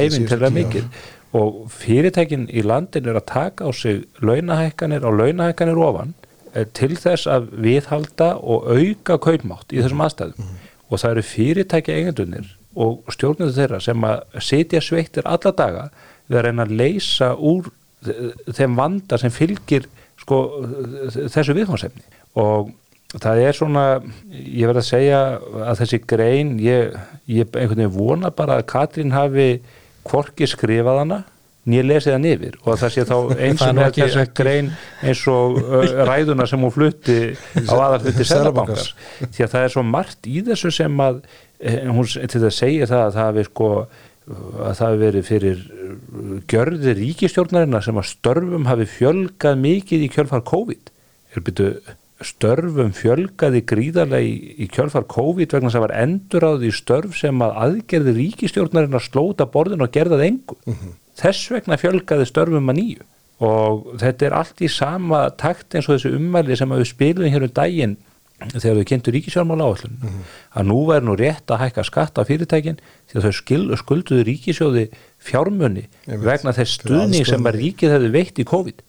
ævintýralega 0.00 0.50
mikið 0.56 0.88
og 1.32 1.70
fyrirtækin 1.72 2.48
í 2.52 2.62
landin 2.66 3.06
er 3.08 3.16
að 3.20 3.26
taka 3.32 3.64
á 3.64 3.70
sig 3.72 4.02
launahækkanir 4.20 5.04
á 5.06 5.10
launahækkanir 5.10 5.78
ofan 5.80 6.12
eh, 6.54 6.66
til 6.76 6.92
þess 7.00 7.24
að 7.30 7.46
viðhalda 7.64 8.34
og 8.42 8.66
auka 8.74 9.16
kaupmátt 9.28 9.72
í 9.72 9.80
þessum 9.80 10.02
aðstæðum. 10.04 10.50
Og 10.92 11.00
það 11.00 11.14
eru 11.14 11.22
fyrirtækja 11.30 11.94
eigendunir 11.96 12.50
og 12.76 13.00
stjórnendur 13.12 13.56
þeirra 13.56 13.80
sem 13.84 14.04
að 14.08 14.20
sitja 14.44 14.80
sveittir 14.84 15.24
alla 15.28 15.52
daga 15.56 15.86
við 16.28 16.38
að 16.38 16.44
reyna 16.46 16.66
að 16.68 16.76
leysa 16.82 17.32
úr 17.36 17.70
þe- 18.04 18.52
þeim 18.56 18.76
vanda 18.78 19.18
sem 19.20 19.32
fylgir 19.32 19.88
sko, 20.20 20.38
þessu 21.32 21.56
viðfánsefni 21.56 22.04
og 22.40 22.70
það 23.20 23.40
er 23.44 23.56
svona 23.56 23.82
ég 24.32 24.68
verð 24.70 24.80
að 24.80 24.86
segja 24.88 25.18
að 25.68 25.80
þessi 25.82 25.98
grein 26.08 26.52
ég, 26.64 26.94
ég 27.28 27.48
einhvern 27.52 27.82
veginn 27.82 27.96
vona 27.96 28.30
bara 28.32 28.60
að 28.60 28.68
Katrín 28.72 29.12
hafi 29.12 29.48
hvorki 30.08 30.48
skrifað 30.50 31.00
hana 31.02 31.20
nýja 31.70 31.84
lesið 31.86 32.16
hann 32.16 32.24
yfir. 32.26 32.56
Og 32.66 32.78
það 32.80 32.90
sé 32.96 33.04
þá 33.06 33.16
eins 33.46 33.60
og 33.62 33.74
með 33.78 33.88
ekki- 33.88 34.02
þessa 34.04 34.24
grein 34.40 34.70
eins 35.06 35.24
og 35.30 35.58
ræðuna 36.10 36.46
sem 36.50 36.64
hún 36.66 36.74
flutti 36.74 37.18
á 37.38 37.74
aðalfundi 37.76 38.26
Seðlabankans. 38.26 38.88
Sælabankars 38.92 39.36
því 39.36 39.44
að 39.46 39.52
það 39.54 39.66
er 39.68 39.74
svo 39.76 39.84
margt 39.86 40.26
í 40.30 40.42
þessu 40.48 40.72
sem 40.74 41.04
að 41.06 41.20
eh, 41.62 41.82
hún 41.86 42.08
til 42.34 42.42
að 42.42 42.56
segja 42.56 42.90
það 42.90 43.04
að 43.06 43.14
það 43.18 43.28
hafi 43.30 43.46
sko 43.50 43.70
að 44.32 44.76
það 44.78 44.84
hafi 44.86 44.98
verið 45.00 45.24
fyrir 45.26 45.62
uh, 45.66 46.34
gjörði 46.50 46.92
ríkistjórnarina 46.98 47.80
sem 47.82 47.96
að 47.98 48.06
störfum 48.10 48.68
hafi 48.70 48.84
fjölgað 48.86 49.58
mikið 49.64 50.04
í 50.06 50.10
kjölfar 50.14 50.44
COVID. 50.46 50.92
Er 51.34 51.42
byrju 51.46 51.70
störfum 52.26 52.92
fjölgaði 52.96 53.62
gríðarlega 53.68 54.26
í, 54.26 54.34
í 54.64 54.68
kjölfar 54.72 55.06
COVID 55.10 55.56
vegna 55.56 55.72
sem 55.72 55.84
var 55.84 55.94
enduráð 55.96 56.66
í 56.68 56.72
störf 56.74 57.16
sem 57.18 57.42
að 57.44 57.56
aðgerði 57.66 58.14
ríkistjórnarina 58.18 59.00
slóta 59.02 59.48
borðin 59.50 59.84
og 59.84 59.92
gerðað 59.94 60.26
engu. 60.28 60.58
Þess 61.20 61.50
vegna 61.52 61.80
fjölgaði 61.80 62.28
störfum 62.30 62.72
að 62.72 62.80
nýju. 62.80 63.08
Og 63.42 63.98
þetta 63.98 64.26
er 64.28 64.38
allt 64.38 64.62
í 64.62 64.70
sama 64.70 65.24
takt 65.34 65.74
eins 65.74 65.88
og 65.88 65.96
þessu 65.96 66.14
ummæli 66.16 66.56
sem 66.58 66.72
að 66.72 66.84
við 66.84 66.90
spilum 66.92 67.32
hér 67.32 67.46
um 67.48 67.54
daginn 67.56 67.98
þegar 68.50 68.80
þau 68.80 68.88
kynntu 68.90 69.12
ríkisjármála 69.14 69.66
áallun 69.68 69.98
að 70.58 70.66
nú 70.66 70.78
væri 70.88 71.06
nú 71.06 71.14
rétt 71.18 71.52
að 71.52 71.60
hækka 71.62 71.84
skatt 71.86 72.18
á 72.18 72.26
fyrirtækin 72.26 72.80
því 73.10 73.18
að 73.18 73.26
þau 73.26 73.36
skil, 73.38 73.60
skulduðu 73.78 74.26
ríkisjóði 74.26 74.88
fjármunni 75.22 75.84
vegna 76.06 76.54
þess 76.56 76.80
stuðning 76.80 77.28
sem 77.28 77.46
að 77.46 77.60
ríkið 77.60 77.94
hefði 77.96 78.10
veitt 78.16 78.42
í 78.42 78.48
COVID. 78.48 78.82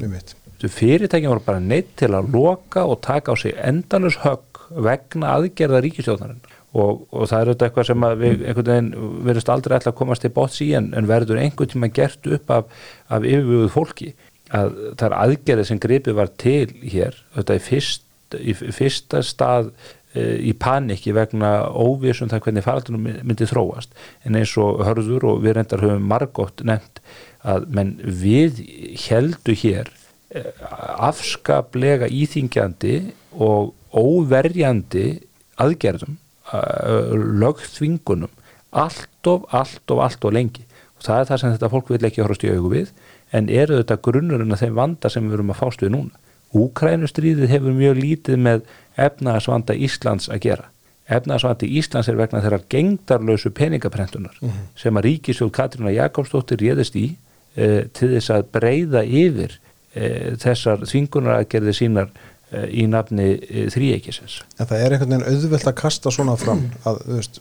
Einmitt. 0.00 0.34
Þessu 0.66 0.80
fyrirtækin 0.80 1.30
voru 1.30 1.42
bara 1.46 1.62
neitt 1.62 1.92
til 2.00 2.10
að 2.16 2.32
loka 2.34 2.82
og 2.90 2.98
taka 3.04 3.30
á 3.30 3.34
sig 3.38 3.54
endalus 3.54 4.18
högg 4.24 4.62
vegna 4.82 5.36
aðgerða 5.36 5.78
ríkisjóðnarinn 5.84 6.40
og, 6.74 7.04
og 7.14 7.28
það 7.30 7.38
er 7.38 7.50
auðvitað 7.50 7.66
eitthvað 7.68 7.86
sem 7.86 8.06
við 8.22 8.40
einhvern 8.42 8.70
veginn 8.70 9.18
verðist 9.28 9.50
aldrei 9.52 9.76
ætla 9.76 9.92
að 9.92 9.98
komast 10.00 10.24
til 10.24 10.32
bóts 10.34 10.58
í 10.64 10.72
en, 10.74 10.88
en 10.98 11.06
verður 11.06 11.38
einhvern 11.38 11.70
tíma 11.70 11.90
gert 11.94 12.26
upp 12.26 12.50
af, 12.50 12.72
af 13.06 13.26
yfirvöguð 13.28 13.70
fólki. 13.76 14.08
Að 14.50 14.74
það 14.98 15.06
er 15.06 15.14
aðgerði 15.20 15.66
sem 15.68 15.82
gripið 15.82 16.18
var 16.18 16.32
til 16.42 16.74
hér 16.82 17.20
auðvitað 17.36 17.60
í, 17.60 17.62
fyrst, 17.68 18.08
í 18.42 18.56
fyrsta 18.56 19.22
stað 19.26 19.70
e, 19.70 20.24
í 20.50 20.54
paniki 20.58 21.14
vegna 21.14 21.52
óvísum 21.70 22.32
það 22.32 22.42
hvernig 22.48 22.66
faraldunum 22.66 23.06
myndi 23.22 23.46
þróast. 23.46 23.94
En 24.26 24.38
eins 24.38 24.56
og 24.58 24.82
hörður 24.86 25.28
og 25.30 25.46
við 25.46 25.60
reyndar 25.60 25.86
höfum 25.86 26.10
margótt 26.10 26.66
nefnt 26.66 26.98
að 27.46 27.70
menn 27.78 27.94
við 28.02 28.64
heldu 29.06 29.54
hér 29.62 29.94
afskaplega 31.08 32.08
íþingjandi 32.12 32.96
og 33.42 33.74
óverjandi 33.96 35.08
aðgerðum 35.62 36.18
lögþvingunum 37.42 38.30
allt 38.76 39.26
of, 39.26 39.46
allt 39.50 39.90
of, 39.90 39.98
allt 39.98 40.24
of 40.24 40.32
lengi. 40.32 40.64
Og 40.96 41.04
það 41.06 41.20
er 41.20 41.28
það 41.30 41.40
sem 41.40 41.56
þetta 41.56 41.72
fólk 41.72 41.90
vil 41.92 42.04
ekki 42.08 42.22
horfast 42.22 42.46
í 42.46 42.52
augu 42.52 42.72
við 42.72 42.92
en 43.36 43.50
eru 43.50 43.80
þetta 43.80 43.98
grunnurinn 44.04 44.54
að 44.54 44.64
þeim 44.64 44.78
vanda 44.78 45.10
sem 45.12 45.26
við 45.26 45.38
erum 45.38 45.52
að 45.54 45.60
fást 45.62 45.84
við 45.84 45.92
núna? 45.96 46.22
Úkrænustríðið 46.56 47.50
hefur 47.50 47.76
mjög 47.76 48.00
lítið 48.00 48.40
með 48.40 48.64
efnaðasvanda 49.02 49.76
Íslands 49.86 50.30
að 50.32 50.42
gera. 50.46 50.68
Efnaðasvandi 51.06 51.68
Íslands 51.78 52.08
er 52.10 52.18
vegna 52.18 52.42
þeirra 52.44 52.62
gengdarlausu 52.72 53.52
peningaprentunar 53.54 54.38
sem 54.78 54.96
að 54.96 55.08
ríkisjóð 55.10 55.52
Katrína 55.54 55.92
Jakobsdóttir 55.94 56.62
réðist 56.62 56.96
í 56.98 57.06
e, 57.54 57.86
til 57.94 58.12
þess 58.14 58.32
að 58.34 58.48
breyða 58.56 59.04
yfir 59.04 59.58
þessar 60.42 60.84
þvingunaraðgerði 60.86 61.74
sínar 61.76 62.10
e, 62.10 62.66
í 62.82 62.84
nafni 62.90 63.28
e, 63.36 63.64
þríeikisins. 63.72 64.38
En 64.58 64.68
það 64.68 64.84
er 64.84 64.96
einhvern 64.96 65.14
veginn 65.14 65.26
auðvelt 65.32 65.70
að 65.70 65.76
kasta 65.80 66.12
svona 66.14 66.36
fram 66.40 66.66
að, 66.88 67.00
veist, 67.14 67.40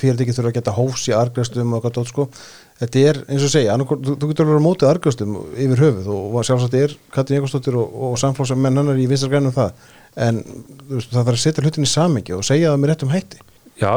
fyrirtæki 0.00 0.36
þurfa 0.36 0.52
að 0.52 0.58
geta 0.58 0.76
hófs 0.76 1.08
í 1.10 1.16
argræstum 1.16 1.74
og 1.76 1.84
hvað 1.84 1.96
tótt 1.98 2.12
sko. 2.12 2.28
Þetta 2.76 3.04
er 3.08 3.22
eins 3.24 3.46
og 3.46 3.52
segja, 3.54 3.72
annarkor, 3.72 4.02
þú, 4.04 4.18
þú 4.20 4.30
getur 4.30 4.46
að 4.46 4.52
vera 4.52 4.66
mótið 4.66 4.90
argræstum 4.90 5.38
yfir 5.54 5.82
höfuð 5.86 6.12
og 6.12 6.36
sjálfsagt 6.44 6.76
er 6.76 6.96
Katrín 7.14 7.40
Jakobsdóttir 7.40 7.78
og, 7.80 7.96
og 8.10 8.20
samflósa 8.20 8.58
menn 8.58 8.76
hennar 8.82 9.00
í 9.00 9.08
vinstargrænum 9.08 9.56
það. 9.56 9.88
En 10.26 10.42
veist, 10.90 11.08
það 11.12 11.22
þarf 11.22 11.34
að 11.34 11.42
setja 11.42 11.64
hlutin 11.64 11.88
í 11.88 11.90
samengi 11.90 12.36
og 12.36 12.44
segja 12.44 12.74
það 12.74 12.82
með 12.82 12.92
réttum 12.92 13.14
hætti. 13.14 13.40
Já, 13.80 13.92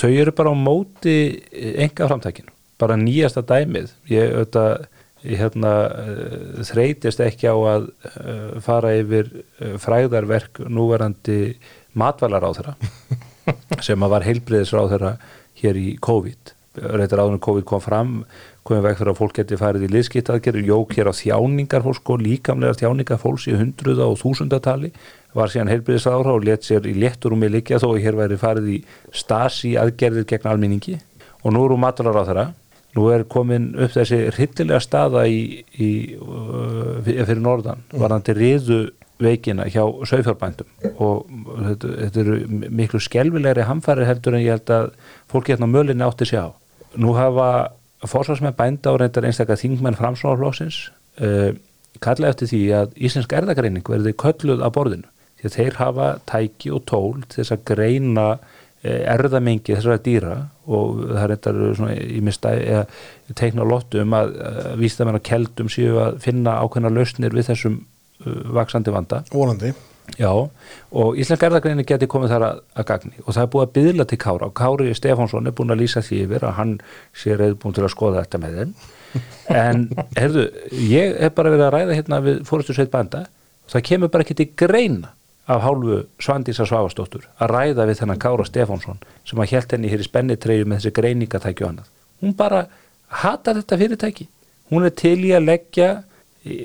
þau 0.00 0.10
eru 0.10 0.32
bara 0.36 0.52
á 0.52 0.56
móti 0.56 1.16
enga 1.52 2.08
framtækinu, 2.08 2.52
bara 2.80 2.96
nýjasta 3.00 3.42
dæmið, 3.48 3.90
ég 4.12 4.32
auðvitað 4.36 4.86
hérna 5.24 5.72
uh, 5.88 6.60
þreytist 6.68 7.22
ekki 7.24 7.50
á 7.50 7.56
að 7.56 7.88
uh, 7.88 8.58
fara 8.64 8.94
yfir 8.98 9.30
uh, 9.32 9.74
fræðarverk 9.82 10.62
núverandi 10.68 11.56
matvælar 11.98 12.46
á 12.46 12.50
þeirra 12.58 12.76
sem 13.86 14.04
að 14.04 14.14
var 14.14 14.28
heilbriðis 14.28 14.74
á 14.76 14.84
þeirra 14.86 15.16
hér 15.58 15.80
í 15.80 15.88
COVID. 16.04 16.54
Reyndar 16.78 17.24
áður 17.24 17.34
en 17.34 17.42
COVID 17.42 17.66
kom 17.66 17.82
fram 17.82 18.12
komið 18.68 18.84
veg 18.84 18.98
fyrir 18.98 19.10
að 19.14 19.18
fólk 19.18 19.38
geti 19.38 19.58
farið 19.58 19.86
í 19.86 19.90
liðskiptaðgerð 19.94 20.68
jók 20.68 20.92
hér 20.98 21.10
á 21.10 21.14
þjáningar 21.16 21.84
fólks 21.86 22.02
sko, 22.02 22.18
líkamlega 22.20 22.76
þjáningar 22.78 23.20
fólks 23.22 23.48
í 23.48 23.56
hundruða 23.56 24.06
og 24.12 24.18
þúsundatali 24.20 24.92
var 25.36 25.52
síðan 25.52 25.72
heilbriðisára 25.72 26.34
og 26.34 26.44
let 26.46 26.66
sér 26.68 26.86
í 26.88 26.94
létturúmi 27.00 27.48
likja 27.50 27.80
þó 27.80 27.90
að 27.94 28.02
hér 28.04 28.18
væri 28.20 28.38
farið 28.40 28.70
í 28.74 28.78
stasi 29.10 29.74
aðgerðir 29.80 30.28
gegn 30.28 30.50
alminningi 30.52 30.98
og 31.42 31.54
nú 31.54 31.64
eru 31.64 31.78
þeirra 31.78 32.50
nú 32.98 33.08
er 33.14 33.26
komin 33.30 33.70
upp 33.78 33.94
þessi 33.94 34.24
hryllilega 34.34 34.80
staða 34.82 35.26
í, 35.30 35.62
í, 35.78 35.90
uh, 36.18 36.98
fyrir 37.06 37.42
norðan 37.44 37.84
varandi 37.94 38.34
riðu 38.36 38.80
veikina 39.22 39.66
hjá 39.70 39.82
sögfjárbændum 40.06 40.68
og 41.02 41.26
þetta, 41.66 41.94
þetta 42.04 42.20
eru 42.22 42.36
miklu 42.80 43.00
skelvilegri 43.02 43.66
hamfæri 43.66 44.06
heldur 44.06 44.36
en 44.36 44.44
ég 44.44 44.58
held 44.58 44.74
að 44.74 44.92
fólki 45.30 45.54
hérna 45.54 45.70
mölinni 45.70 46.06
átti 46.06 46.28
sig 46.28 46.38
á. 46.38 46.54
Nú 46.98 47.14
hafa 47.18 47.48
fórsvarsmenn 48.06 48.56
bænda 48.58 48.92
og 48.92 49.00
reyndar 49.02 49.26
einstaklega 49.26 49.62
þingmenn 49.62 49.98
framsvonarflóksins 49.98 50.84
uh, 51.22 51.50
kalla 52.04 52.30
eftir 52.30 52.52
því 52.52 52.62
að 52.78 52.98
Íslensk 53.08 53.34
erðagreining 53.34 53.86
verði 53.86 54.14
kölluð 54.22 54.62
að 54.62 54.74
borðinu. 54.76 55.10
Því 55.38 55.48
að 55.48 55.56
þeir 55.56 55.76
hafa 55.78 56.06
tæki 56.26 56.70
og 56.74 56.84
tól 56.90 57.20
til 57.26 57.42
þess 57.42 57.54
að 57.54 57.66
greina 57.72 58.28
erðamengi 58.86 59.74
þessara 59.74 59.98
dýra 60.02 60.38
og 60.70 61.04
það 61.08 61.22
er 61.24 61.32
þetta 61.34 61.92
í 62.04 62.20
mistæði 62.22 62.66
eða 62.70 63.36
teikna 63.40 63.66
lottu 63.66 64.02
um 64.04 64.14
að, 64.14 64.34
að 64.38 64.74
vísta 64.78 65.06
mér 65.06 65.18
að 65.18 65.26
keldum 65.26 65.70
séu 65.72 65.98
að 66.02 66.20
finna 66.22 66.60
ákveðna 66.62 66.92
lausnir 66.94 67.34
við 67.34 67.48
þessum 67.50 67.80
uh, 67.82 68.42
vaksandi 68.54 68.94
vanda. 68.94 69.24
Volandi. 69.34 69.72
Já, 70.16 70.30
og 70.30 71.18
Íslensk 71.20 71.42
erðagreini 71.44 71.84
geti 71.84 72.06
komið 72.08 72.30
þar 72.32 72.44
að, 72.46 72.60
að 72.80 72.86
gagni 72.88 73.18
og 73.24 73.34
það 73.34 73.42
er 73.42 73.50
búið 73.52 73.64
að 73.66 73.74
byðla 73.74 74.06
til 74.08 74.18
Kára 74.22 74.46
og 74.48 74.54
Kári 74.56 74.94
Stefánsson 74.96 75.50
er 75.50 75.56
búin 75.58 75.74
að 75.74 75.82
lýsa 75.82 76.00
því 76.06 76.20
yfir 76.24 76.46
að 76.48 76.54
hann 76.56 76.72
sé 77.12 77.36
reyðbúin 77.36 77.76
til 77.76 77.84
að 77.84 77.92
skoða 77.92 78.22
þetta 78.22 78.40
með 78.40 78.56
þeim 78.56 78.72
en, 79.66 79.84
herðu, 80.16 80.46
ég 80.88 81.18
hef 81.20 81.36
bara 81.36 81.52
verið 81.52 81.66
að 81.66 81.74
ræða 81.76 81.98
hérna 81.98 82.22
við 82.24 82.40
fórustu 82.48 82.78
sveit 82.78 82.92
banda 82.94 83.26
og 83.28 83.74
það 83.74 83.86
kemur 83.90 84.12
bara 84.14 84.24
ekki 84.24 84.38
til 84.38 84.48
greina 84.64 85.12
af 85.48 85.62
hálfu 85.64 86.02
Svandísa 86.20 86.66
Svavastóttur 86.68 87.24
að 87.40 87.52
ræða 87.54 87.86
við 87.88 88.02
þennan 88.02 88.20
Kára 88.20 88.44
Stefánsson 88.46 89.00
sem 89.28 89.40
að 89.40 89.54
hjælt 89.54 89.72
henni 89.74 89.92
hér 89.92 90.04
í 90.04 90.08
spennitreyju 90.08 90.68
með 90.68 90.82
þessi 90.82 90.94
greiningatæki 90.98 91.64
og 91.64 91.70
annað. 91.72 91.90
Hún 92.20 92.34
bara 92.36 92.66
hatar 93.22 93.60
þetta 93.60 93.78
fyrirtæki. 93.80 94.28
Hún 94.68 94.84
er 94.84 94.94
til 94.96 95.16
í 95.24 95.32
að 95.36 95.48
leggja 95.48 95.90
e, 96.44 96.58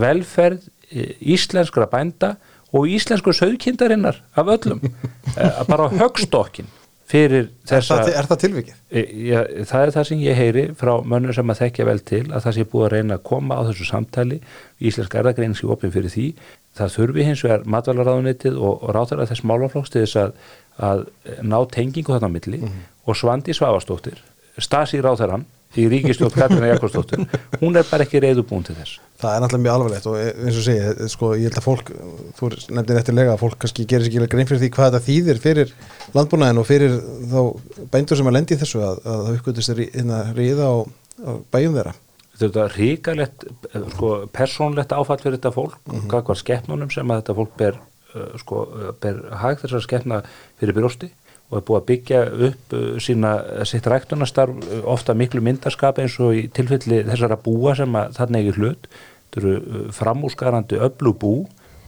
velferð 0.00 0.68
e, 0.92 1.06
íslenskra 1.34 1.88
bænda 1.88 2.34
og 2.76 2.90
íslensku 2.92 3.32
söðkindarinnar 3.32 4.20
af 4.36 4.52
öllum 4.58 4.84
e, 4.84 5.48
bara 5.70 5.88
högstokkin 5.94 6.68
fyrir 7.08 7.48
þessa 7.68 7.96
Er 7.96 8.04
það, 8.04 8.14
er 8.20 8.28
það 8.28 8.40
tilvikið? 8.42 8.80
Já, 9.28 9.38
það 9.70 9.84
er 9.84 9.92
það 9.94 10.06
sem 10.10 10.22
ég 10.26 10.38
heyri 10.38 10.64
frá 10.76 10.92
mönnum 11.00 11.36
sem 11.36 11.52
að 11.52 11.62
þekkja 11.62 11.86
vel 11.88 12.00
til 12.10 12.22
að 12.26 12.44
það 12.44 12.56
sé 12.56 12.66
búið 12.68 12.84
að 12.84 12.92
reyna 12.94 13.16
að 13.16 13.24
koma 13.30 13.56
á 13.56 13.62
þessu 13.70 13.88
samtali 13.88 14.40
íslenska 14.78 15.22
erðagreininski 15.22 15.70
opin 15.72 15.94
fyrir 15.94 16.12
því 16.12 16.26
það 16.76 16.92
þurfi 16.96 17.24
hins 17.26 17.42
vegar 17.46 17.64
matvælaráðunitið 17.64 18.56
og, 18.60 18.82
og 18.84 18.94
ráðara 18.94 19.26
þess 19.30 19.44
málaflóks 19.48 19.90
til 19.94 20.04
þess 20.04 20.16
að, 20.22 20.32
að 20.78 21.04
ná 21.42 21.58
tengingu 21.74 22.12
þarna 22.14 22.28
milli 22.36 22.60
Mhm. 22.62 22.82
og 23.08 23.16
Svandi 23.16 23.54
Svavastóttir 23.56 24.18
Stasi 24.58 24.98
ráðarann 25.00 25.44
í 25.78 25.84
ríkistjótt 25.86 26.34
Katrina 26.34 26.66
Jakobsdóttir 26.72 27.20
hún 27.60 27.76
er 27.76 27.84
bara 27.90 28.04
ekki 28.06 28.20
reyðubúin 28.24 28.64
til 28.66 28.74
þess 28.78 28.98
Það 29.18 29.34
er 29.34 29.42
náttúrulega 29.42 29.64
mjög 29.64 29.74
alvarlegt 29.74 30.06
og 30.06 30.16
eins 30.22 30.56
og 30.60 30.64
segi, 30.64 31.08
sko, 31.10 31.28
ég 31.34 31.48
held 31.48 31.56
að 31.58 31.64
fólk, 31.66 31.88
þú 32.38 32.48
nefndir 32.76 32.98
eftirlega 33.00 33.32
að 33.34 33.40
fólk 33.42 33.56
kannski 33.64 33.86
gerir 33.90 34.06
sér 34.06 34.22
ekki 34.22 34.30
grein 34.36 34.46
fyrir 34.46 34.60
því 34.62 34.68
hvað 34.76 34.92
þetta 34.92 35.06
þýðir 35.08 35.40
fyrir 35.42 35.72
landbúnaðin 36.14 36.60
og 36.62 36.66
fyrir 36.68 36.94
þá 37.32 37.40
bændur 37.96 38.20
sem 38.20 38.30
að 38.30 38.36
lendi 38.38 38.58
þessu 38.60 38.78
að, 38.86 39.00
að 39.02 39.24
það 39.26 39.38
uppgötist 39.40 39.72
er 39.74 39.80
hérna 39.88 40.20
ríða 40.38 40.68
á, 40.70 40.76
á 41.18 41.30
bæjum 41.50 41.74
þeirra. 41.80 41.94
Þetta 42.38 42.64
er 42.64 42.74
ríkalegt, 42.78 43.46
sko, 43.94 44.10
persónlegt 44.32 44.92
áfall 44.94 45.18
fyrir 45.18 45.38
þetta 45.38 45.54
fólk, 45.54 45.78
mm 45.84 45.94
-hmm. 45.94 46.10
hvað 46.10 46.28
var 46.28 46.38
skeppnunum 46.42 46.90
sem 46.94 47.10
að 47.10 47.22
þetta 47.22 47.38
fólk 47.40 47.56
ber, 47.58 47.80
uh, 48.14 48.28
sko, 48.38 48.66
ber 49.00 49.22
hag 49.42 49.58
þessar 49.62 49.82
skeppna 49.82 50.22
fyrir 50.60 50.76
brjósti 50.76 51.10
og 51.48 51.58
er 51.58 51.64
búið 51.64 51.78
að 51.80 51.86
byggja 51.88 52.20
upp 52.48 52.74
sína, 53.00 53.30
sitt 53.64 53.86
ræktunastarf 53.88 54.50
ofta 54.84 55.14
miklu 55.16 55.40
myndarskap 55.40 55.98
eins 55.98 56.18
og 56.20 56.34
í 56.36 56.48
tilfelli 56.52 57.00
þessara 57.08 57.38
búa 57.40 57.74
sem 57.74 57.94
að 57.96 58.18
þarna 58.18 58.42
ekki 58.42 58.58
hlut 58.58 58.88
þetta 59.28 59.40
eru 59.40 59.92
framúsgarandi 59.96 60.80
öllu 60.88 61.14
bú 61.16 61.32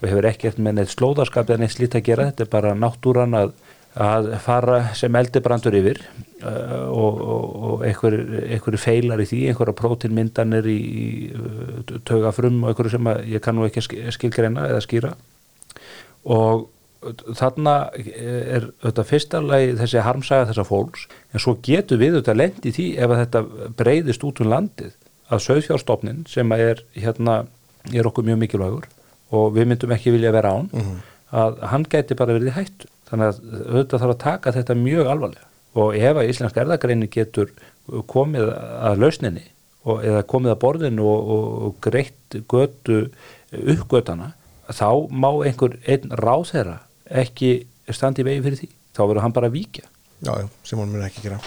og 0.00 0.06
hefur 0.08 0.28
ekkert 0.30 0.60
með 0.60 0.78
neitt 0.78 0.94
slóðarskap 0.94 1.50
eða 1.50 1.62
neitt 1.64 1.74
slít 1.74 1.96
að 1.98 2.06
gera, 2.08 2.30
þetta 2.30 2.46
er 2.46 2.52
bara 2.52 2.72
náttúran 2.78 3.36
að, 3.36 3.52
að 3.98 4.34
fara 4.44 4.80
sem 4.94 5.16
eldibrandur 5.18 5.74
yfir 5.74 5.98
uh, 6.46 6.86
og, 6.94 7.22
og, 7.26 7.84
einhverju 7.86 8.78
feilar 8.78 9.22
í 9.22 9.26
því, 9.26 9.40
einhverja 9.50 9.74
prótinmyndanir 9.80 10.68
í, 10.70 10.76
í 10.78 11.06
uh, 11.34 11.96
tögafrum 12.06 12.62
og 12.62 12.70
einhverju 12.70 12.94
sem 12.94 13.10
ég 13.32 13.42
kannu 13.42 13.66
ekki 13.66 13.82
skilgreina 14.14 14.68
eða 14.70 14.84
skýra 14.84 15.14
og 16.22 16.68
þarna 17.32 17.74
er 17.96 18.66
þetta 18.82 19.04
fyrsta 19.08 19.40
lagi 19.40 19.72
þessi 19.78 20.02
harmsaga 20.04 20.50
þessa 20.50 20.66
fólks 20.68 21.06
en 21.32 21.40
svo 21.40 21.54
getur 21.64 22.00
við 22.00 22.18
þetta 22.18 22.34
lendi 22.36 22.72
því 22.76 22.88
ef 23.00 23.14
þetta 23.22 23.42
breyðist 23.78 24.26
út 24.28 24.42
um 24.44 24.50
landið 24.52 24.92
að 25.32 25.44
söðfjárstofnin 25.46 26.26
sem 26.28 26.52
er 26.52 26.82
hérna 26.92 27.44
er 27.88 28.08
okkur 28.10 28.26
mjög 28.28 28.42
mikilvægur 28.42 28.88
og 29.32 29.54
við 29.56 29.70
myndum 29.70 29.94
ekki 29.96 30.12
vilja 30.12 30.34
vera 30.34 30.52
án 30.52 30.68
mm 30.68 30.80
-hmm. 30.80 30.98
að 31.40 31.60
hann 31.72 31.86
gæti 31.88 32.14
bara 32.14 32.36
verið 32.36 32.52
hættu 32.58 32.88
þannig 33.10 33.30
að 33.30 33.40
auðvitað 33.60 34.02
þarf 34.02 34.14
að 34.14 34.20
taka 34.24 34.54
þetta 34.56 34.76
mjög 34.78 35.12
alvarlega. 35.12 35.46
Og 35.80 35.94
ef 35.94 36.18
að 36.18 36.32
Íslensk 36.32 36.58
erðagreini 36.58 37.08
getur 37.10 37.52
komið 38.10 38.50
að 38.50 39.04
lausninni 39.04 39.46
og, 39.84 40.02
eða 40.04 40.24
komið 40.30 40.54
að 40.54 40.60
borðinu 40.64 41.06
og, 41.06 41.30
og, 41.36 41.46
og 41.66 41.78
greitt 41.84 42.38
götu 42.50 43.00
uppgötana 43.50 44.32
þá 44.70 44.90
má 45.10 45.30
einhver 45.46 45.78
einn 45.90 46.12
ráð 46.20 46.50
þeirra 46.52 46.76
ekki 47.22 47.54
standi 47.90 48.22
í 48.22 48.28
vegi 48.28 48.44
fyrir 48.44 48.60
því. 48.60 48.68
Þá 48.94 49.00
verður 49.04 49.24
hann 49.24 49.34
bara 49.34 49.50
að 49.50 49.56
víkja. 49.56 49.86
Já, 50.20 50.34
já, 50.42 50.46
sem 50.66 50.78
hún 50.78 50.92
mun 50.92 51.06
ekki 51.06 51.24
gera. 51.24 51.40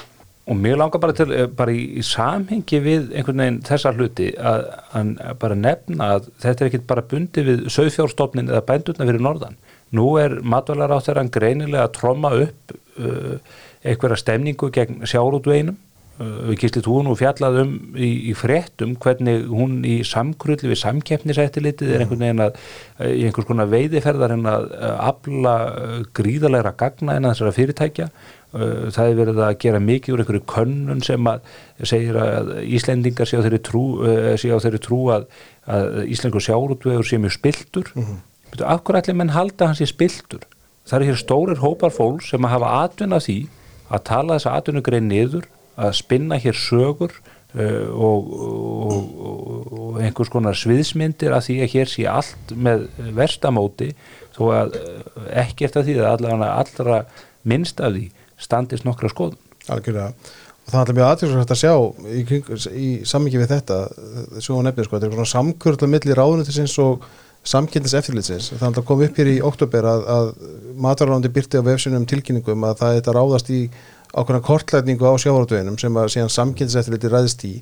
Og 0.44 0.58
mér 0.60 0.76
langar 0.76 1.00
bara 1.00 1.16
til 1.16 1.30
eh, 1.32 1.46
bara 1.48 1.72
í, 1.72 1.84
í 2.00 2.04
samhengi 2.04 2.80
við 2.84 3.14
einhvern 3.16 3.44
veginn 3.44 3.60
þessa 3.64 3.94
hluti 3.96 4.32
að, 4.36 4.66
að 5.00 5.14
bara 5.40 5.56
nefna 5.60 6.10
að 6.18 6.28
þetta 6.44 6.66
er 6.66 6.72
ekkit 6.72 6.88
bara 6.90 7.06
bundi 7.14 7.46
við 7.48 7.64
sögfjárstofnin 7.72 8.52
eða 8.52 8.66
bændurna 8.68 9.08
fyrir 9.08 9.24
norðan 9.24 9.56
nú 9.94 10.14
er 10.22 10.40
matvælar 10.42 10.94
á 10.94 11.00
þeirra 11.04 11.30
greinilega 11.34 11.88
að 11.88 11.96
tromma 12.00 12.34
upp 12.44 12.76
uh, 12.98 13.40
einhverja 13.84 14.20
stemningu 14.20 14.70
gegn 14.74 15.04
sjárútveginum 15.10 15.76
uh, 15.76 16.36
við 16.50 16.60
kýrslit 16.64 16.90
hún 16.90 17.10
og 17.12 17.20
fjallað 17.20 17.60
um 17.64 17.74
í, 17.94 18.10
í 18.32 18.36
fréttum 18.38 18.96
hvernig 19.04 19.48
hún 19.52 19.82
í 19.88 20.00
samkrulli 20.08 20.72
við 20.72 20.82
samkeppnisættilitið 20.84 21.96
er 21.96 22.06
einhvern 22.06 22.26
veginn 22.26 22.46
að 22.48 22.62
í 23.10 23.28
einhvers 23.28 23.50
konar 23.50 23.72
veiðiferðar 23.74 24.38
en 24.38 24.48
að 24.50 24.70
afla 24.94 25.56
gríðalegra 26.16 26.74
gagna 26.80 27.18
en 27.18 27.28
að 27.28 27.36
þessara 27.36 27.58
fyrirtækja. 27.60 28.10
Uh, 28.54 28.90
það 28.94 29.08
er 29.08 29.16
verið 29.18 29.40
að 29.42 29.56
gera 29.64 29.80
mikið 29.82 30.14
úr 30.14 30.22
einhverju 30.22 30.44
könnun 30.50 31.00
sem 31.06 31.30
að 31.30 31.48
segir 31.90 32.20
að 32.22 32.52
Íslendingar 32.70 33.26
sé 33.26 33.40
á 33.42 33.46
þeirri 33.46 33.64
trú, 33.66 33.88
uh, 34.06 34.36
sé 34.38 34.54
á 34.54 34.62
þeirri 34.62 34.82
trú 34.82 35.08
að, 35.16 35.26
að 35.66 36.04
Íslengur 36.14 36.46
sjárútvegur 36.46 37.10
sé 37.10 37.18
mjög 37.22 37.34
spiltur 37.40 37.90
mm 37.98 38.22
-hmm. 38.62 38.72
af 38.74 38.84
hverju 38.84 39.02
ætli 39.02 39.14
menn 39.18 39.36
halda 39.36 39.68
hans 39.68 39.82
sé 39.82 39.88
spiltur 39.90 40.44
það 40.88 41.00
er 41.00 41.08
hér 41.10 41.20
stórir 41.20 41.62
hópar 41.64 41.94
fólk 41.94 42.24
sem 42.26 42.46
að 42.46 42.54
hafa 42.56 42.72
atvinna 42.84 43.20
því 43.20 43.38
að 43.90 44.04
tala 44.10 44.38
þessa 44.38 44.58
atvinnugrein 44.58 45.08
niður 45.08 45.48
að 45.78 45.96
spinna 45.98 46.38
hér 46.38 46.58
sögur 46.58 47.14
uh, 47.56 47.90
og, 47.94 48.34
og, 48.88 49.74
og 49.80 50.02
einhvers 50.02 50.30
konar 50.30 50.58
sviðsmyndir 50.58 51.34
að 51.34 51.48
því 51.48 51.58
að 51.64 51.74
hér 51.76 51.92
sé 51.92 52.08
allt 52.10 52.56
með 52.56 52.88
verstamóti 53.16 53.94
þó 54.36 54.44
að 54.54 54.78
ekkert 55.44 55.78
að 55.78 55.90
því 55.90 56.00
að 56.02 56.26
allra 56.50 57.04
minnst 57.44 57.82
af 57.84 57.94
því 57.94 58.10
standist 58.38 58.86
nokkra 58.86 59.12
skoðun. 59.12 59.40
Algjörlega 59.72 60.12
og 60.64 60.72
það 60.72 60.90
er 60.90 60.98
mjög 60.98 61.10
aðtjóðsvægt 61.10 61.54
að 61.54 61.60
sjá 61.60 61.74
í, 62.08 62.22
í 62.80 62.90
sammyggi 63.08 63.42
við 63.42 63.52
þetta 63.52 63.80
svo 64.40 64.62
nefnir 64.64 64.88
sko, 64.88 64.96
þetta 64.96 65.10
er 65.10 65.18
svona 65.18 65.32
samkvörðla 65.34 65.90
millir 65.92 66.20
ráðunitisins 66.20 66.76
og 66.80 67.04
samkynnis 67.48 67.96
eftirlitsins 67.98 68.52
er 68.54 68.64
alltaf 68.64 68.86
komið 68.88 69.10
upp 69.10 69.20
hér 69.20 69.32
í 69.34 69.40
oktober 69.44 69.88
að, 69.90 70.06
að 70.16 70.30
matvaralandi 70.86 71.32
byrti 71.34 71.60
á 71.60 71.68
vefsunum 71.68 72.06
tilkynningum 72.08 72.68
að 72.70 72.78
það 72.82 72.98
þetta 72.98 73.16
ráðast 73.18 73.52
í 73.52 73.62
ákveðna 74.14 74.44
kortlætningu 74.46 75.10
á 75.10 75.14
sjávarátveginum 75.20 75.80
sem 75.82 75.98
að 76.00 76.12
síðan 76.16 76.32
samkynnis 76.32 76.78
eftirliti 76.80 77.12
ræðist 77.12 77.46
í 77.50 77.54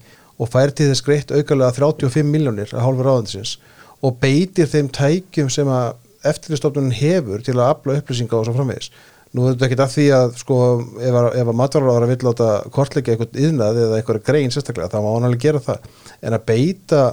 og 0.41 0.49
fær 0.51 0.73
til 0.75 0.89
þess 0.91 1.05
greitt 1.05 1.31
aukalega 1.33 1.73
35 1.77 2.27
miljónir 2.27 2.73
að 2.75 2.85
hálfa 2.85 3.07
ráðunitisins 3.07 3.55
og 4.01 4.17
beitir 4.21 4.69
þeim 4.69 4.91
tækjum 4.93 5.49
sem 5.53 5.69
að 5.71 5.95
eftirlistofnunum 6.27 6.93
hefur 6.93 7.41
til 7.45 7.57
að 7.57 7.71
afla 7.71 7.97
upplýsinga 7.97 8.37
og 8.37 8.45
svo 8.45 8.53
framvegis. 8.57 8.91
Nú 9.31 9.45
er 9.47 9.55
þetta 9.55 9.67
ekkit 9.67 9.83
af 9.85 9.91
því 9.95 10.05
að 10.13 10.33
sko 10.41 10.55
ef 10.99 11.17
að, 11.17 11.27
að 11.39 11.51
matvarláðara 11.55 12.09
vil 12.09 12.17
láta 12.27 12.47
kortleika 12.73 13.13
eitthvað 13.13 13.37
yðnað 13.45 13.79
eða 13.85 13.99
eitthvað 13.99 14.23
grein 14.27 14.53
sérstaklega 14.53 14.91
þá 14.91 14.97
má 14.99 15.11
hann 15.13 15.27
alveg 15.29 15.45
gera 15.45 15.61
það. 15.63 15.85
En 16.21 16.35
að 16.35 16.47
beita 16.51 17.03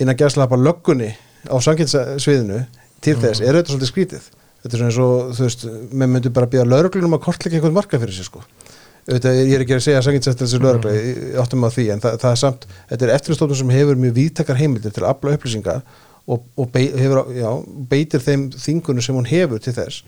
inn 0.00 0.10
að 0.10 0.18
gerðslapa 0.24 0.58
löggunni 0.58 1.12
á 1.48 1.56
sanginsviðinu 1.64 2.60
til 3.00 3.16
þess 3.16 3.40
mm. 3.40 3.46
er 3.46 3.58
þetta 3.58 3.72
svolítið 3.72 3.92
skrítið 3.92 4.28
þetta 4.60 4.70
er 4.70 4.82
svona 4.82 4.90
eins 4.90 5.00
og 5.00 5.32
þú 5.38 5.46
veist 5.46 5.64
með 5.70 6.12
myndu 6.14 6.34
bara 6.36 6.50
býða 6.50 6.68
lögreglunum 6.68 7.16
að 7.16 7.24
kortleika 7.24 7.56
eitthvað 7.56 7.78
marka 7.78 8.00
fyrir 8.02 8.16
sig 8.16 8.28
sko 8.28 8.44
Þetta, 9.10 9.30
ég 9.32 9.54
er 9.56 9.62
ekki 9.64 9.74
að 9.74 9.80
segja 9.82 9.98
að 9.98 10.04
sanginsættilins 10.06 10.52
er 10.54 10.60
lögregla 10.62 10.90
mm. 10.92 11.30
áttum 11.40 11.64
að 11.66 11.76
því 11.78 11.84
en 11.94 12.02
það, 12.04 12.16
það 12.20 12.34
er 12.34 12.40
samt 12.42 12.66
þetta 12.90 13.06
er 13.06 13.12
eftirstofnum 13.14 13.58
sem 13.58 13.72
hefur 13.72 13.98
mjög 13.98 14.12
vítakar 14.18 14.58
heimildir 14.60 14.92
til 14.94 15.02
að 15.02 15.08
afla 15.14 15.32
upplýsinga 15.38 15.76
og, 16.30 16.44
og 16.60 16.68
be, 16.74 16.84
hefur, 17.00 17.30
já, 17.34 17.48
beitir 17.90 18.22
þeim 18.22 18.44
þingunum 18.52 19.06
sem 19.06 19.16
hún 19.16 19.30
hefur 19.30 19.62
til 19.64 19.74
þess 19.74 20.04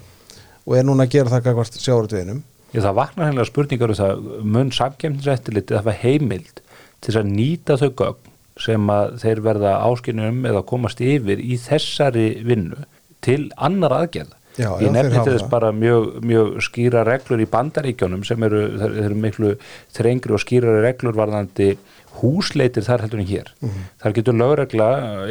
og 0.68 0.76
er 0.76 0.86
núna 0.86 1.08
að 1.08 1.16
gera 1.16 1.32
það 1.32 1.46
kakvart 1.48 1.80
sjáurutveginum 1.80 2.42
Það 2.72 2.94
vaknar 2.96 3.28
hennilega 3.28 3.48
spurningar 3.50 3.92
um 3.92 3.98
það 3.98 4.22
mun 4.54 4.70
samkemnisrættiliti 4.72 5.76
að 5.76 5.88
það 5.88 5.98
heimild 6.04 6.62
til 7.04 7.16
að 7.18 7.32
nýta 7.32 7.76
þau 7.80 7.90
gögn 7.90 8.31
sem 8.62 8.92
að 8.94 9.16
þeir 9.22 9.42
verða 9.48 9.72
áskynum 9.88 10.46
eða 10.48 10.62
komast 10.68 11.02
yfir 11.04 11.42
í 11.42 11.58
þessari 11.60 12.28
vinnu 12.46 12.86
til 13.24 13.50
annar 13.56 13.98
aðgerða 14.02 14.38
Já, 14.60 14.68
ég 14.82 14.90
nefndi 14.92 15.22
þess 15.24 15.48
bara 15.48 15.70
mjög, 15.72 16.18
mjög 16.28 16.48
skýra 16.66 17.06
reglur 17.08 17.40
í 17.40 17.48
bandaríkjónum 17.48 18.24
sem 18.28 18.42
eru, 18.44 18.60
eru 18.84 19.16
miklu 19.16 19.54
þrengri 19.96 20.34
og 20.36 20.42
skýrari 20.42 20.82
reglur 20.84 21.16
varðandi 21.16 21.70
húsleitir 22.20 22.84
þar 22.84 23.06
heldur 23.06 23.22
en 23.22 23.30
hér 23.30 23.48
mm 23.54 23.68
-hmm. 23.68 23.86
þar 24.02 24.16
getur 24.18 24.36
lögregla 24.36 24.88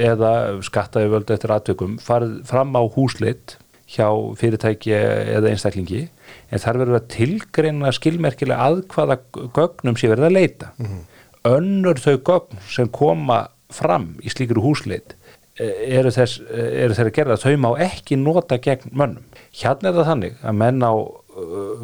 eða 0.10 0.32
skattaði 0.66 1.12
völdu 1.14 1.36
eftir 1.36 1.54
atveikum 1.54 2.00
farið 2.02 2.40
fram 2.50 2.74
á 2.74 2.82
húsleit 2.96 3.58
hjá 3.92 4.08
fyrirtæki 4.40 4.96
eða 4.96 5.52
einstaklingi 5.52 6.08
en 6.50 6.64
þar 6.64 6.82
verður 6.82 7.00
að 7.00 7.08
tilgreina 7.14 7.92
skilmerkilega 7.92 8.68
að 8.68 8.84
hvaða 8.94 9.20
gögnum 9.54 10.00
sé 10.00 10.10
verið 10.10 10.30
að 10.30 10.38
leita 10.40 10.72
mm 10.78 10.86
-hmm. 10.86 11.02
Önnur 11.48 12.00
þau 12.02 12.18
gögn 12.18 12.62
sem 12.70 12.90
koma 12.92 13.46
fram 13.72 14.14
í 14.22 14.30
slíkuru 14.30 14.64
húsleit 14.66 15.16
e, 15.60 15.68
eru 15.98 16.12
þess, 16.14 16.42
e, 16.46 16.68
eru 16.84 16.96
þess 16.96 17.08
að 17.08 17.16
gera 17.16 17.40
þau 17.40 17.56
má 17.64 17.72
ekki 17.82 18.20
nota 18.20 18.60
gegn 18.62 18.92
mönnum. 18.92 19.26
Hérna 19.56 19.92
er 19.92 20.00
það 20.00 20.10
þannig 20.12 20.40
að 20.44 20.62
menn 20.62 20.86
á 20.86 20.94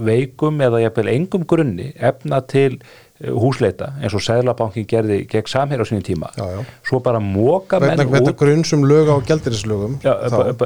veikum 0.08 0.62
eða 0.64 0.82
jafnvel 0.84 1.12
engum 1.14 1.46
grunni 1.48 1.92
efna 1.96 2.42
til 2.52 2.80
húsleita 3.18 3.92
eins 3.98 4.14
og 4.14 4.22
Sæðlabankin 4.22 4.86
gerði 4.90 5.20
gegn 5.30 5.50
samhér 5.50 5.82
á 5.82 5.86
sínum 5.90 6.04
tíma. 6.06 6.30
Já, 6.38 6.46
já. 6.54 6.60
svo 6.86 7.00
bara 7.02 7.20
móka 7.24 7.80
menn 7.82 7.98
út 8.04 8.14
Þetta 8.14 8.34
grunnsum 8.38 8.86
lög 8.86 9.10
á 9.10 9.18
gældirinslögum 9.26 9.98
Já, 10.04 10.14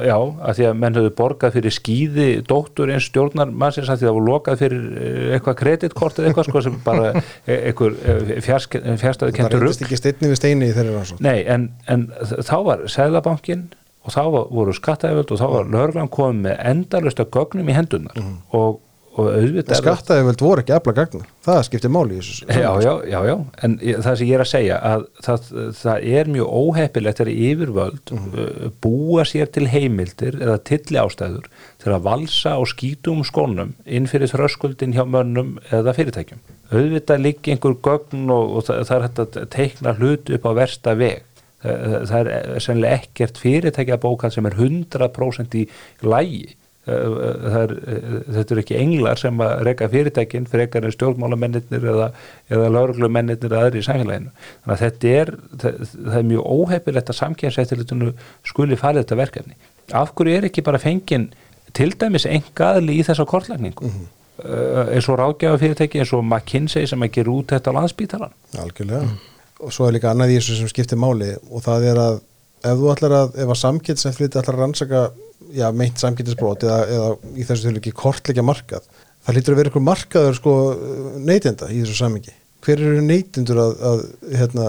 já 0.04 0.16
að 0.18 0.58
því 0.58 0.68
að 0.68 0.80
menn 0.82 0.98
höfðu 1.00 1.12
borgað 1.16 1.56
fyrir 1.56 1.76
skýði 1.76 2.28
dóttur 2.48 2.92
eins 2.92 3.08
stjórnar 3.08 3.48
mannsins 3.50 3.88
að 3.88 4.02
því 4.02 4.08
að 4.08 4.10
það 4.10 4.18
voru 4.18 4.28
lokað 4.28 4.62
fyrir 4.62 4.86
eh, 4.92 5.34
eitthvað 5.36 5.58
kreditkort 5.62 6.20
eða 6.20 6.30
eitthvað 6.30 6.48
sko 6.50 6.64
sem 6.68 6.78
bara 6.84 7.12
e, 7.48 7.56
eitthvað 7.56 8.00
e, 8.04 8.40
fjárstæði 8.44 9.36
kentur 9.38 9.56
Það 9.56 9.66
reyndist 9.66 9.86
ekki 9.86 10.00
steinni 10.02 10.32
við 10.32 10.40
steini 10.42 10.68
í 10.68 10.76
þeirri 10.76 10.96
rannsók 10.98 11.24
Nei, 11.24 11.38
en, 11.48 11.70
en 11.88 12.08
þá 12.44 12.56
var 12.68 12.84
Sæðlabankin 12.92 13.70
og 14.02 14.14
þá 14.14 14.22
voru 14.52 14.74
skattaðjöföld 14.76 15.34
og 15.34 15.40
þá 15.40 15.46
var 15.52 15.68
lögurlega 15.70 16.08
komið 16.12 16.48
með 16.48 16.64
endalust 16.72 17.22
og 19.12 19.28
auðvitað 19.28 19.80
skattaði 19.82 20.24
vel 20.24 20.34
voru 20.40 20.62
ekki 20.62 20.72
afla 20.72 20.92
gagna. 20.96 21.26
Það 21.44 21.58
skiptir 21.66 21.90
máli 21.92 22.16
í 22.16 22.20
þessu 22.22 22.46
já, 22.48 22.70
já, 22.80 22.92
já, 23.10 23.18
já, 23.28 23.34
en 23.66 23.74
það 23.82 24.14
sem 24.18 24.28
ég 24.28 24.36
er 24.36 24.44
að 24.44 24.48
segja 24.48 24.78
að 24.88 25.04
það, 25.26 25.50
það 25.80 26.06
er 26.18 26.30
mjög 26.32 26.54
óheppilegt 26.62 27.20
þegar 27.20 27.32
yfirvöld 27.48 28.12
mm 28.14 28.22
-hmm. 28.22 28.70
búa 28.86 29.26
sér 29.28 29.50
til 29.52 29.66
heimildir 29.68 30.38
eða 30.40 30.56
tilli 30.70 31.00
ástæður 31.02 31.50
til 31.82 31.92
að 31.92 32.06
valsa 32.06 32.54
og 32.56 32.70
skýtum 32.72 33.20
skónum 33.28 33.74
inn 33.84 34.08
fyrir 34.08 34.32
þröskuldin 34.32 34.96
hjá 34.96 35.04
mönnum 35.04 35.58
eða 35.68 35.92
fyrirtækjum. 35.98 36.40
Auðvitað 36.72 37.20
liggi 37.26 37.52
einhver 37.52 37.76
gögn 37.84 38.32
og, 38.32 38.56
og 38.56 38.64
það, 38.64 38.86
það 38.88 38.96
er 38.96 39.06
hægt 39.06 39.22
að 39.26 39.52
teikna 39.52 39.94
hlut 39.98 40.32
upp 40.32 40.48
á 40.48 40.52
versta 40.56 40.96
veg. 40.96 41.28
Það, 41.62 42.08
það 42.08 42.28
er 42.32 42.58
sennilega 42.58 42.96
ekkert 42.96 43.38
fyrirtækja 43.38 44.00
bókað 44.02 44.32
sem 44.34 44.46
er 44.48 44.56
100% 44.56 45.54
í 45.60 45.68
lægi 46.02 46.56
Er, 46.82 47.72
þetta 48.34 48.54
er 48.56 48.60
ekki 48.64 48.74
englar 48.74 49.20
sem 49.20 49.36
að 49.44 49.52
reyka 49.68 49.86
fyrirtækinn 49.92 50.48
fyrir 50.50 50.64
ekkar 50.66 50.88
en 50.88 50.94
stjórnmálamennir 50.96 51.76
eða, 51.78 52.08
eða 52.50 52.72
lauruglumennir 52.74 53.38
eða 53.38 53.60
aðri 53.68 53.84
í 53.84 53.86
samfélaginu. 53.86 54.32
Þannig 54.64 54.74
að 54.74 54.82
þetta 54.82 55.12
er, 55.20 55.30
það, 55.62 55.76
það 55.92 56.16
er 56.18 56.26
mjög 56.32 56.48
óheppilegt 56.56 57.12
að 57.12 57.18
samkjæmsættilitunu 57.20 58.10
skuli 58.50 58.80
farið 58.80 59.04
þetta 59.04 59.20
verkefni. 59.22 59.54
Af 59.94 60.10
hverju 60.18 60.34
er 60.40 60.48
ekki 60.50 60.66
bara 60.66 60.82
fengin 60.82 61.28
til 61.76 61.92
dæmis 61.98 62.26
enga 62.28 62.72
aðli 62.76 62.98
í 62.98 63.06
þessa 63.06 63.26
kortlækningu 63.28 63.86
mm 63.86 63.92
-hmm. 63.92 64.90
eins 64.94 65.08
og 65.08 65.18
ráðgjáða 65.20 65.60
fyrirtæki 65.62 66.02
eins 66.02 66.12
og 66.12 66.24
McKinsey 66.24 66.86
sem 66.86 67.02
að 67.02 67.14
gera 67.16 67.30
út 67.30 67.52
þetta 67.52 67.72
á 67.72 67.76
landsbítalan 67.78 68.34
Algjörlega. 68.58 69.02
Mm. 69.02 69.18
og 69.60 69.72
svo 69.72 69.86
er 69.86 69.92
líka 69.96 70.10
annað 70.10 70.32
í 70.32 70.36
þessu 70.38 70.58
sem 70.58 70.68
skiptir 70.68 70.98
máli 70.98 71.34
og 71.50 71.62
það 71.62 71.84
er 71.90 71.96
að 71.96 72.20
ef 72.62 72.78
þú 72.78 72.92
ætlar 72.92 73.12
að, 73.12 73.28
ef 73.42 73.48
að 73.48 73.62
samkjæmsættiliti 73.64 74.38
ætlar 74.38 74.54
að 74.54 74.60
rannsaka 74.60 75.10
já, 75.56 75.66
meint 75.76 76.00
samkynnsbrót 76.00 76.66
eða, 76.66 76.78
eða 76.96 77.34
í 77.36 77.46
þessu 77.48 77.74
ekki 77.76 77.94
kortleika 77.96 78.44
markað. 78.46 78.86
Það 79.22 79.36
lítur 79.38 79.54
að 79.54 79.60
vera 79.60 79.70
einhver 79.70 79.84
markaður 79.86 80.38
sko 80.38 80.54
neytenda 81.22 81.68
í 81.70 81.82
þessu 81.82 81.98
samingi 81.98 82.34
hver 82.62 82.82
eru 82.82 83.02
neytendur 83.04 83.60
að, 83.62 83.72
að 83.88 84.02
hérna, 84.38 84.66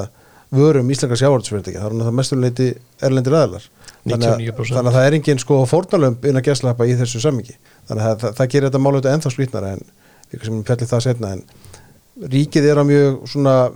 vörum 0.53 0.91
íslenska 0.93 1.17
sjávardsfyrirtæki 1.21 1.81
það 1.81 1.95
er 1.95 2.07
það 2.07 2.17
mestuleiti 2.19 2.69
erlendir 3.05 3.35
aðlar 3.37 3.67
þannig, 4.03 4.51
þannig 4.59 4.79
að 4.83 4.95
það 4.97 5.07
er 5.07 5.17
engin 5.17 5.41
sko 5.41 5.59
fórnalömp 5.69 6.25
inn 6.29 6.39
að 6.39 6.47
geslapa 6.49 6.87
í 6.89 6.95
þessu 6.99 7.21
samingi 7.23 7.55
þannig 7.89 8.07
að 8.07 8.23
það, 8.23 8.35
það 8.39 8.51
gerir 8.53 8.67
þetta 8.69 8.83
þetta 8.85 9.13
ennþá 9.17 9.33
skrítnara 9.33 9.73
en 9.73 9.85
við 10.29 10.47
sem 10.49 10.63
fjallir 10.67 10.91
það 10.91 11.05
setna 11.07 11.31
en 11.37 11.43
ríkið 12.33 12.69
er 12.69 12.81
á 12.81 12.83
mjög 12.85 13.23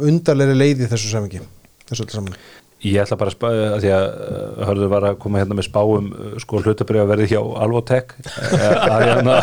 undarleiri 0.10 0.58
leiði 0.58 0.90
þessu 0.92 1.14
samingi 1.14 1.42
þessu 1.88 2.06
öllu 2.06 2.18
saman 2.20 2.38
Ég 2.86 3.00
ætla 3.02 3.18
bara 3.18 3.32
að 3.32 3.38
spá 3.38 3.48
að 3.50 3.80
því 3.82 3.92
að 3.96 4.04
uh, 4.06 4.66
hörður 4.70 4.92
var 4.92 5.08
að 5.10 5.16
koma 5.24 5.42
hérna 5.42 5.58
með 5.58 5.66
spáum 5.66 6.12
uh, 6.14 6.36
sko 6.44 6.62
hlutabrið 6.62 7.04
að 7.04 7.10
verði 7.14 7.30
hjá 7.32 7.40
Alvotek 7.66 8.14
eh, 8.22 8.76
að, 8.78 9.06
hérna, 9.08 9.40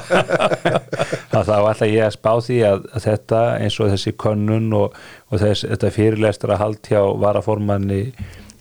að 1.41 1.51
þá 1.51 1.57
ætla 1.59 1.91
ég 1.91 2.07
að 2.07 2.15
spá 2.15 2.31
því 2.47 2.61
að, 2.69 2.87
að 2.95 3.07
þetta 3.09 3.43
eins 3.59 3.81
og 3.83 3.91
þessi 3.91 4.15
könnun 4.23 4.71
og, 4.79 4.97
og 5.33 5.43
þess, 5.43 5.67
þetta 5.67 5.93
fyrirlestur 5.99 6.55
að 6.55 6.63
hald 6.63 6.91
hjá 6.93 7.03
varaformanni 7.25 8.03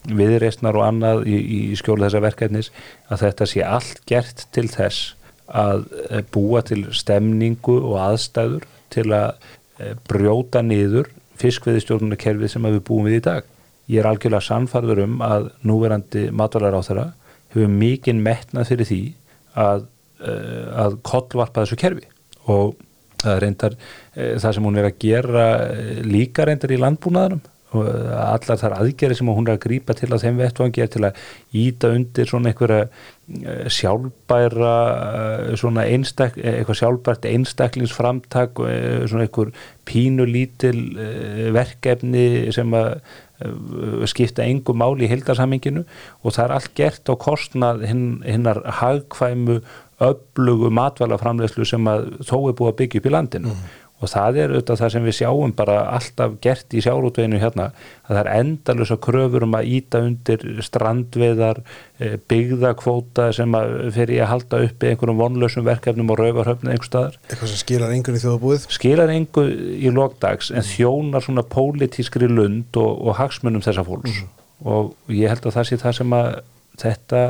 viðreistnar 0.09 0.75
og 0.77 0.87
annað 0.87 1.27
í, 1.29 1.37
í 1.37 1.59
skjólu 1.79 2.07
þessa 2.07 2.23
verkefnis 2.25 2.71
að 3.13 3.27
þetta 3.27 3.49
sé 3.53 3.63
allt 3.67 4.01
gert 4.09 4.47
til 4.55 4.67
þess 4.71 5.13
að 5.47 5.85
eh, 6.09 6.23
búa 6.33 6.63
til 6.65 6.85
stemningu 6.95 7.77
og 7.81 7.99
aðstæður 8.01 8.67
til 8.93 9.09
að 9.15 9.33
eh, 9.79 9.95
brjóta 10.09 10.63
niður 10.65 11.09
fiskveðistjórnarkerfið 11.41 12.53
sem 12.53 12.69
við 12.69 12.83
búum 12.87 13.09
við 13.09 13.19
í 13.19 13.23
dag. 13.25 13.52
Ég 13.91 13.99
er 13.99 14.07
algjörlega 14.07 14.45
sannfarður 14.45 15.03
um 15.03 15.19
að 15.25 15.49
núverandi 15.67 16.29
matvalar 16.31 16.77
á 16.79 16.81
þeirra 16.85 17.07
hefur 17.53 17.69
mikinn 17.69 18.23
metnað 18.23 18.69
fyrir 18.71 18.89
því 18.89 19.01
að, 19.59 19.87
uh, 20.23 20.67
að 20.85 20.99
kollvarpa 21.05 21.63
þessu 21.63 21.79
kerfi. 21.81 22.07
Og 22.51 22.75
það 23.23 23.41
reyndar 23.43 23.75
uh, 23.77 24.35
það 24.41 24.51
sem 24.55 24.69
hún 24.69 24.79
er 24.79 24.89
að 24.89 25.01
gera 25.03 25.47
uh, 25.65 25.97
líka 26.07 26.47
reyndar 26.47 26.73
í 26.73 26.79
landbúnaðanum 26.81 27.49
og 27.73 27.87
allar 27.89 28.59
þar 28.61 28.75
aðgerri 28.77 29.15
sem 29.17 29.29
hún 29.33 29.47
er 29.47 29.55
að 29.55 29.63
grípa 29.63 29.95
til 29.97 30.11
að 30.11 30.27
þeim 30.27 30.35
vettvangi 30.43 30.83
er 30.83 30.91
til 30.93 30.99
að 31.07 31.21
íta 31.57 31.89
undir 31.89 32.27
svona 32.29 32.51
einhverja 32.51 32.83
sjálfbæra 33.73 34.73
svona 35.57 35.87
einstak, 35.89 36.37
eitthvað 36.37 36.79
sjálfbært 36.83 37.25
einstaklingsframtak 37.31 38.61
svona 39.09 39.25
einhver 39.25 39.55
pínulítil 39.89 40.83
verkefni 41.57 42.53
sem 42.53 42.77
að 42.77 42.99
skipta 44.09 44.45
engum 44.45 44.77
máli 44.79 45.07
í 45.07 45.11
hildarsaminginu 45.11 45.83
og 46.21 46.35
það 46.35 46.43
er 46.45 46.53
allt 46.57 46.75
gert 46.77 47.09
á 47.09 47.13
kostnað 47.19 47.85
hinnar 47.87 48.61
hagkvæmu 48.79 49.59
öflugu 50.03 50.69
matvælaframlegslu 50.73 51.65
sem 51.67 51.87
að 51.89 52.09
þó 52.25 52.37
er 52.49 52.55
búið 52.57 52.71
að 52.71 52.77
byggja 52.81 53.01
upp 53.01 53.07
í 53.09 53.13
landinu 53.13 53.51
mm. 53.53 53.71
Og 54.03 54.11
það 54.11 54.39
er 54.43 54.53
auðvitað 54.53 54.81
það 54.81 54.91
sem 54.93 55.07
við 55.07 55.15
sjáum 55.19 55.53
bara 55.55 55.77
alltaf 55.95 56.35
gert 56.43 56.75
í 56.75 56.83
sjálfútveginu 56.83 57.39
hérna 57.41 57.69
að 58.03 58.09
það 58.09 58.19
er 58.21 58.29
endalus 58.33 58.93
að 58.93 59.01
kröfur 59.07 59.45
um 59.47 59.57
að 59.57 59.69
íta 59.77 60.01
undir 60.03 60.45
strandveðar 60.67 61.61
byggðakvóta 62.29 63.29
sem 63.35 63.57
að 63.57 63.75
fyrir 63.95 64.23
að 64.25 64.31
halda 64.33 64.61
uppi 64.67 64.91
einhverjum 64.91 65.21
vonlausum 65.21 65.67
verkefnum 65.67 66.11
og 66.11 66.19
rauvarhöfni 66.19 66.73
einhver 66.73 66.89
staðar. 66.89 67.19
Eitthvað 67.29 67.53
sem 67.53 67.61
skilar 67.61 67.93
engun 67.95 68.17
í 68.17 68.23
þjóðabúið? 68.23 68.67
Skilar 68.77 69.13
engun 69.13 69.53
í 69.77 69.93
lokdags 69.93 70.51
en 70.51 70.67
þjónar 70.67 71.23
svona 71.23 71.45
pólitískri 71.47 72.27
lund 72.31 72.81
og, 72.81 72.91
og 73.07 73.19
hagsmunum 73.21 73.63
þessa 73.63 73.85
fólks 73.87 74.19
mm. 74.19 74.33
og 74.73 75.13
ég 75.13 75.31
held 75.31 75.47
að 75.47 75.57
það 75.59 75.69
sé 75.69 75.79
það 75.85 75.97
sem 76.01 76.17
að 76.19 76.29
þetta 76.83 77.23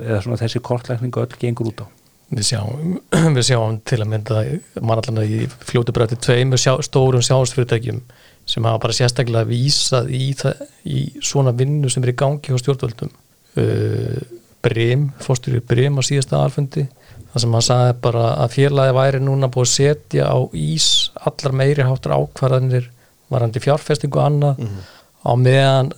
eða 0.00 0.20
svona 0.24 0.40
þessi 0.40 0.62
kortlækningu 0.64 1.22
öll 1.22 1.40
gengur 1.40 1.70
út 1.70 1.84
á. 1.84 1.99
Við 2.30 2.46
sjáum, 2.46 2.98
við 3.36 3.46
sjáum 3.48 3.78
til 3.86 4.00
að 4.00 4.10
mynda 4.12 4.42
mannallarna 4.78 5.24
í 5.26 5.46
fljóti 5.66 5.94
brætti 5.94 6.18
tveim 6.22 6.54
sjá, 6.54 6.76
stórum 6.86 7.24
sjástfyrirtækjum 7.26 8.02
sem 8.50 8.66
hafa 8.66 8.82
bara 8.82 8.96
sérstaklega 8.96 9.48
vísað 9.48 10.12
í, 10.14 10.30
það, 10.38 10.62
í 10.86 11.00
svona 11.22 11.54
vinnu 11.56 11.90
sem 11.90 12.04
er 12.06 12.12
í 12.12 12.18
gangi 12.18 12.54
á 12.54 12.58
stjórnvöldum 12.62 13.10
uh, 13.10 14.20
Brim, 14.60 15.08
fórstur 15.24 15.56
í 15.56 15.62
Brim 15.64 15.98
á 15.98 16.02
síðasta 16.04 16.42
alfundi 16.44 16.86
þar 17.30 17.44
sem 17.44 17.54
hann 17.56 17.64
sagði 17.64 17.96
bara 18.04 18.24
að 18.42 18.54
félagi 18.56 18.96
væri 18.96 19.22
núna 19.22 19.50
búið 19.52 19.68
að 19.68 19.74
setja 19.74 20.30
á 20.30 20.38
ís 20.58 20.88
allar 21.18 21.56
meiri 21.62 21.86
háttur 21.86 22.16
ákvarðanir 22.16 22.90
varandi 23.30 23.62
fjárfestingu 23.62 24.22
annað 24.22 24.58
mm 24.58 24.70
-hmm. 24.70 24.88
á 25.26 25.32
meðan 25.38 25.92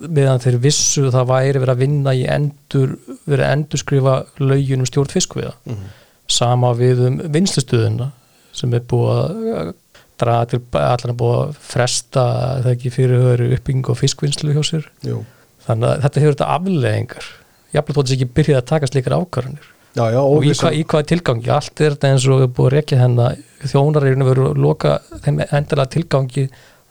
meðan 0.00 0.42
þeir 0.42 0.58
vissu 0.62 1.08
það 1.12 1.30
væri 1.32 1.62
verið 1.62 1.74
að 1.74 1.82
vinna 1.82 2.14
í 2.16 2.22
endur, 2.30 2.94
verið 3.28 3.44
að 3.44 3.54
endurskrifa 3.56 4.14
lögjunum 4.40 4.88
stjórn 4.88 5.12
fiskviða 5.12 5.54
mm 5.56 5.74
-hmm. 5.74 5.96
sama 6.38 6.72
við 6.78 7.04
um 7.08 7.18
vinslustuðuna 7.34 8.10
sem 8.52 8.74
er 8.74 8.86
búið 8.88 9.18
að 9.22 9.74
draga 10.18 10.46
til 10.50 10.60
allar 10.72 11.12
að 11.12 11.18
búið 11.18 11.40
að 11.40 11.58
fresta 11.72 12.24
það 12.62 12.70
ekki 12.72 12.94
fyrirhöru 12.94 13.50
uppbygging 13.56 13.90
og 13.92 13.98
fiskvinnslu 13.98 14.54
hjá 14.56 14.62
sér. 14.66 14.88
Jú. 15.06 15.24
þannig 15.66 15.88
að 15.88 16.02
þetta 16.02 16.20
hefur 16.20 16.34
þetta 16.34 16.54
afleðingar 16.54 17.26
jafnveg 17.74 17.96
þótt 17.96 18.08
þess 18.08 18.16
ekki 18.16 18.30
byrjið 18.38 18.56
að 18.56 18.70
taka 18.70 18.88
slikar 18.88 19.18
ákvarðanir. 19.18 19.66
Já, 19.98 20.04
já, 20.14 20.20
og 20.20 20.44
í, 20.46 20.52
hva, 20.54 20.70
í 20.72 20.84
hvaða 20.84 21.06
tilgangi, 21.10 21.50
allt 21.50 21.80
er 21.80 21.94
þetta 21.94 22.10
eins 22.12 22.26
og 22.28 22.42
við 22.42 22.50
búum 22.56 22.68
að 22.68 22.74
rekja 22.76 23.00
hennar 23.00 23.38
þjónarreirinu 23.66 24.26
veru 24.28 24.48
að 24.50 24.60
loka 24.62 24.98
þeim 25.24 25.40
endalega 25.44 25.92
tilgangi 25.96 26.44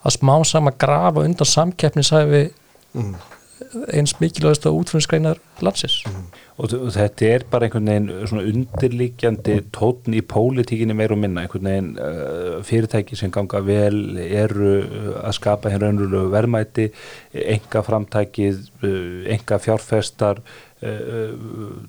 að 0.04 0.16
smá 0.18 0.34
sama 0.48 0.74
grafa 0.78 1.24
undan 1.24 1.50
samkeppnisæfi 1.50 2.44
mm. 2.98 3.16
eins 3.94 4.14
mikilvægast 4.22 4.68
á 4.68 4.72
útfrunnsgreinar 4.72 5.40
landsins 5.66 6.04
mm. 6.06 6.28
og, 6.62 6.74
og 6.78 6.92
þetta 6.96 7.30
er 7.30 7.46
bara 7.52 7.68
einhvern 7.68 7.90
veginn 7.90 8.30
svona 8.30 8.46
undirlíkjandi 8.52 9.58
tótn 9.76 10.16
í 10.18 10.22
pólitíkinni 10.34 10.96
meir 10.98 11.16
og 11.16 11.22
minna 11.24 11.44
einhvern 11.46 11.70
veginn 11.72 11.90
uh, 11.98 12.60
fyrirtæki 12.68 13.18
sem 13.20 13.34
ganga 13.34 13.64
vel 13.66 14.20
eru 14.28 14.76
uh, 14.84 15.10
að 15.24 15.38
skapa 15.40 15.74
hérna 15.74 15.90
raunverulegu 15.90 16.32
verðmæti 16.36 16.88
enga 17.58 17.84
framtækið, 17.88 18.64
enga 19.38 19.60
fjárfestar 19.64 20.44
uh, 20.44 21.34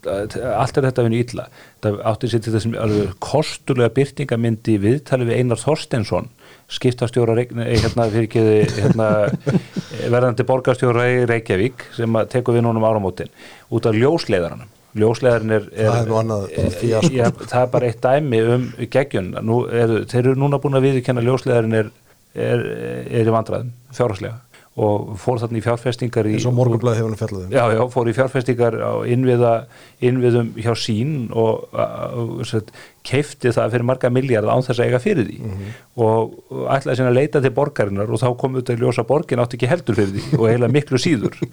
uh, 0.08 0.24
allt 0.56 0.80
er 0.80 0.88
þetta 0.88 1.06
vinni 1.06 1.22
ítla 1.24 1.48
það 1.84 2.02
átti 2.12 2.32
sér 2.32 2.46
til 2.46 2.56
þessum 2.56 2.78
kostulega 3.22 3.92
byrtingamindi 4.00 4.80
viðtalið 4.82 5.32
við 5.32 5.42
Einar 5.42 5.62
Þorstensson 5.62 6.32
skiptastjóra 6.68 7.36
eh, 7.40 7.48
hérna, 7.80 8.08
hérna, 8.12 9.08
verðandi 10.06 10.46
borgarstjóra 10.48 11.06
í 11.10 11.20
Reykjavík 11.28 11.86
sem 11.96 12.18
tekur 12.32 12.56
við 12.56 12.66
núna 12.66 12.80
um 12.82 12.88
áramótin 12.88 13.32
út 13.74 13.88
af 13.88 13.96
ljósleðaranum 13.96 14.74
ljósleðarin 14.98 15.54
er, 15.54 15.68
er, 15.74 15.90
það, 15.92 15.98
er 16.00 16.18
annað, 16.22 16.44
er 16.58 16.76
ja, 17.12 17.30
það 17.38 17.60
er 17.60 17.72
bara 17.74 17.88
eitt 17.90 18.00
dæmi 18.02 18.40
um 18.54 18.66
geggjun. 18.90 19.30
Nú, 19.44 19.58
þeir 20.08 20.20
eru 20.22 20.36
núna 20.40 20.60
búin 20.62 20.78
að 20.78 20.88
viðkjanna 20.88 21.24
ljósleðarin 21.26 21.76
er 21.78 21.90
í 23.20 23.32
vandræðum 23.32 23.72
fjárháslega 23.94 24.47
og 24.78 25.16
fór 25.18 25.40
þarna 25.42 25.58
í 25.58 25.64
fjárfestingar 25.64 26.28
eins 26.30 26.46
og 26.46 26.54
morgunblæði 26.54 27.00
hefur 27.00 27.10
hann 27.10 27.20
fjallaðum 27.22 27.56
já, 27.56 27.64
já, 27.74 27.82
fór 27.94 28.10
í 28.10 28.14
fjárfestingar 28.14 28.78
á 28.78 28.92
innviða, 29.10 29.54
innviðum 30.10 30.52
hjá 30.62 30.72
sín 30.78 31.16
og, 31.34 31.66
keifti 33.08 33.52
það 33.54 33.74
fyrir 33.74 33.86
marga 33.88 34.10
miljard 34.12 34.50
án 34.50 34.64
þess 34.66 34.80
að 34.80 34.88
eiga 34.88 35.02
fyrir 35.02 35.28
því. 35.28 35.36
Mm 35.40 35.52
-hmm. 35.58 35.76
og 36.04 36.64
ætlaði 36.76 36.96
sinna 36.98 37.12
að 37.12 37.18
leita 37.20 37.42
til 37.42 37.54
borgarinnar 37.56 38.10
og 38.10 38.22
þá 38.22 38.28
kom 38.40 38.56
auðvitað 38.56 38.76
í 38.76 38.82
ljósa 38.82 39.04
borgin 39.08 39.42
átti 39.42 39.58
ekki 39.58 39.70
heldur 39.70 39.98
fyrir 39.98 40.14
því 40.14 40.38
og 40.38 40.48
eiginlega 40.48 40.76
miklu 40.76 40.98
síður. 40.98 41.38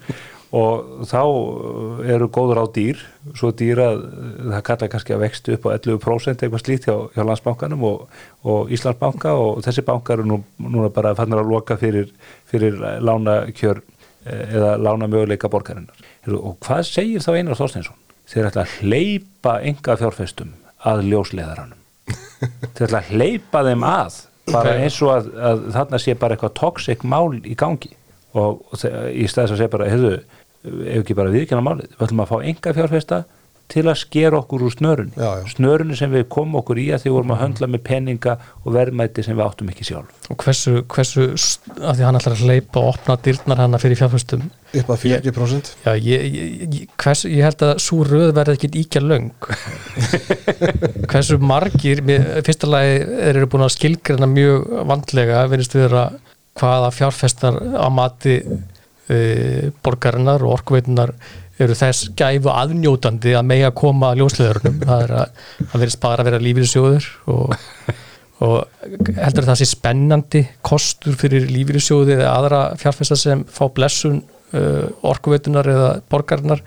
Og 0.56 1.02
þá 1.10 1.22
eru 2.06 2.28
góður 2.30 2.60
á 2.62 2.66
dýr 2.70 3.00
svo 3.34 3.50
dýr 3.50 3.80
að 3.82 3.96
það 4.52 4.62
kalla 4.68 4.88
kannski 4.88 5.14
að 5.16 5.22
vextu 5.24 5.56
upp 5.56 5.66
á 5.66 5.74
11% 5.74 6.44
eitthvað 6.44 6.62
slíkt 6.62 6.86
hjá, 6.86 6.94
hjá 7.16 7.22
landsbankanum 7.26 7.82
og, 7.82 8.06
og 8.46 8.70
Íslandsbanka 8.70 9.34
og 9.34 9.64
þessi 9.66 9.82
bankar 9.82 10.20
eru 10.20 10.28
nú, 10.30 10.38
núna 10.62 10.88
bara 10.88 11.16
fannir 11.18 11.42
að 11.42 11.50
loka 11.50 11.76
fyrir, 11.76 12.14
fyrir 12.50 12.78
lána 13.02 13.38
kjör 13.56 13.82
eh, 14.26 14.44
eða 14.56 14.76
lána 14.80 15.08
möguleika 15.10 15.50
borgarinnar 15.52 16.06
og 16.26 16.56
hvað 16.66 16.86
segir 16.88 17.22
þá 17.22 17.32
Einar 17.36 17.58
Þorsteinsson? 17.58 17.98
Þeir 18.26 18.48
ætla 18.48 18.64
að 18.64 18.78
hleypa 18.80 19.58
enga 19.62 19.98
fjárfestum 20.00 20.54
að 20.86 21.04
ljósleðaranum 21.10 21.82
þeir 22.74 22.88
ætla 22.88 23.02
að 23.02 23.12
hleypa 23.14 23.62
þeim 23.68 23.86
að 23.86 24.22
bara 24.52 24.74
eins 24.80 24.96
og 25.02 25.12
að, 25.12 25.30
að 25.50 25.62
þarna 25.74 26.00
sé 26.02 26.14
bara 26.18 26.36
eitthvað 26.36 26.56
toxic 26.58 27.04
mál 27.06 27.38
í 27.42 27.54
gangi. 27.58 27.92
Og, 28.36 28.60
og 28.70 28.82
í 29.10 29.26
staðis 29.30 29.54
að 29.54 29.60
segja 29.62 29.72
bara, 29.72 29.88
hefðu, 29.90 30.12
ef 30.66 31.00
ekki 31.00 31.16
bara 31.16 31.32
viðkjöna 31.32 31.64
málið, 31.64 31.88
við 31.94 32.04
ætlum 32.06 32.22
að 32.24 32.32
fá 32.32 32.36
enga 32.50 32.74
fjárfesta 32.76 33.20
til 33.70 33.82
að 33.90 33.98
skera 33.98 34.38
okkur 34.38 34.62
úr 34.66 34.74
snörunni. 34.74 35.14
Já, 35.18 35.40
já. 35.40 35.48
snörunni 35.50 35.96
sem 35.98 36.12
við 36.12 36.26
komum 36.32 36.60
okkur 36.60 36.78
í 36.78 36.86
að 36.94 37.02
því 37.02 37.12
vorum 37.16 37.32
að 37.34 37.40
höndla 37.42 37.68
með 37.72 37.82
peninga 37.88 38.36
og 38.62 38.68
verðmæti 38.76 39.24
sem 39.26 39.36
við 39.36 39.44
áttum 39.46 39.72
ekki 39.72 39.86
sjálf. 39.88 40.12
Og 40.30 40.38
hversu, 40.42 40.74
hversu 40.92 41.26
að 41.80 41.98
því 41.98 42.06
hann 42.06 42.18
ætlar 42.20 42.36
að 42.36 42.44
hleypa 42.46 42.82
og 42.82 42.92
opna 42.92 43.16
dyrnar 43.26 43.62
hann 43.64 43.78
fyrir 43.82 43.98
fjárfestum? 43.98 44.44
Upp 44.76 44.92
að 44.92 45.02
40% 45.06 45.72
já, 45.86 45.90
ég, 46.02 46.24
ég, 46.36 46.86
hversu, 47.00 47.30
ég 47.32 47.46
held 47.46 47.64
að 47.66 47.74
svo 47.82 48.00
röð 48.06 48.32
verði 48.36 48.56
ekki 48.58 48.70
íkja 48.82 49.02
löng. 49.02 49.32
Hversu 51.10 51.38
margir 51.42 52.02
fyrsta 52.46 52.70
lagi 52.70 53.00
eru 53.30 53.46
búin 53.50 53.66
að 53.66 53.74
skilgrana 53.78 54.28
mjög 54.30 54.66
vandlega, 54.90 55.46
finnst 55.52 55.78
við 55.78 55.96
að 55.96 56.18
hvaða 56.56 56.92
fjárfestar 56.94 57.58
á 57.76 57.86
mati 57.92 58.38
e, 58.42 59.18
borgarinnar 59.84 60.44
og 60.44 60.58
orkuveitunar 60.58 61.12
eru 61.62 61.76
þess 61.76 62.10
gæfu 62.18 62.52
aðnjótandi 62.52 63.34
að 63.38 63.48
mega 63.48 63.72
koma 63.76 64.12
ljósleðurnum 64.18 64.80
það 64.88 65.14
að 65.22 65.42
það 65.58 65.76
verðist 65.80 66.02
bara 66.02 66.22
að 66.24 66.30
vera 66.30 66.42
lífyrirsjóður 66.44 67.10
og, 67.32 67.54
og 68.46 68.56
heldur 69.16 69.48
það 69.50 69.60
sé 69.62 69.68
spennandi 69.72 70.44
kostur 70.66 71.18
fyrir 71.18 71.48
lífyrirsjóði 71.50 72.18
eða 72.18 72.32
aðra 72.36 72.62
fjárfestar 72.80 73.20
sem 73.20 73.44
fá 73.48 73.64
blessun 73.74 74.22
uh, 74.22 74.88
orkuveitunar 75.06 75.70
eða 75.72 75.92
borgarinnar 76.12 76.64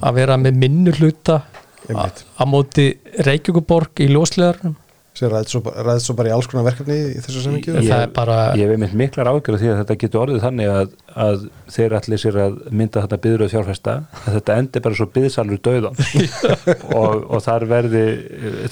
að 0.00 0.20
vera 0.20 0.38
með 0.40 0.62
minnu 0.64 0.96
hluta 0.98 1.42
að 1.84 2.48
móti 2.48 2.86
Reykjavíkuborg 3.26 4.00
í 4.00 4.08
ljósleðurnum 4.14 4.78
sem 5.14 5.30
ræðist 5.30 6.08
svo 6.08 6.16
bara 6.18 6.30
í 6.30 6.34
alls 6.34 6.48
konar 6.50 6.66
verkefni 6.66 6.96
í 7.12 7.20
þessu 7.22 7.44
semmingu 7.44 7.76
ég, 7.86 8.06
bara... 8.16 8.38
ég 8.58 8.66
hef 8.66 8.80
mynd 8.82 8.96
miklar 8.98 9.30
ágjörð 9.30 9.60
því 9.62 9.70
að 9.70 9.78
þetta 9.82 9.96
getur 10.02 10.22
orðið 10.24 10.42
þannig 10.42 10.72
að, 10.72 10.96
að 11.26 11.46
þeir 11.76 11.94
allir 12.00 12.22
sér 12.24 12.40
að 12.44 12.58
mynda 12.70 13.04
þetta 13.04 13.20
byður 13.26 13.46
og 13.46 13.52
þjárfesta 13.52 13.94
að 14.24 14.38
þetta 14.40 14.58
endur 14.62 14.84
bara 14.88 14.98
svo 14.98 15.08
byðsalur 15.14 15.62
döðan 15.68 16.02
og, 17.00 17.24
og 17.30 17.46
þar 17.46 17.68
verði 17.70 18.04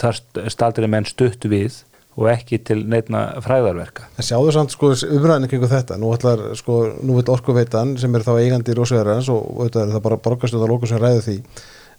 þar 0.03 0.20
staldir 0.57 0.90
menn 0.90 1.07
stutt 1.09 1.47
við 1.53 1.82
og 2.12 2.28
ekki 2.28 2.59
til 2.61 2.82
neitna 2.93 3.22
fræðarverka. 3.40 4.11
En 4.20 4.26
sjáðu 4.26 4.53
samt 4.53 4.74
sko 4.74 4.90
umræðinu 4.93 5.49
kring 5.49 5.62
þetta. 5.64 5.97
Nú 6.01 6.11
ætlar 6.12 6.43
sko, 6.59 6.82
nú 7.01 7.16
vil 7.16 7.24
orkuveitan 7.32 7.95
sem 8.01 8.12
er 8.12 8.26
þá 8.26 8.34
eigandi 8.34 8.74
í 8.74 8.76
Rósvegarans 8.76 9.30
og, 9.32 9.47
og 9.55 9.70
þetta 9.70 9.86
er 9.86 9.95
það 9.95 10.05
bara 10.09 10.18
borgastuða 10.26 10.68
lóku 10.68 10.90
sem 10.90 11.01
ræði 11.01 11.22
því 11.24 11.36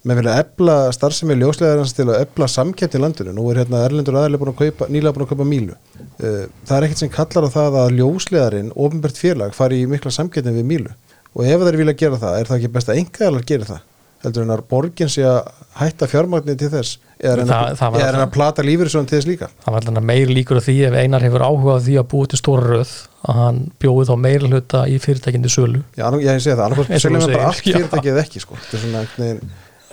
með 0.03 0.19
vilja 0.19 0.33
ebla 0.41 0.75
starfsemi 0.95 1.37
ljóslegarans 1.39 1.93
til 1.95 2.09
að 2.09 2.19
ebla 2.25 2.49
samkeppni 2.51 2.99
í 2.99 3.03
landinu. 3.03 3.35
Nú 3.37 3.45
er 3.51 3.61
hérna 3.61 3.85
Erlendur 3.87 4.17
aðalega 4.19 4.41
búin 4.41 4.51
að 4.51 4.59
kaupa 4.65 4.89
nýlega 4.91 5.15
búin 5.15 5.25
að 5.27 5.31
kaupa 5.31 5.47
Mílu. 5.47 5.77
Uh, 6.19 6.43
það 6.67 6.75
er 6.77 6.87
ekkert 6.89 7.03
sem 7.05 7.13
kallar 7.13 7.47
á 7.47 7.55
það 7.55 7.79
að 7.85 7.95
ljóslegarin 8.01 8.73
ofinbært 8.75 9.21
félag 9.21 9.55
fari 9.55 9.79
í 9.83 9.87
mikla 9.89 10.11
samkeppni 10.11 10.55
við 10.59 10.69
Mílu. 10.73 10.93
Og 11.33 11.47
ef 11.47 11.63
þeir 11.65 11.79
vilja 11.79 11.97
gera 12.03 12.19
það 12.21 12.37
er 12.41 12.51
það 12.51 12.59
ekki 12.61 12.73
best 12.75 12.91
að 12.91 13.01
engaðalar 13.03 13.49
gera 13.53 13.69
það? 13.71 13.89
Heldur 14.23 14.45
en 14.45 14.53
að 14.53 14.61
borgin 14.71 15.09
sé 15.11 15.23
að 15.27 15.47
hætta 15.81 16.07
fjármagnir 16.07 16.55
til 16.59 16.69
þess 16.71 16.99
eða 17.19 17.57
alltaf- 17.57 17.97
að 17.97 18.29
plata 18.31 18.63
lífyrirsjóðan 18.63 19.09
til 19.09 19.17
þess 19.17 19.27
líka? 19.27 19.49
Það 19.65 19.75
var 19.75 19.87
alltaf 19.89 20.05
meir 20.11 20.31
líkur 20.31 20.59
á 20.59 20.63
því 20.63 20.75
ef 20.87 20.95
einar 20.95 21.25
hefur 21.25 21.43
áhugað 21.43 21.83
því 21.89 21.97
að 21.99 22.07
búið 22.13 22.29
til 22.31 22.39
stóra 22.39 22.69
röð 22.69 22.93
að 23.27 23.41
hann 23.41 23.59
bjóði 23.83 24.07
þá 24.07 24.15
meira 24.23 24.51
hluta 24.53 24.85
í 24.87 24.95
fyrirtækindi 25.03 25.51
sölu. 25.51 25.83
Já, 25.99 26.07
ég 26.23 26.39
segi 26.39 26.55
það, 26.55 26.63
annars 26.69 27.03
seljum 27.03 27.25
við 27.25 27.35
bara 27.35 27.51
allt 27.51 27.67
fyrirtækið 27.67 28.21
ekki 28.23 28.43
sko. 28.45 28.61
þetta 28.63 28.79
er 28.79 28.85
svona 28.85 29.03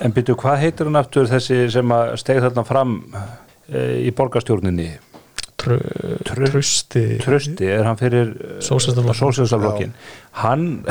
En 0.01 0.13
byrju, 0.15 0.33
hvað 0.41 0.61
heitir 0.63 0.87
hann 0.89 0.97
aftur 0.99 1.27
þessi 1.29 1.57
sem 1.73 1.91
að 1.93 2.15
steg 2.21 2.39
þarna 2.41 2.63
fram 2.65 2.95
e, 3.69 3.81
í 4.07 4.09
borgarstjórninni? 4.17 4.87
Tru, 5.61 5.75
Tru- 6.25 6.47
trusti 6.49 7.03
Trösti, 7.21 7.67
er 7.69 7.85
hann 7.85 7.99
fyrir 7.99 8.31
Sósíalistaflokkinn. 8.65 9.19
Sósíalistaflokkin 9.19 9.91
Hann 10.41 10.63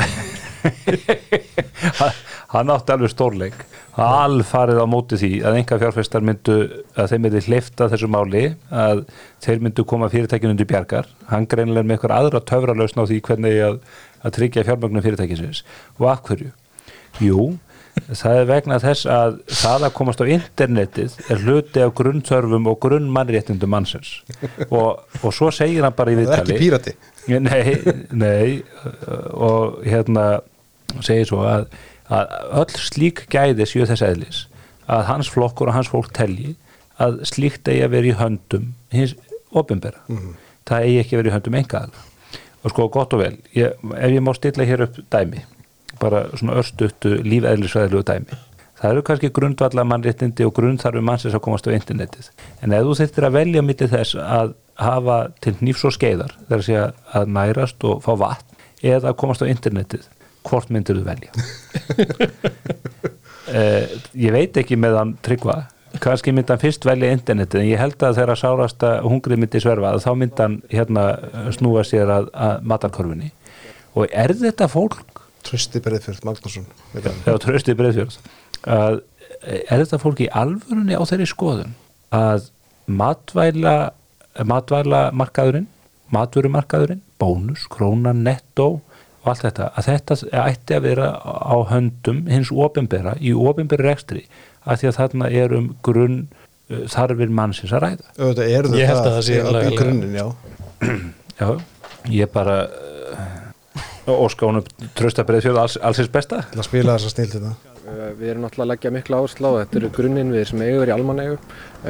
hann 2.53 2.69
átti 2.71 2.93
alveg 2.93 3.11
stórleik 3.11 3.55
alfarið 4.01 4.79
á 4.79 4.85
móti 4.87 5.17
því 5.19 5.29
að 5.47 5.57
enga 5.59 5.77
fjárfestar 5.81 6.23
myndu 6.23 6.55
að 6.95 7.09
þeim 7.11 7.21
myndi 7.25 7.41
hlifta 7.47 7.87
þessu 7.91 8.07
máli 8.11 8.43
að 8.71 9.01
þeir 9.43 9.59
myndu 9.65 9.83
koma 9.87 10.07
fyrirtækinu 10.11 10.53
undir 10.55 10.69
bjargar 10.69 11.09
hann 11.31 11.47
greinilega 11.51 11.83
með 11.87 11.97
eitthvað 11.97 12.15
aðra 12.19 12.43
töfralausn 12.51 13.01
á 13.03 13.05
því 13.09 13.17
hvernig 13.27 13.55
að, 13.67 13.75
að 14.23 14.35
tryggja 14.37 14.65
fjármögnum 14.67 15.03
fyrirtækisins 15.05 15.63
og 15.99 16.07
af 16.13 16.23
hverju? 16.29 16.51
Jú, 17.23 17.41
það 18.09 18.39
er 18.39 18.47
vegna 18.49 18.79
þess 18.81 19.07
að 19.11 19.37
það 19.49 19.85
að 19.87 19.95
komast 19.97 20.23
á 20.23 20.25
internetið 20.35 21.17
er 21.31 21.43
hluti 21.45 21.83
af 21.85 21.93
grunnþörfum 21.99 22.69
og 22.71 22.79
grunnmannréttindum 22.85 23.71
mannsins. 23.71 24.13
Og, 24.69 25.01
og 25.21 25.35
svo 25.35 25.51
segir 25.55 25.85
hann 25.85 25.95
bara 25.97 26.13
í 26.13 26.19
það 26.19 26.25
er 26.25 26.41
ekki 26.41 26.57
viðtali 26.57 26.61
pírati. 26.61 26.95
Nei, 27.31 27.75
nei 28.11 28.61
og 29.31 29.81
hérna 29.85 30.27
segir 31.05 31.29
svo 31.29 31.45
að, 31.47 31.67
að 32.11 32.37
öll 32.63 32.79
slík 32.89 33.25
gæði 33.31 33.67
séu 33.69 33.87
þess 33.87 34.05
eðlis 34.05 34.45
að 34.91 35.07
hans 35.07 35.31
flokkur 35.31 35.71
og 35.71 35.77
hans 35.77 35.91
fólk 35.91 36.11
telji 36.15 36.55
að 37.01 37.21
slíkt 37.29 37.69
eigi 37.71 37.85
að 37.85 37.93
vera 37.95 38.11
í 38.11 38.15
höndum 38.19 38.71
hins 38.93 39.15
ofinbera 39.51 40.03
það 40.67 40.87
eigi 40.87 40.99
ekki 41.01 41.15
að 41.15 41.21
vera 41.21 41.31
í 41.31 41.35
höndum 41.37 41.59
engaðal 41.61 42.01
og 42.61 42.73
sko 42.73 42.87
gott 42.93 43.15
og 43.15 43.23
vel, 43.23 43.35
ég, 43.57 43.73
ef 43.73 44.11
ég 44.13 44.23
má 44.23 44.33
stilla 44.37 44.67
hér 44.67 44.85
upp 44.87 44.99
dæmi 45.13 45.45
bara 46.01 46.25
svona 46.35 46.57
örstuttu 46.61 47.17
lífeðlisvæðilegu 47.25 48.05
dæmi. 48.07 48.39
Það 48.81 48.95
eru 48.95 49.03
kannski 49.05 49.29
grundvalla 49.29 49.83
mannréttindi 49.85 50.45
og 50.47 50.55
grundþarfi 50.57 51.03
mannsins 51.05 51.35
að 51.37 51.43
komast 51.45 51.67
á 51.69 51.75
internetið. 51.75 52.31
En 52.65 52.73
ef 52.73 52.87
þú 52.87 52.95
þurftir 52.97 53.27
að 53.27 53.35
velja 53.37 53.61
millir 53.65 53.91
þess 53.91 54.17
að 54.17 54.55
hafa 54.81 55.17
til 55.43 55.53
nýfs 55.59 55.85
og 55.85 55.93
skeiðar 55.93 56.33
þar 56.47 56.57
að 56.57 56.65
segja 56.65 56.87
að 57.13 57.35
nærast 57.35 57.85
og 57.85 58.01
fá 58.01 58.15
vatn 58.17 58.57
eða 58.81 59.11
að 59.11 59.19
komast 59.21 59.45
á 59.45 59.51
internetið 59.51 60.07
hvort 60.47 60.71
myndir 60.73 61.01
þú 61.01 61.07
velja? 61.11 61.31
Eh, 63.51 63.89
ég 64.15 64.31
veit 64.31 64.55
ekki 64.55 64.77
með 64.79 64.93
hann 64.95 65.09
tryggva. 65.25 65.55
Kannski 65.99 66.31
myndi 66.31 66.53
hann 66.53 66.61
fyrst 66.61 66.85
velja 66.87 67.09
internetið 67.11 67.59
en 67.59 67.67
ég 67.67 67.81
held 67.81 68.03
að 68.05 68.21
þegar 68.21 68.39
sárasta 68.39 68.91
hungrið 69.03 69.41
myndi 69.41 69.59
sverfa 69.59 69.89
þá 69.99 70.11
myndi 70.15 70.39
hann 70.39 70.55
hérna 70.71 71.03
snúa 71.57 71.83
sér 71.83 72.13
að, 72.13 72.29
að 72.31 72.61
matarkorfunni 72.71 73.31
og 73.97 74.07
er 74.07 74.31
þetta 74.39 74.69
fólk 74.71 75.20
Trösti 75.47 75.81
Breiðfjörð 75.83 76.25
Magnússon. 76.27 76.67
Þegar 76.93 77.41
trösti 77.45 77.75
breyðfjörð 77.77 78.17
að 78.61 79.01
er 79.41 79.81
þetta 79.81 79.99
fólk 80.01 80.21
í 80.21 80.29
alvörunni 80.37 80.97
á 80.97 81.01
þeirri 81.07 81.27
skoðun 81.29 81.75
að 82.13 82.49
matvæla 82.91 83.75
matvæla 84.47 85.07
markaðurinn 85.17 85.69
matvörumarkaðurinn, 86.11 87.01
bónus, 87.21 87.65
krónan, 87.71 88.23
netto 88.25 88.67
og 89.21 89.29
allt 89.31 89.45
þetta, 89.45 89.69
að 89.77 89.87
þetta 89.87 90.17
ætti 90.43 90.75
að 90.75 90.85
vera 90.89 91.09
á 91.23 91.55
höndum 91.71 92.23
hins 92.29 92.51
ofinbera 92.51 93.15
í 93.21 93.33
ofinberi 93.37 93.87
rekstri 93.87 94.23
að 94.65 94.81
því 94.81 94.89
að 94.89 94.97
þarna 94.99 95.29
er 95.41 95.55
um 95.57 95.69
grunn 95.85 96.17
uh, 96.25 96.83
þarfir 96.91 97.31
mannsins 97.33 97.73
að 97.75 97.85
ræða? 97.85 98.15
Að 99.05 99.07
það 99.07 99.21
sé 99.29 99.39
í 99.71 99.77
grunninn, 99.77 100.17
já. 100.17 100.27
Já, 101.41 101.47
ég 102.11 102.33
bara 102.33 102.57
uh, 102.67 103.50
óska 104.07 104.47
honum 104.47 104.87
trösta 104.97 105.25
breyðfjörð 105.27 105.65
alls, 105.65 105.81
allsins 105.81 106.09
besta. 106.13 106.45
Til 106.53 106.63
að 106.63 106.69
spila 106.71 106.97
þessa 106.97 107.13
snill 107.13 107.29
þetta 107.35 107.57
Uh, 107.81 108.11
Við 108.13 108.29
erum 108.29 108.43
náttúrulega 108.45 108.67
að 108.67 108.69
leggja 108.75 108.89
mikla 108.93 109.19
áherslu 109.19 109.49
á 109.49 109.53
þetta 109.63 109.77
eru 109.79 109.87
grunninviðir 109.95 110.49
sem 110.51 110.59
eiga 110.61 110.81
verið 110.83 110.91
í 110.91 110.93
almanegu 110.93 111.37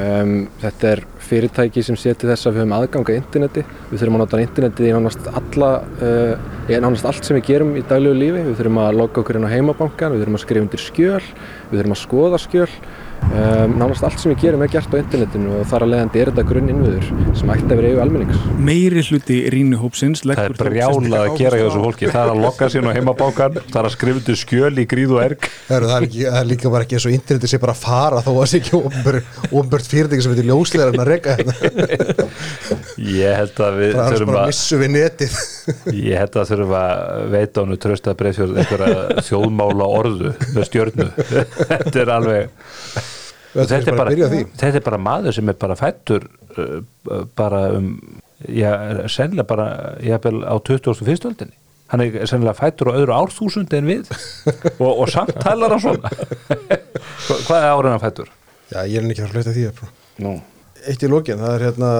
um, 0.00 0.30
þetta 0.62 0.88
er 0.88 1.02
fyrirtæki 1.26 1.84
sem 1.84 1.98
seti 2.00 2.30
þess 2.30 2.48
að 2.48 2.54
við 2.54 2.62
höfum 2.62 2.72
aðgang 2.78 3.10
að 3.12 3.18
interneti. 3.18 3.64
Við 3.90 4.00
þurfum 4.00 4.16
að 4.16 4.22
nota 4.22 4.40
internetið 4.40 4.88
í 4.88 4.94
nánast 4.96 5.28
alla 5.42 5.70
uh, 6.08 6.48
í 6.64 6.80
nánast 6.80 7.10
allt 7.10 7.28
sem 7.28 7.36
við 7.36 7.44
gerum 7.50 7.74
í 7.76 7.84
daglegu 7.84 8.16
lífi. 8.22 8.46
Við 8.48 8.56
þurfum 8.62 8.80
að 8.86 8.98
logga 9.02 9.20
okkur 9.20 9.38
inn 9.38 9.44
á 9.44 9.52
heimabankan 9.52 10.16
við 10.16 10.24
þurfum 10.24 10.40
að 10.40 10.44
skrifa 10.46 10.64
undir 10.64 10.84
skjöl 10.86 11.20
við 11.20 11.76
þurfum 11.76 11.96
að 11.98 12.02
skoða 12.06 12.42
skjöl 12.46 12.70
um, 13.30 13.74
nánast 13.78 14.04
allt 14.06 14.20
sem 14.20 14.32
við 14.32 14.40
gerum 14.46 14.62
er 14.64 14.70
gert 14.72 14.92
á 14.92 14.96
internetinu 14.98 15.48
og 15.58 15.66
þar 15.70 15.84
að 15.86 15.92
leiðandi 15.92 16.20
er 16.22 16.30
þetta 16.32 16.44
grunninviður 16.48 17.06
sem 17.38 17.52
ætti 17.54 17.68
að 17.68 17.78
vera 17.80 17.88
eigu 17.92 18.00
almennings. 18.04 18.38
Meiri 18.68 19.02
hluti 19.06 19.36
rýnuhópsins 19.52 20.20
Það 20.26 20.42
er 20.44 20.52
brjálað 20.58 21.16
að 21.18 21.36
gera 21.40 21.56
hjá 21.58 21.66
þessu 21.66 21.82
fólki. 21.86 22.04
Það 22.12 22.22
er 22.22 22.30
að 22.32 22.40
lokka 22.46 22.64
sér 22.72 22.82
á 22.88 22.90
heimabákan 22.96 23.52
Það 23.62 23.78
er 23.82 23.86
að 23.88 23.94
undir 24.12 24.36
skjöl 24.38 24.76
í 24.78 24.84
gríð 24.88 25.10
og 25.16 25.20
erg. 25.22 25.42
Heru, 25.68 25.86
það, 25.88 25.96
er 25.96 26.02
ekki, 26.08 26.22
það 26.26 26.40
er 26.40 26.46
líka 26.50 26.66
bara 26.72 26.82
ekki 26.86 26.96
eins 26.98 27.06
og 27.08 27.14
interneti 27.16 27.46
sé 27.50 27.56
bara 27.62 27.74
að 27.76 27.82
fara 27.82 28.18
þó 28.22 28.30
að 28.32 28.38
það 28.40 28.48
sé 28.52 28.56
ekki 28.60 28.72
ofnbört 29.52 29.86
fyrirtæki 29.92 30.22
sem 30.24 30.32
heitir 30.34 30.48
ljóslegar 30.50 30.88
en 30.92 31.02
að 31.02 31.10
reyka 31.12 31.30
hérna. 31.38 31.54
Ég 33.02 33.30
held 33.40 33.56
að 33.66 33.72
við 33.80 33.92
það 33.96 34.06
er 34.12 34.26
bara 34.28 34.42
að 34.42 34.50
missu 34.52 34.76
við 34.80 34.90
netið. 34.96 35.32
Ég 35.96 36.14
held 36.22 36.34
að 36.42 36.48
þurfum 36.52 36.74
að 36.78 36.92
veita 37.32 37.56
honum 37.64 37.80
trösta 37.82 38.10
breyðfjörð 38.18 38.52
Þetta 43.52 43.78
er 43.78 43.88
er 43.92 43.98
bara 43.98 44.14
þetta 44.16 44.70
er 44.78 44.84
bara 44.86 44.98
maður 45.02 45.36
sem 45.36 45.48
er 45.52 45.58
bara 45.60 45.76
fættur 45.76 46.28
uh, 46.56 47.24
bara 47.36 47.64
um 47.78 47.90
já, 48.48 48.70
sennilega 49.12 49.46
bara 49.48 49.66
jafnvel 50.02 50.40
á 50.48 50.54
21. 50.56 51.26
öldinni 51.30 51.58
hann 51.92 52.00
er 52.06 52.24
sennilega 52.26 52.56
fættur 52.56 52.88
á 52.90 52.96
öðru 52.96 53.12
árþúsundi 53.18 53.76
en 53.78 53.90
við 53.90 54.08
og, 54.82 54.88
og 55.04 55.10
samt 55.12 55.36
talar 55.42 55.74
hann 55.76 55.84
svona 55.84 56.12
Hva- 57.26 57.42
hvað 57.46 57.58
er 57.58 57.68
árið 57.76 57.90
hann 57.92 58.02
fættur? 58.02 58.30
Já, 58.72 58.80
ég 58.88 58.98
er 59.02 59.10
ekki 59.12 59.22
að 59.26 59.34
flöta 59.34 59.52
því. 59.52 59.64
Nú. 60.24 60.30
Eitt 60.88 61.02
í 61.04 61.08
lokin, 61.10 61.38
það 61.42 61.54
er 61.58 61.64
hérna 61.66 61.90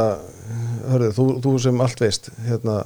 hörðu, 0.90 1.10
þú, 1.18 1.26
þú 1.44 1.52
sem 1.62 1.82
allt 1.84 2.00
veist 2.02 2.30
hérna, 2.46 2.78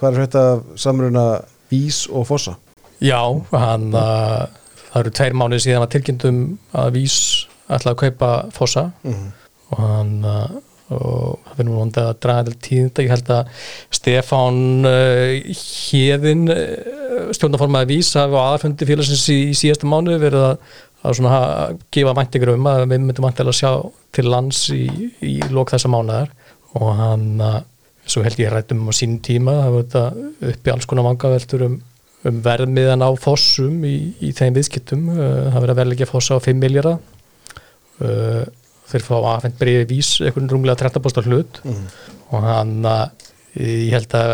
hvað 0.00 0.08
er 0.10 0.24
þetta 0.26 0.42
samruna 0.84 1.22
Vís 1.70 2.02
og 2.10 2.26
Fossa? 2.28 2.56
Já, 3.04 3.20
hann 3.54 3.92
uh, 3.94 4.48
það 4.90 5.00
eru 5.04 5.12
tveir 5.20 5.36
mánuði 5.38 5.64
síðan 5.68 5.86
að 5.86 5.92
tilkynntum 5.94 6.42
að 6.82 6.90
Vís 6.98 7.16
ætlaði 7.68 7.94
að 7.94 8.00
kaupa 8.04 8.32
Fossa. 8.56 8.86
Mhm. 9.04 9.28
og 9.68 9.78
hann 9.84 10.12
uh, 10.24 10.48
og 10.88 11.34
það 11.44 11.56
finnum 11.58 11.74
við 11.92 11.98
að 12.00 12.14
draga 12.24 12.44
til 12.48 12.54
tíðinda. 12.64 13.02
Ég 13.04 13.10
held 13.12 13.30
að 13.34 13.48
Stefán 13.98 14.60
uh, 14.88 15.56
Hjeðin 15.60 16.46
uh, 16.48 17.32
stjórnaformaði 17.36 17.90
Vís 17.90 18.14
hafi 18.16 18.38
á 18.40 18.42
aðfundi 18.54 18.88
félagsins 18.88 19.26
í, 19.34 19.36
í 19.52 19.56
síðastu 19.58 19.90
mánuði 19.90 20.22
verið 20.22 20.46
að, 20.46 20.70
að 21.04 21.18
svona 21.18 21.32
ha- 21.34 21.66
gefa 21.92 22.14
væntingur 22.16 22.54
um 22.54 22.70
að 22.72 22.86
við 22.86 23.02
myndum 23.04 23.26
vantilega 23.28 23.52
að 23.52 23.58
sjá 23.60 23.72
til 24.16 24.24
lands 24.32 24.62
í, 24.72 24.86
í 25.28 25.34
lók 25.52 25.74
þessa 25.74 25.92
mánuðar 25.92 26.32
og 26.80 26.88
hann 27.02 27.28
uh, 27.44 27.58
svo 28.08 28.24
held 28.24 28.40
ég 28.40 28.48
rættum 28.54 28.88
á 28.88 28.92
sín 28.96 29.18
tíma 29.20 29.58
það 29.60 29.76
var 29.76 29.86
þetta 29.90 30.54
uppi 30.54 30.72
alls 30.72 30.88
konar 30.88 31.04
vangaveltur 31.10 31.66
um, 31.68 31.76
um 32.24 32.40
verðmiðan 32.48 33.04
á 33.04 33.10
fossum 33.20 33.84
í, 33.84 33.94
í 34.24 34.32
þeim 34.32 34.56
viðskiptum. 34.56 35.04
Uh, 35.12 35.52
það 35.52 35.60
verið 35.66 35.74
að 35.76 35.80
verðleggja 35.82 36.08
fossa 36.16 36.40
á 36.40 36.46
5 36.48 36.64
miljara 36.64 36.96
uh, 38.04 38.44
þeir 38.88 39.04
fá 39.04 39.14
aðfend 39.18 39.58
breiði 39.60 39.88
vís 39.90 40.14
einhvern 40.22 40.50
rúmlega 40.52 40.84
13 40.86 41.04
bóstar 41.04 41.28
hlut. 41.28 41.60
Og 42.28 42.44
hann 42.44 42.78
að 42.88 43.28
ég 43.58 43.94
held 43.96 44.14
að 44.16 44.32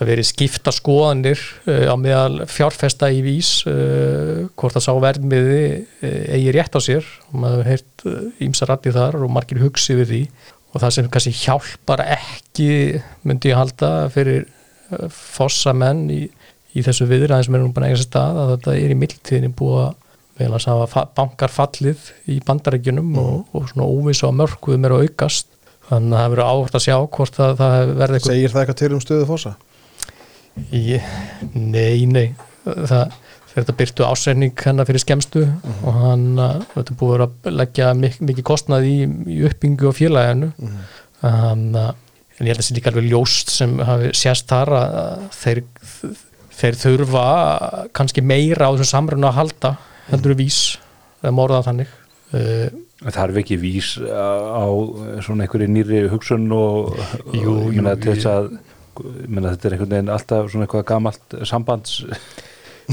það 0.00 0.08
verið 0.08 0.26
skipta 0.30 0.72
skoðanir 0.72 1.40
uh, 1.68 1.90
á 1.92 1.94
meðal 2.00 2.46
fjárfesta 2.50 3.10
í 3.12 3.20
vís 3.24 3.60
uh, 3.68 4.46
hvort 4.54 4.76
það 4.76 4.86
sá 4.86 4.92
verðmiði 5.04 5.64
eigi 6.06 6.54
rétt 6.56 6.78
á 6.78 6.80
sér. 6.80 7.10
Og 7.30 7.42
maður 7.42 7.68
hefur 7.68 7.70
heyrt 7.74 8.40
ímsa 8.46 8.70
rætti 8.70 8.94
þar 8.96 9.20
og 9.20 9.34
margir 9.34 9.62
hugsi 9.62 9.98
við 9.98 10.14
því. 10.14 10.22
Og 10.70 10.82
það 10.82 10.94
sem 10.94 11.10
kannski 11.10 11.34
hjálpar 11.34 12.04
ekki 12.06 12.70
myndi 13.26 13.50
ég 13.50 13.58
halda 13.58 13.90
fyrir 14.14 14.44
uh, 14.46 15.08
fossa 15.10 15.74
menn 15.74 16.06
í, 16.12 16.22
í 16.78 16.84
þessu 16.86 17.08
viðræðin 17.10 17.48
sem 17.48 17.58
er 17.58 17.64
nú 17.64 17.72
eiga 17.74 17.96
sér 17.96 18.06
stað 18.06 18.38
að 18.44 18.52
þetta 18.54 18.76
er 18.78 18.94
í 18.94 18.98
mildtíðinni 19.00 19.52
búið 19.58 19.82
að 19.88 19.96
vel 20.40 20.50
að 20.56 20.66
hafa 20.72 20.88
fa- 20.90 21.06
bankar 21.16 21.52
fallið 21.54 22.10
í 22.32 22.40
bandarækjunum 22.46 23.16
og, 23.20 23.40
og 23.56 23.70
svona 23.70 23.88
óviss 23.88 24.24
á 24.24 24.28
mörkuðum 24.34 24.86
er 24.88 24.96
að 24.96 25.06
aukast. 25.08 25.48
Þannig 25.90 26.14
að 26.14 26.20
það 26.22 26.30
verður 26.34 26.50
áhvert 26.50 26.78
að 26.78 26.84
sjá 26.86 26.96
hvort 27.16 27.40
að 27.42 27.56
það 27.58 27.92
verði 27.98 28.18
eitthvað 28.20 28.34
Segir 28.34 28.52
það 28.54 28.60
eitthvað 28.62 28.80
til 28.80 28.92
um 28.94 29.02
stöðu 29.04 29.26
Fossa? 29.30 29.54
Ég, 30.74 31.08
nei, 31.54 32.04
nei. 32.10 32.26
Það, 32.64 33.16
þetta 33.54 33.74
byrtu 33.80 34.06
ásreining 34.06 34.62
hennar 34.66 34.86
fyrir 34.86 35.02
skemstu 35.02 35.42
og 35.80 35.98
hann 36.04 36.28
uh, 36.38 36.60
þetta 36.76 36.96
búið 37.00 37.24
að 37.26 37.50
leggja 37.56 37.90
mik 37.98 38.20
mikið 38.22 38.46
kostnað 38.52 38.86
í, 38.86 38.96
í 39.26 39.40
uppbyggingu 39.48 39.90
og 39.90 39.96
félaginu. 39.98 40.52
Um, 40.60 41.66
uh, 41.74 41.90
en 42.40 42.48
ég 42.48 42.54
held 42.54 42.60
að 42.60 42.62
það 42.62 42.68
sé 42.70 42.76
líka 42.78 42.92
alveg 42.92 43.10
ljóst 43.10 43.50
sem 43.52 43.74
hafi 43.84 44.10
sést 44.16 44.46
þar 44.48 44.70
að 44.78 45.24
þeir, 45.36 45.62
þeir 46.60 46.78
þurfa 46.80 47.24
kannski 47.96 48.24
meira 48.24 48.70
á 48.70 48.72
þessum 48.72 48.92
samrunu 48.94 49.28
að 49.28 49.38
halda 49.42 49.74
heldur 50.10 50.34
við 50.34 50.44
vís 50.44 50.60
eða 51.22 51.34
morðað 51.36 51.66
þannig? 51.70 51.96
Uh, 52.30 52.68
Það 53.00 53.22
er 53.22 53.38
ekki 53.40 53.56
vís 53.56 53.94
á 53.96 54.68
svona 55.24 55.46
einhverju 55.46 55.70
nýri 55.72 56.02
hugsun 56.12 56.50
og, 56.52 56.98
Jú, 57.32 57.54
ég 57.72 57.78
jú, 57.80 57.94
til 57.96 58.12
þess 58.12 58.28
að 58.28 58.50
ég 59.00 59.30
meina 59.32 59.54
þetta 59.54 59.68
er 59.68 59.76
einhvern 59.76 59.94
veginn 59.94 60.12
alltaf 60.12 60.50
svona 60.52 60.66
eitthvað 60.66 60.86
gamalt 60.90 61.36
sambands 61.48 61.94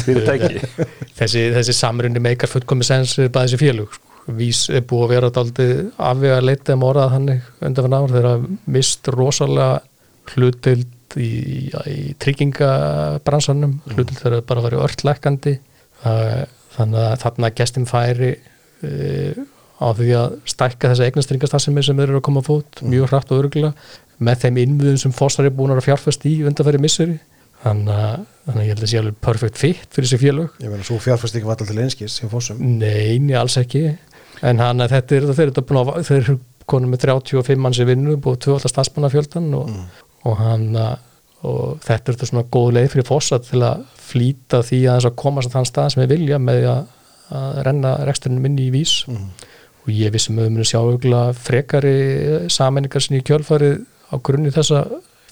fyrirtæki. 0.05 0.61
Þessi, 1.19 1.47
þessi 1.55 1.75
samrunni 1.75 2.21
meikar 2.23 2.51
fullkomi 2.51 2.85
sens 2.87 3.17
við 3.17 3.31
bæði 3.33 3.49
þessi 3.49 3.59
félug 3.63 3.95
sko. 3.97 4.03
Vís 4.37 4.65
er 4.69 4.83
búið 4.87 5.03
að 5.05 5.11
vera 5.13 5.31
dálítið 5.35 5.73
afvega 6.09 6.39
leitið 6.43 6.73
um 6.75 6.85
orðað 6.87 7.13
þannig 7.15 7.45
undan 7.67 7.95
ár. 7.95 8.13
Þeir 8.13 8.27
hafa 8.27 8.57
mist 8.75 9.09
rosalega 9.15 9.69
hlutild 10.33 11.17
í, 11.17 11.31
í 11.71 11.97
tryggingabransanum. 12.21 13.77
Hlutild 13.93 14.19
þeir 14.19 14.37
bara 14.47 14.65
verið 14.67 14.83
örtlekkandi 14.87 15.55
þannig 16.77 17.03
að 17.03 17.15
þarna 17.23 17.53
gestum 17.57 17.87
færi 17.89 18.33
uh, 18.37 19.39
á 19.77 19.87
því 19.93 20.11
að 20.17 20.35
stækka 20.49 20.91
þessa 20.91 21.07
eignastringastarfsemi 21.07 21.85
sem 21.85 22.03
eru 22.03 22.19
að 22.19 22.25
koma 22.27 22.41
á 22.41 22.47
fót 22.47 22.81
mjög 22.81 23.11
hratt 23.11 23.33
og 23.33 23.43
örgulega 23.43 23.73
með 24.17 24.43
þeim 24.43 24.61
innviðum 24.63 25.01
sem 25.01 25.13
Fossar 25.13 25.45
er 25.45 25.53
búin 25.53 25.73
að 25.75 25.83
fjárfæst 25.85 26.25
í 26.25 26.39
undanfæri 26.47 26.81
misseri. 26.81 27.19
Þannig 27.61 27.93
að, 27.93 28.25
þannig 28.45 28.61
að 28.61 28.65
ég 28.65 28.71
held 28.73 28.83
að 28.83 28.89
sé 28.89 28.99
alveg 29.01 29.17
perfect 29.25 29.59
fit 29.61 29.87
fyrir 29.93 30.07
þessi 30.07 30.19
félög. 30.21 30.59
Ég 30.63 30.71
meina, 30.73 30.85
svo 30.85 30.97
fjárfæst 31.01 31.37
ekki 31.37 31.49
vallal 31.49 31.69
til 31.69 31.79
einskis 31.83 32.17
hjá 32.21 32.29
Fossum. 32.31 32.61
Nei, 32.81 33.17
nei, 33.21 33.35
alls 33.37 33.57
ekki. 33.61 33.83
En 34.45 34.61
hann 34.61 34.81
að 34.81 34.93
þetta 34.95 35.17
er 35.17 35.27
þeir 35.31 35.47
eru 35.47 35.65
búin 35.69 35.81
að 35.81 35.91
þeir 36.09 36.19
eru 36.19 36.37
konum 36.69 36.93
með 36.93 37.05
35 37.07 37.61
manns 37.63 37.81
í 37.81 37.87
vinnu 37.87 38.17
búið 38.21 38.41
tvöfaldar 38.45 38.73
stafsmannafjöldan 38.73 39.53
og, 39.57 39.69
og 40.27 40.41
hann 40.41 40.67
að 40.77 40.97
og 41.45 41.77
þetta 41.85 42.11
er 42.11 42.15
þetta 42.17 42.29
svona 42.31 42.45
góð 42.55 42.71
leið 42.77 42.87
fyrir 42.95 43.07
Fossa 43.07 43.37
til 43.43 43.61
að 43.67 43.83
flýta 44.07 44.61
því 44.65 44.79
að 44.87 44.95
þess 44.97 45.09
að 45.11 45.17
komast 45.21 45.49
að 45.51 45.57
þann 45.57 45.69
stað 45.69 45.91
sem 45.93 46.03
við 46.05 46.13
vilja 46.15 46.39
með 46.41 46.65
að, 46.71 46.81
að 47.37 47.59
renna 47.67 47.91
reksturinn 48.07 48.41
minni 48.41 48.67
í 48.69 48.73
vís. 48.73 48.95
Og 49.07 49.91
ég 49.93 50.11
vissum 50.15 50.39
að 50.39 50.47
við 50.47 50.55
munum 50.55 50.67
sjá 50.67 50.79
augla 50.81 51.21
frekari 51.37 51.95
sammenningar 52.51 53.03
sinni 53.03 53.21
í 53.21 53.27
kjölfarið 53.27 53.77
á 54.11 54.15
grunni 54.23 54.51
þessa 54.55 54.85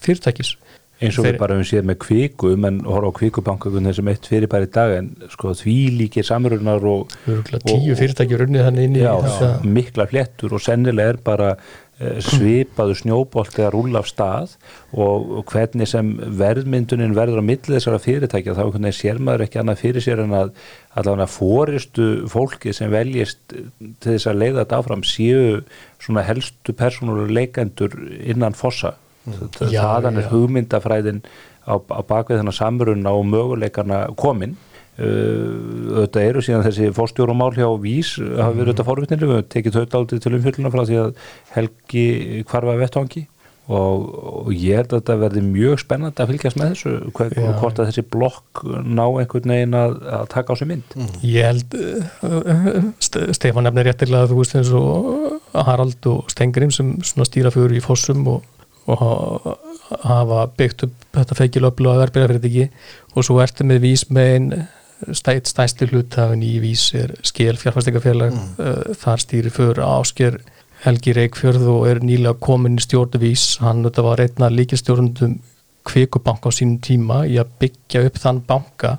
fyrirtækis. 0.04 0.54
Eins 0.96 1.18
og 1.20 1.26
Þeir- 1.26 1.34
við 1.34 1.40
bara 1.42 1.56
við 1.58 1.66
séð 1.68 1.82
með 1.90 1.96
kviku 2.06 2.50
menn 2.56 2.78
horfa 2.88 3.10
á 3.12 3.16
kvikubankakunni 3.18 3.92
sem 3.92 4.08
eitt 4.08 4.28
fyrirbæri 4.30 4.64
í 4.64 4.70
dag 4.72 4.94
en 4.96 5.10
sko 5.28 5.50
því 5.52 5.74
líkir 5.98 6.24
samrunar 6.24 6.80
og 6.88 7.12
Örugglega 7.28 7.68
tíu 7.68 7.96
fyrirtæki 7.98 8.38
runnið 8.40 8.64
þannig 8.64 8.86
inn 8.88 8.96
í 8.96 9.02
já, 9.04 9.12
mikla 9.76 10.06
fléttur 10.08 10.54
og 10.56 10.62
sennilega 10.64 11.12
er 11.12 11.18
bara 11.26 11.50
eh, 11.52 11.76
svipaðu 11.96 12.92
snjóbolt 12.98 13.56
eða 13.56 13.70
rúla 13.72 14.02
af 14.02 14.08
stað 14.10 14.56
og, 14.92 15.30
hvernig 15.48 15.88
sem 15.88 16.10
verðmyndunin 16.36 17.14
verður 17.16 17.40
á 17.40 17.48
milli 17.48 17.72
þessara 17.72 18.00
fyrirtækja 18.04 18.56
þá 18.58 18.92
sér 18.92 19.22
maður 19.22 19.46
ekki 19.46 19.62
annað 19.62 19.80
fyrir 19.80 20.04
sér 20.04 20.20
en 20.26 20.34
að 20.36 20.52
allavega 20.92 21.28
fóristu 21.32 22.28
fólki 22.28 22.74
sem 22.76 22.92
veljist 22.92 23.40
til 23.48 24.12
þess 24.12 24.28
að 24.28 24.40
leiða 24.42 24.60
þetta 24.62 24.82
áfram 24.82 25.06
séu 25.08 25.64
svona 25.96 26.26
helstu 26.28 26.76
persónulega 26.76 27.32
leikendur 27.32 27.96
innan 28.20 28.56
fossa. 28.56 28.98
Já, 29.72 29.80
þaðan 29.80 30.20
er 30.20 30.30
hugmyndafræðin 30.30 31.24
á, 31.64 31.80
á 31.80 32.00
bakvið 32.04 32.42
þennan 32.42 32.60
samrunna 32.60 33.16
og 33.16 33.24
möguleikarna 33.32 34.04
komin. 34.20 34.52
Uh, 34.52 34.75
auðvitað 34.96 36.26
eru 36.30 36.42
síðan 36.44 36.64
þessi 36.66 36.90
fórstjórumál 36.96 37.52
hjá 37.56 37.68
Vís 37.82 38.14
hafa 38.18 38.52
verið 38.56 38.72
auðvitað 38.72 38.88
forvitnileg. 38.90 39.32
Við 39.32 39.48
tekið 39.54 39.78
þau 39.78 39.98
aldrei 40.00 40.20
til 40.24 40.36
umfylluna 40.38 40.72
frá 40.74 40.84
því 40.88 41.00
að 41.04 41.16
Helgi 41.56 42.04
hvarfa 42.48 42.76
vettvangi. 42.82 43.24
Og, 43.66 44.02
og 44.46 44.50
ég 44.54 44.76
held 44.78 44.92
að 44.94 45.00
þetta 45.00 45.14
verði 45.24 45.40
mjög 45.42 45.80
spennandi 45.82 46.22
að 46.22 46.28
fylgjast 46.30 46.58
með 46.60 46.68
þessu 46.70 46.90
hver, 47.16 47.32
Já. 47.34 47.46
hvort 47.58 47.80
að 47.82 47.88
þessi 47.88 48.04
blokk 48.14 48.60
ná 48.86 49.02
einhvern 49.18 49.50
veginn 49.56 49.74
að, 49.74 49.96
að 50.20 50.28
taka 50.36 50.54
á 50.54 50.58
sig 50.60 50.68
mynd. 50.70 50.94
Ég 51.26 51.48
held 51.48 51.74
uh, 51.74 52.76
Ste- 53.02 53.24
Stefán 53.34 53.66
nefnir 53.66 53.88
réttilega 53.90 54.22
að 54.28 54.36
þú 54.36 54.38
veist 54.38 54.54
eins 54.60 54.70
og 54.78 55.66
Harald 55.66 56.06
og 56.12 56.30
Stengrim 56.30 56.70
sem 56.70 56.94
stýra 57.26 57.50
fyrir 57.50 57.74
í 57.74 57.82
fossum 57.82 58.22
og, 58.36 58.46
og 58.86 59.02
ha- 59.02 59.56
hafa 60.12 60.44
byggt 60.62 60.86
upp 60.86 61.10
þetta 61.18 61.40
feikilöflu 61.42 61.90
að 61.90 62.04
verðbyrja 62.04 62.28
fyrir 62.30 62.38
þetta 62.38 62.52
ekki. 62.52 62.86
Og 63.18 63.26
svo 63.26 63.40
ertu 63.42 63.66
með 63.66 63.82
vís 63.88 64.06
með 64.14 64.30
einn 64.36 64.48
stætt 65.12 65.50
stæsti 65.50 65.88
hluthafin 65.90 66.44
í 66.44 66.56
vís 66.62 66.88
er 66.96 67.12
skil 67.26 67.58
fjárfæstingafélag 67.60 68.32
mm. 68.32 68.94
þar 69.00 69.22
stýri 69.22 69.52
fyrir 69.52 69.82
ásker 69.84 70.38
Helgi 70.84 71.14
Reykjörð 71.16 71.66
og 71.72 71.86
er 71.90 72.00
nýlega 72.04 72.36
komin 72.42 72.76
í 72.78 72.84
stjórnu 72.84 73.20
vís, 73.22 73.56
hann 73.64 73.84
þetta 73.86 74.04
var 74.06 74.22
einna 74.22 74.50
líkistjórnundum 74.52 75.38
kvikubanka 75.86 76.50
á 76.50 76.52
sínum 76.54 76.80
tíma 76.82 77.22
í 77.30 77.38
að 77.40 77.52
byggja 77.62 78.04
upp 78.08 78.20
þann 78.22 78.42
banka. 78.46 78.96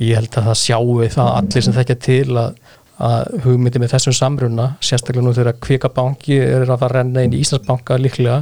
Ég 0.00 0.16
held 0.16 0.36
að 0.40 0.50
það 0.50 0.60
sjáu 0.62 1.08
það 1.12 1.32
allir 1.36 1.66
sem 1.66 1.76
þekkja 1.76 1.96
til 2.06 2.38
að, 2.40 2.54
að 3.10 3.34
hugmyndi 3.44 3.82
með 3.82 3.94
þessum 3.94 4.16
samruna 4.16 4.68
sérstaklega 4.80 5.26
nú 5.26 5.34
þegar 5.36 5.58
kvikabanki 5.66 6.40
er 6.40 6.64
að 6.64 6.72
fara 6.72 6.88
að 6.88 6.96
renna 6.96 7.26
inn 7.26 7.36
í 7.36 7.42
Íslandsbanka 7.44 7.98
líklega 8.00 8.38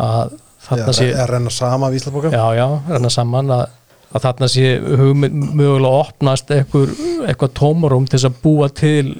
að 0.00 0.38
þarna 0.66 0.96
sé 0.96 1.10
Eða 1.10 1.28
renna 1.34 1.52
sama 1.52 1.90
af 1.90 1.98
Íslandboka 1.98 2.32
já, 2.32 2.44
já, 2.56 2.66
renna 2.88 3.12
saman 3.12 3.52
að, 3.52 3.64
að 4.12 4.26
þarna 4.26 4.48
sé 4.52 4.66
hugmynd 4.80 5.52
mögulega 5.56 6.02
opnast 6.04 6.50
eitthvað, 6.52 6.92
eitthvað 7.26 7.54
tómarum 7.58 8.08
til 8.10 8.20
að 8.20 8.40
búa 8.42 8.68
til 8.68 9.14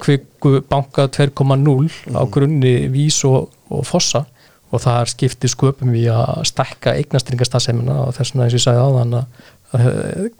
kviku 0.00 0.60
banka 0.68 1.06
2.0 1.12 2.16
á 2.16 2.22
grunni 2.32 2.74
vís 2.92 3.20
og, 3.28 3.50
og 3.70 3.84
fossa. 3.88 4.24
Og 4.74 4.82
það 4.82 5.00
er 5.00 5.10
skipti 5.12 5.48
sköpum 5.50 5.92
í 5.94 6.06
að 6.10 6.40
stekka 6.50 6.96
eignastringastasemina 6.98 8.00
og 8.08 8.16
þess 8.16 8.34
vegna 8.34 8.46
eins 8.46 8.56
og 8.56 8.58
ég 8.58 8.64
sagði 8.64 8.82
á 8.82 8.90
þann 8.96 9.18
að, 9.20 9.44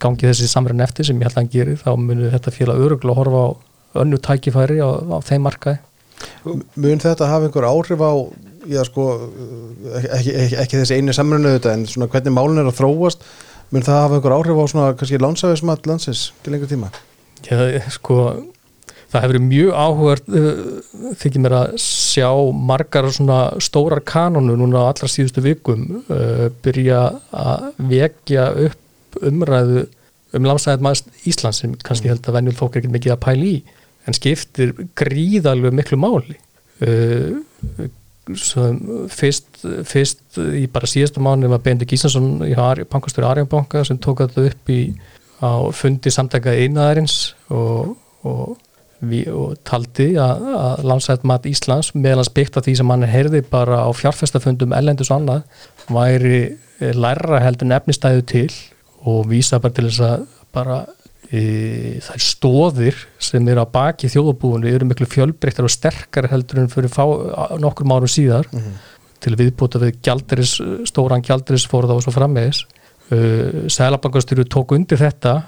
gangi 0.02 0.26
þessi 0.26 0.48
samræn 0.50 0.82
eftir 0.82 1.06
sem 1.06 1.20
ég 1.20 1.28
held 1.28 1.36
að 1.36 1.42
hann 1.42 1.52
gerir 1.52 1.78
þá 1.78 1.90
munir 2.00 2.34
þetta 2.34 2.54
félag 2.54 2.82
öruglega 2.82 3.14
að 3.14 3.20
horfa 3.20 3.44
á 3.44 3.48
önnu 4.02 4.18
tækifæri 4.22 4.80
á, 4.82 4.90
á 4.90 5.18
þeim 5.22 5.46
markaði. 5.46 5.78
Mun 6.44 7.02
þetta 7.02 7.30
hafa 7.30 7.48
einhver 7.48 7.66
áhrif 7.68 8.02
á 8.02 8.12
já 8.70 8.80
sko 8.88 9.06
ekki, 10.00 10.34
ekki, 10.34 10.58
ekki 10.62 10.78
þessi 10.80 10.98
einu 10.98 11.14
samrunu 11.14 11.50
auðvitað 11.50 11.76
en 11.76 11.86
svona 11.90 12.08
hvernig 12.12 12.34
málun 12.34 12.62
er 12.62 12.70
að 12.70 12.78
þróast 12.78 13.26
mun 13.74 13.84
það 13.84 14.02
hafa 14.04 14.18
einhver 14.18 14.36
áhrif 14.36 14.60
á 14.60 14.64
svona 14.70 14.90
kannski 14.98 15.20
lánsæfismat 15.22 15.88
landsins 15.90 16.28
til 16.44 16.54
lengur 16.54 16.70
tíma? 16.70 16.90
Já, 17.44 17.58
sko, 17.92 18.18
það 19.12 19.24
hefur 19.24 19.32
verið 19.32 19.46
mjög 19.48 19.72
áhugað 19.84 20.38
uh, 20.38 21.10
þykir 21.20 21.44
mér 21.44 21.56
að 21.58 21.74
sjá 21.82 22.30
margar 22.70 23.10
svona 23.14 23.40
stórar 23.62 24.04
kanonu 24.06 24.56
núna 24.58 24.86
á 24.86 24.90
allra 24.92 25.10
síðustu 25.10 25.44
vikum 25.44 25.84
uh, 26.06 26.46
byrja 26.64 27.02
að 27.34 27.68
vekja 27.90 28.48
upp 28.68 29.20
umræðu 29.24 29.84
um 30.34 30.48
landsæðat 30.48 30.82
maður 30.82 31.26
Íslands 31.30 31.60
sem 31.62 31.74
kannski 31.86 32.10
held 32.10 32.24
að 32.26 32.38
venjul 32.38 32.56
fólk 32.58 32.76
er 32.76 32.82
ekki 32.82 32.94
mikið 32.94 33.14
að 33.14 33.22
pæla 33.26 33.50
í 33.50 33.58
en 34.04 34.16
skiptir 34.16 34.72
gríðalegu 34.98 35.70
miklu 35.74 35.98
máli. 36.00 36.38
Uh, 36.82 37.38
fyrst, 38.32 39.64
fyrst 39.84 40.38
í 40.40 40.64
bara 40.72 40.88
síðastu 40.88 41.22
mánu 41.24 41.50
var 41.52 41.62
Bendik 41.64 41.92
Íslandsson 41.92 42.44
í 42.46 42.54
bankastöru 42.90 43.28
Arjónbanka 43.28 43.84
sem 43.84 43.98
tók 44.00 44.24
þetta 44.24 44.46
upp 44.48 44.72
í 44.72 44.80
á 45.44 45.68
fundi 45.76 46.12
samtaka 46.12 46.54
einaðarins 46.56 47.34
og, 47.52 47.94
og, 48.24 48.56
og 49.04 49.56
taldi 49.68 50.14
að, 50.20 50.44
að 50.56 50.84
landsætt 50.88 51.26
mat 51.28 51.48
Íslands 51.50 51.92
meðalans 51.94 52.32
byggt 52.32 52.56
af 52.56 52.66
því 52.66 52.76
sem 52.80 52.94
hann 52.94 53.08
heyrði 53.08 53.44
bara 53.50 53.82
á 53.84 53.90
fjárfestafundum 53.92 54.72
ellendus 54.76 55.12
og 55.12 55.20
annað 55.20 55.42
væri 55.92 56.38
lærra 56.96 57.42
heldur 57.44 57.68
nefnistæðu 57.70 58.24
til 58.30 58.48
og 59.04 59.28
vísa 59.28 59.60
bara 59.60 59.76
til 59.76 59.90
þess 59.90 60.04
að 60.08 60.26
bara 60.54 60.84
þær 61.30 62.20
stóðir 62.22 62.98
sem 63.22 63.48
eru 63.48 63.64
á 63.64 63.66
baki 63.66 64.10
þjóðabúinu 64.12 64.68
eru 64.70 64.86
miklu 64.86 65.08
fjölbreyttar 65.08 65.66
og 65.66 65.72
sterkar 65.72 66.28
heldur 66.30 66.60
en 66.62 66.70
fyrir 66.70 66.92
fá, 66.92 67.02
nokkur 67.58 67.88
márum 67.88 68.10
síðar 68.10 68.46
til 69.24 69.34
viðbúta 69.40 69.80
við 69.82 69.98
gjaldiris, 70.04 70.56
stóran 70.88 71.24
gjaldirisforða 71.24 71.96
og 71.96 72.04
svo 72.04 72.14
framvegis. 72.14 72.64
Uh, 73.12 73.64
Sælabankastýru 73.72 74.46
tók 74.48 74.74
undir 74.76 75.00
þetta. 75.00 75.38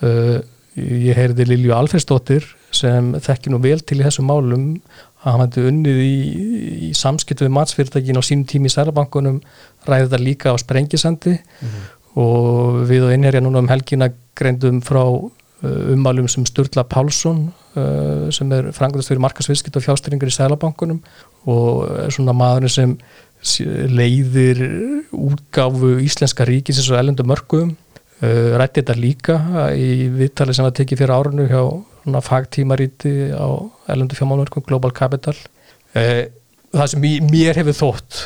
Uh, 0.00 0.38
ég 0.76 1.16
heyrði 1.16 1.46
Lilju 1.48 1.72
Alfredsdóttir 1.72 2.44
sem 2.74 3.14
þekki 3.24 3.52
nú 3.52 3.60
vel 3.64 3.78
til 3.80 4.00
í 4.02 4.04
þessum 4.04 4.28
málum 4.28 4.66
að 5.22 5.30
hann 5.30 5.42
hætti 5.42 5.62
unnið 5.70 6.00
í, 6.04 6.16
í 6.86 6.90
samskiptu 6.96 7.46
við 7.46 7.54
matsfyrirtækin 7.56 8.20
á 8.20 8.22
sínum 8.26 8.44
tími 8.50 8.68
í 8.68 8.74
Sælabankunum 8.74 9.38
ræði 9.86 10.04
þetta 10.06 10.20
líka 10.20 10.52
á 10.52 10.56
Sprengisandi 10.60 11.38
og 12.16 12.82
við 12.88 13.06
og 13.06 13.14
innherja 13.14 13.42
núna 13.44 13.60
um 13.62 13.70
helgina 13.70 14.08
greindum 14.38 14.80
frá 14.84 15.02
uh, 15.04 15.30
ummálum 15.92 16.28
sem 16.32 16.46
Sturla 16.48 16.86
Pálsson 16.88 17.46
uh, 17.76 18.28
sem 18.34 18.52
er 18.56 18.70
frangandastöður 18.76 19.24
markasviðskipt 19.26 19.76
og 19.76 19.84
fjárstyringar 19.84 20.32
í 20.32 20.36
Sælabankunum 20.36 21.02
og 21.52 21.82
er 22.06 22.14
svona 22.14 22.36
maðurinn 22.36 22.72
sem 22.72 22.96
leiðir 23.92 24.62
útgáfu 25.12 25.98
íslenska 26.02 26.46
ríkisins 26.48 26.88
og 26.90 27.00
ellendu 27.02 27.26
mörgum 27.28 27.74
uh, 27.74 28.56
rætti 28.56 28.80
þetta 28.80 28.96
líka 29.00 29.38
í 29.76 30.08
viðtali 30.16 30.56
sem 30.56 30.66
var 30.66 30.74
tekið 30.76 31.04
fyrir 31.04 31.16
árunu 31.18 31.48
hjá 31.50 31.62
fagtímaríti 32.22 33.34
á 33.34 33.50
Erlendu 33.90 34.14
fjármálverkum 34.14 34.62
Global 34.62 34.92
Capital. 34.94 35.34
Það 35.90 36.90
sem 36.92 37.02
mér 37.26 37.58
hefur 37.58 37.74
þótt 37.74 38.20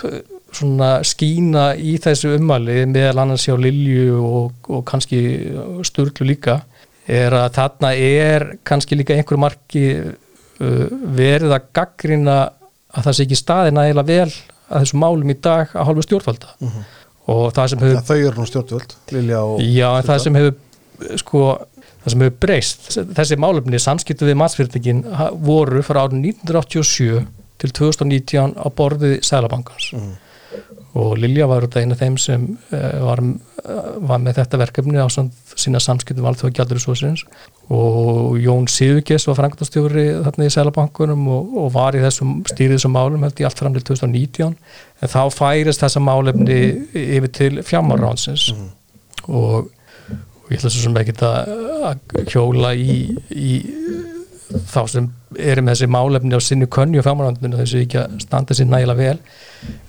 svona 0.57 0.91
skína 1.07 1.71
í 1.79 1.95
þessu 2.03 2.33
ummæli 2.37 2.81
meðal 2.91 3.23
annars 3.25 3.45
hjá 3.47 3.55
Lilju 3.61 4.17
og, 4.21 4.71
og 4.73 4.85
kannski 4.89 5.21
Sturlu 5.87 6.27
líka 6.27 6.61
er 7.11 7.35
að 7.35 7.53
þarna 7.59 7.91
er 7.97 8.47
kannski 8.67 8.99
líka 8.99 9.15
einhver 9.17 9.39
marki 9.41 9.85
uh, 10.01 10.87
verið 11.17 11.55
að 11.57 11.69
gaggrina 11.79 12.39
að 12.91 13.07
það 13.07 13.17
sé 13.19 13.27
ekki 13.29 13.39
staði 13.39 13.75
nægilega 13.77 14.09
vel 14.11 14.33
að 14.71 14.85
þessum 14.85 15.03
málum 15.05 15.31
í 15.33 15.37
dag 15.43 15.73
að 15.75 15.87
hálfu 15.89 16.05
stjórnvalda. 16.07 16.53
Og 17.31 17.49
það 17.55 17.69
sem 17.73 17.83
hefur 17.85 18.07
þau 18.09 18.17
eru 18.27 18.41
nú 18.43 18.47
stjórnvöld, 18.51 18.95
Lilja 19.15 19.41
og 19.47 19.61
Já, 19.63 19.89
en 20.01 20.07
það 20.09 20.23
sem 20.25 20.39
hefur 20.41 21.19
sko, 21.23 21.43
það 22.03 22.15
sem 22.15 22.25
hefur 22.25 22.39
breyst 22.43 22.89
þessi 23.19 23.39
málefni 23.43 23.81
samskiptu 23.83 24.27
við 24.27 24.39
matsfyrirtækin 24.41 25.05
ha- 25.19 25.31
voru 25.35 25.83
frá 25.87 26.01
árið 26.05 26.19
1987 26.33 27.21
til 27.61 27.73
2019 27.77 28.57
á 28.59 28.67
borðið 28.75 29.19
Sælabankans 29.27 29.91
og 30.99 31.19
Lilja 31.23 31.47
var 31.47 31.63
út 31.63 31.77
af 31.77 31.85
einu 31.85 31.95
af 31.95 32.01
þeim 32.03 32.17
sem 32.19 32.47
uh, 32.75 33.01
var, 33.05 33.23
var 34.11 34.23
með 34.23 34.41
þetta 34.41 34.61
verkefni 34.65 34.99
á 34.99 35.07
sína 35.11 35.81
samskiptum 35.83 36.27
alþjóða 36.27 36.57
gjaldurisvosins 36.59 37.25
og 37.71 38.39
Jón 38.43 38.67
Sigurges 38.71 39.29
var 39.29 39.39
frangtastjóri 39.39 40.07
þarna 40.25 40.49
í 40.49 40.55
Sælabankunum 40.55 41.29
og, 41.31 41.57
og 41.63 41.73
var 41.77 41.99
í 41.99 42.03
þessum 42.03 42.41
stýrið 42.51 42.79
þessum 42.79 42.97
málum 42.97 43.27
held 43.27 43.43
ég 43.43 43.51
allt 43.51 43.63
fram 43.63 43.77
til 43.77 43.87
2019 43.93 44.57
en 44.57 45.13
þá 45.15 45.21
færist 45.35 45.85
þessa 45.85 46.03
málefni 46.03 46.61
yfir 46.91 47.35
til 47.39 47.53
fjármáránsins 47.67 48.51
og, 49.29 49.71
og 49.71 50.51
ég 50.51 50.59
ætla 50.59 50.73
svo 50.73 50.89
sem 50.89 51.03
ekki 51.05 51.15
að 51.23 52.27
hjóla 52.33 52.75
í, 52.75 53.03
í 53.31 53.61
þá 54.51 54.81
sem 54.91 55.11
eru 55.39 55.65
með 55.65 55.77
þessi 55.77 55.91
málefni 55.95 56.39
á 56.39 56.41
sinni 56.43 56.69
könni 56.71 57.01
og 57.01 57.07
fjármáránsinu 57.07 57.59
þessu 57.61 57.83
ekki 57.85 58.01
að 58.03 58.17
standa 58.25 58.57
sér 58.57 58.71
nægilega 58.71 58.99
vel. 58.99 59.19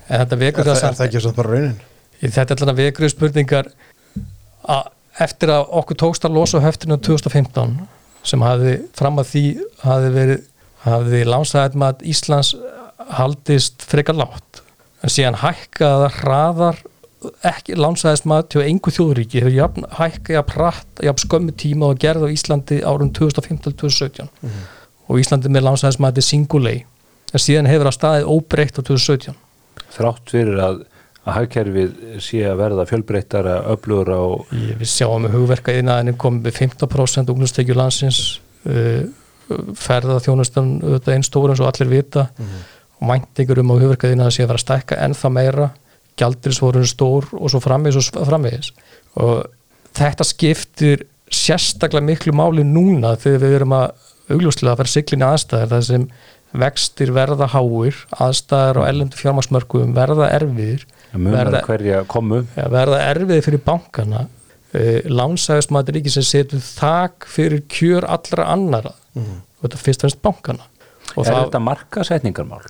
En 0.08 0.22
þetta 0.22 0.38
vekur 0.42 0.68
það, 0.68 0.84
það 1.00 1.16
er 1.16 1.26
það 1.26 1.48
raunin? 1.48 1.80
þetta 2.22 2.54
er 2.54 2.62
alltaf 2.62 2.78
vekur 2.78 3.10
spurningar 3.10 3.72
að 4.70 4.90
eftir 5.22 5.52
að 5.52 5.74
okkur 5.80 5.98
tókst 6.04 6.24
að 6.26 6.36
losa 6.38 6.62
höftinu 6.62 6.96
2015 7.02 7.74
sem 8.26 8.44
hafði 8.44 8.76
fram 8.96 9.18
að 9.20 9.32
því 9.32 9.44
hafði 9.82 10.12
verið 10.14 10.44
hafði 10.82 11.24
lánsæðum 11.26 11.84
Íslands 12.10 12.54
haldist 13.18 13.84
frekar 13.86 14.18
látt 14.18 14.62
en 15.02 15.12
síðan 15.12 15.40
hækkaða 15.42 16.08
hraðar 16.20 16.80
ekki 17.46 17.76
lánsæðismat 17.78 18.50
til 18.52 18.64
einhver 18.64 18.94
þjóðuríki 18.96 19.42
hefur 19.42 19.56
jafn, 19.56 19.86
hækkað 19.98 20.38
jafn 20.38 20.56
hratt 20.56 21.02
jafn 21.06 21.22
skömmu 21.22 21.56
tíma 21.58 21.92
og 21.92 22.00
gerð 22.02 22.26
á 22.26 22.34
Íslandi 22.34 22.80
árum 22.82 23.12
2015-2017 23.18 24.30
og 25.08 25.20
Íslandi 25.22 25.52
með 25.52 25.68
lánsæðismati 25.68 26.24
singulei 26.24 26.82
en 27.32 27.42
síðan 27.42 27.70
hefur 27.70 27.90
það 27.90 27.98
staðið 27.98 28.30
óbreytt 28.34 28.80
á 28.80 28.82
2017 28.82 29.40
þrátt 29.92 30.32
fyrir 30.32 30.60
að, 30.62 30.82
að 31.24 31.36
hagkerfið 31.38 31.96
sé 32.24 32.42
að 32.48 32.60
verða 32.60 32.86
fjölbreyttara, 32.90 33.56
öflugur 33.72 34.12
á 34.12 34.22
Ég, 34.56 34.76
við 34.80 34.92
sjáum 34.92 35.26
með 35.26 35.36
hugverka 35.38 35.74
innan 35.78 36.14
komið 36.20 36.48
við 36.48 36.58
15% 36.62 37.32
unglustekju 37.34 37.76
landsins. 37.78 38.22
Uh, 38.66 39.04
ferða 39.76 40.20
þjónustan 40.22 40.76
einn 41.12 41.24
stór 41.26 41.52
eins 41.52 41.60
og 41.60 41.68
allir 41.68 41.90
vita. 41.90 42.28
Og 43.00 43.08
mæntingur 43.10 43.60
um 43.62 43.74
að 43.74 43.86
hugverka 43.86 44.12
innan 44.12 44.30
að 44.30 44.36
sé 44.38 44.44
að 44.44 44.52
vera 44.52 44.60
að 44.60 44.66
stækka 44.66 45.00
ennþá 45.06 45.32
meira 45.34 45.70
gjaldrisvorun 46.22 46.88
stór 46.88 47.28
og 47.36 47.50
svo 47.52 47.60
framvegis 47.62 48.12
og 48.14 48.28
framvegis. 48.30 48.72
Og 49.20 49.42
þetta 49.98 50.24
skiptir 50.26 51.04
sérstaklega 51.32 52.04
miklu 52.04 52.34
máli 52.36 52.64
núna 52.66 53.14
þegar 53.20 53.42
við 53.46 53.58
erum 53.60 53.74
að 53.76 53.90
augljóslega 54.32 54.74
að 54.74 54.82
fara 54.82 54.92
siglinni 54.92 55.26
aðstæðar 55.26 55.70
þar 55.72 55.86
sem 55.88 56.04
vextir 56.62 57.12
verða 57.16 57.46
háir 57.48 57.96
aðstæðar 58.20 58.82
og 58.82 58.88
ellendu 58.90 59.16
fjármaksmörkum 59.16 59.94
verða 59.96 60.28
erfiðir 60.36 60.84
Verða- 61.32 61.62
ja, 62.56 62.66
verða 62.72 62.98
erfiði 63.08 63.44
fyrir 63.46 63.62
bankana 63.64 64.26
uh, 64.76 65.00
lánsæðismæti 65.08 65.96
ríki 65.96 66.12
sem 66.12 66.24
setur 66.28 66.60
þak 66.64 67.26
fyrir 67.28 67.64
kjör 67.72 68.06
allra 68.08 68.46
annara 68.52 68.92
og 69.16 69.64
þetta 69.66 69.80
fyrst 69.80 70.00
og 70.00 70.06
fremst 70.06 70.22
bankana. 70.24 70.68
Og 71.16 71.26
er 71.26 71.32
það, 71.32 71.42
þetta 71.46 71.60
markasetningarmál? 71.60 72.62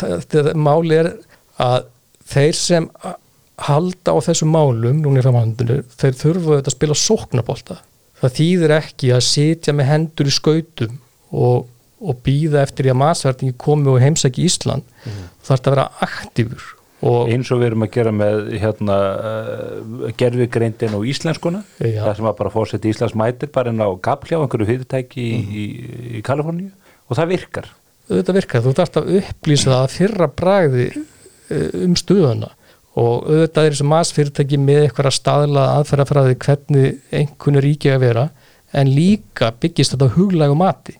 þetta 0.00 0.40
er, 0.44 0.54
máli 0.56 0.96
er 1.00 1.10
að 1.60 1.84
þeir 2.26 2.58
sem 2.58 2.88
halda 3.66 4.12
á 4.12 4.18
þessum 4.26 4.52
málum 4.52 4.98
núna 5.00 5.22
í 5.22 5.24
framhandinu, 5.24 5.78
þeir 5.96 6.18
þurfa 6.18 6.50
auðvitað 6.50 6.70
að 6.72 6.76
spila 6.76 6.98
sóknabólta 7.00 7.78
það 8.20 8.34
þýðir 8.40 8.74
ekki 8.76 9.12
að 9.16 9.24
sitja 9.28 9.74
með 9.76 9.90
hendur 9.92 10.28
í 10.30 10.34
skautum 10.36 10.98
og, 11.32 11.66
og 12.00 12.20
býða 12.24 12.62
eftir 12.66 12.90
að 12.92 13.00
matsvertingi 13.00 13.56
komi 13.60 13.92
og 13.92 14.00
heimsæki 14.02 14.44
Ísland 14.48 14.84
mm. 15.04 15.22
þarf 15.44 15.60
þetta 15.60 15.70
að 15.70 15.76
vera 15.76 15.86
aktífur 16.06 16.72
eins 17.06 17.50
og 17.52 17.60
við 17.60 17.68
erum 17.68 17.84
að 17.84 17.90
gera 17.92 18.12
með 18.16 18.38
hérna, 18.60 18.94
uh, 19.30 20.06
gerfigreindin 20.18 20.96
og 20.96 21.04
íslenskuna 21.06 21.60
Já. 21.78 22.00
það 22.06 22.14
sem 22.18 22.28
var 22.28 22.36
bara 22.38 22.52
fórseti 22.54 22.90
Íslands 22.90 23.16
mætir 23.20 23.52
bara 23.52 23.70
inn 23.72 23.84
á 23.84 23.88
gafli 24.02 24.36
á 24.36 24.40
einhverju 24.40 24.68
fyrirtæki 24.72 25.20
í, 25.20 25.34
Mhm. 25.36 25.50
í, 25.52 25.66
í 26.18 26.22
Kaliforníu 26.24 26.72
og 27.06 27.18
það 27.20 27.34
virkar 27.34 27.68
auðvitað 28.06 28.38
virkar, 28.38 28.62
þú 28.64 28.72
þarfst 28.78 28.98
að 29.00 29.12
upplýsa 29.20 29.70
það 29.72 29.84
að 29.84 29.94
fyrra 29.96 30.28
bragði 30.40 30.86
eh, 30.88 31.04
um 31.50 31.96
stuðuna 31.98 32.52
og 32.96 33.26
auðvitað 33.28 33.66
er 33.66 33.74
þessu 33.74 33.86
masfyrirtæki 33.90 34.58
með 34.60 34.86
eitthvað 34.86 35.10
að 35.10 35.16
staðla 35.18 35.64
aðferðafræði 35.76 36.36
hvernig 36.46 37.16
einhvern 37.18 37.60
ríki 37.64 37.92
að 37.92 38.04
vera 38.06 38.28
en 38.76 38.92
líka 38.92 39.50
byggist 39.60 39.92
þetta 39.92 40.14
huglægu 40.14 40.56
mati. 40.56 40.96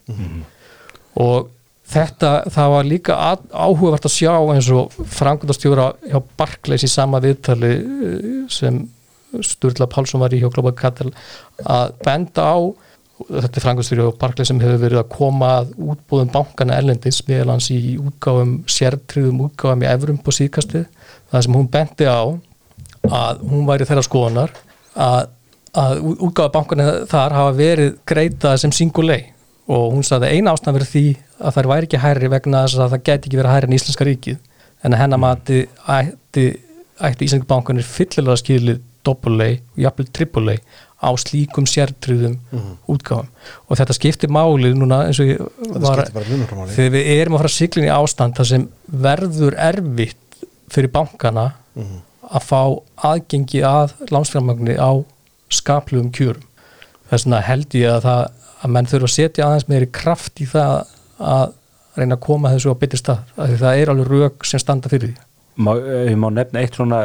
Og 1.17 1.49
þetta, 1.89 2.33
það 2.53 2.73
var 2.75 2.89
líka 2.91 3.17
áhugavert 3.49 4.09
að 4.09 4.15
sjá 4.17 4.35
eins 4.53 4.69
og 4.75 4.93
frangundastjóra 5.17 5.93
hjá 6.05 6.19
Barclays 6.37 6.85
í 6.85 6.91
sama 6.91 7.23
viðtali 7.25 7.73
eh, 7.73 8.43
sem 8.53 8.83
Sturla 9.45 9.89
Pálsson 9.91 10.23
var 10.23 10.35
í 10.35 10.41
hjá 10.41 10.49
Global 10.53 10.75
Capital 10.77 11.13
að 11.65 11.97
benda 12.05 12.45
á 12.45 12.57
þetta 13.25 13.59
er 13.59 13.65
frangundastjóri 13.65 14.05
hjá 14.05 14.17
Barclays 14.21 14.51
sem 14.51 14.59
hefur 14.61 14.83
verið 14.83 15.01
að 15.01 15.13
koma 15.15 15.53
að 15.61 15.71
útbúðum 15.93 16.33
bankana 16.35 16.77
erlendis 16.77 17.23
meðal 17.29 17.55
hans 17.55 17.71
í 17.73 17.97
útgáfum 17.97 18.59
sértryðum 18.71 19.45
útgáfum 19.47 19.85
í 19.85 19.89
Evrum 19.89 20.19
på 20.21 20.35
síðkastið. 20.37 20.85
Það 21.33 21.47
sem 21.47 21.57
hún 21.57 21.71
bendi 21.73 22.09
á 22.09 22.21
að 23.07 23.47
hún 23.49 23.65
væri 23.69 23.87
þeirra 23.89 24.05
skoðunar 24.05 24.53
að, 24.93 25.31
að 25.73 26.03
útgáfa 26.13 26.53
bankana 26.59 26.91
þar 27.09 27.37
hafa 27.39 27.57
verið 27.57 27.97
greitað 28.09 28.61
sem 28.63 28.75
singulei 28.75 29.23
og 29.67 29.97
hún 29.97 30.05
sagði 30.07 30.29
að 30.29 30.37
eina 30.37 30.53
ástæðan 30.53 30.77
verið 30.79 30.93
því 30.93 31.07
að 31.41 31.57
þær 31.57 31.71
væri 31.73 31.89
ekki 31.89 32.03
hærri 32.03 32.31
vegna 32.33 32.67
þess 32.67 32.83
að 32.83 32.93
það 32.93 33.07
geti 33.09 33.31
ekki 33.31 33.41
verið 33.41 33.55
hærri 33.55 33.71
en 33.71 33.79
Íslenska 33.79 34.07
ríkið. 34.07 34.37
En 34.85 34.95
hennar 34.95 35.23
mati 35.23 35.63
ætti, 35.89 36.45
ætti 37.01 37.27
Íslenska 37.27 37.49
bankanir 37.49 37.89
fyllilega 37.89 38.43
skilið 38.43 38.85
doppulei 39.07 39.57
og 39.75 39.81
jafnvel 39.83 40.09
trippulei 40.15 40.57
á 40.97 41.11
slíkum 41.21 41.67
sértryðum 41.69 42.39
útgáfum. 42.89 43.29
Og 43.69 43.79
þetta 43.79 43.97
skiptir 43.97 44.33
málið 44.33 44.79
núna 44.81 45.03
eins 45.09 45.21
og 45.21 45.29
ég 45.29 45.43
var 45.75 46.01
skiptir 46.01 46.15
bara 46.17 46.31
mjög 46.31 46.55
máli. 46.57 46.77
þegar 46.77 46.95
við 46.95 47.11
erum 47.17 47.37
að 47.37 47.43
fara 47.43 47.53
siklinni 47.57 47.93
ástand 47.93 48.37
þar 48.39 48.49
sem 48.53 48.69
verður 48.87 49.59
erfitt 49.69 50.41
fyrir 50.73 50.93
bankana 50.95 51.51
að 52.27 52.43
fá 52.49 52.63
aðgengi 53.07 53.63
að 53.67 53.95
lánsfjármagni 54.11 54.79
á 54.81 54.91
skaplugum 55.53 56.11
kjörum. 56.11 56.49
Þess 57.11 57.27
vegna 57.27 57.43
held 57.47 57.77
ég 57.79 57.93
að, 57.93 58.01
það, 58.09 58.23
að 58.63 58.75
menn 58.75 58.91
þurfa 58.91 59.11
að 59.11 59.15
setja 59.15 59.47
aðeins 59.47 59.69
meiri 59.71 59.91
kraft 59.95 60.43
í 60.43 60.49
það 60.51 60.89
að 61.23 61.53
reyna 61.97 62.17
að 62.17 62.25
koma 62.27 62.51
þessu 62.53 62.73
á 62.73 62.81
betri 62.81 62.99
stað 63.01 63.37
af 63.37 63.51
því 63.51 63.61
það 63.63 63.81
er 63.81 63.93
alveg 63.93 64.11
rauk 64.11 64.49
sem 64.49 64.61
standa 64.61 64.91
fyrir 64.93 65.13
því. 65.13 65.23
Má, 65.57 65.71
eh, 65.77 66.11
ég 66.11 66.19
má 66.21 66.29
nefna 66.35 66.61
eitt 66.61 66.77
svona 66.77 66.99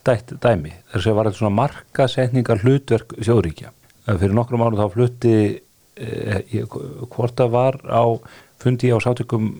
hliðstætt 0.00 0.40
dæmi. 0.40 0.72
Þess 0.92 1.06
að 1.06 1.16
var 1.16 1.28
eitthvað 1.28 1.40
svona 1.40 1.56
markasetningar 1.56 2.62
hlutverk 2.64 3.16
þjóðríkja. 3.20 3.72
Eh, 4.06 4.16
fyrir 4.16 4.34
nokkrum 4.34 4.62
árum 4.62 4.78
þá 4.78 4.92
flutti 4.94 5.34
eh, 5.96 6.40
ég, 6.52 6.68
hvort 7.10 7.36
það 7.36 7.50
var 7.50 7.80
á 7.84 8.04
fundi 8.60 8.90
á 8.90 8.98
sátökum 8.98 9.50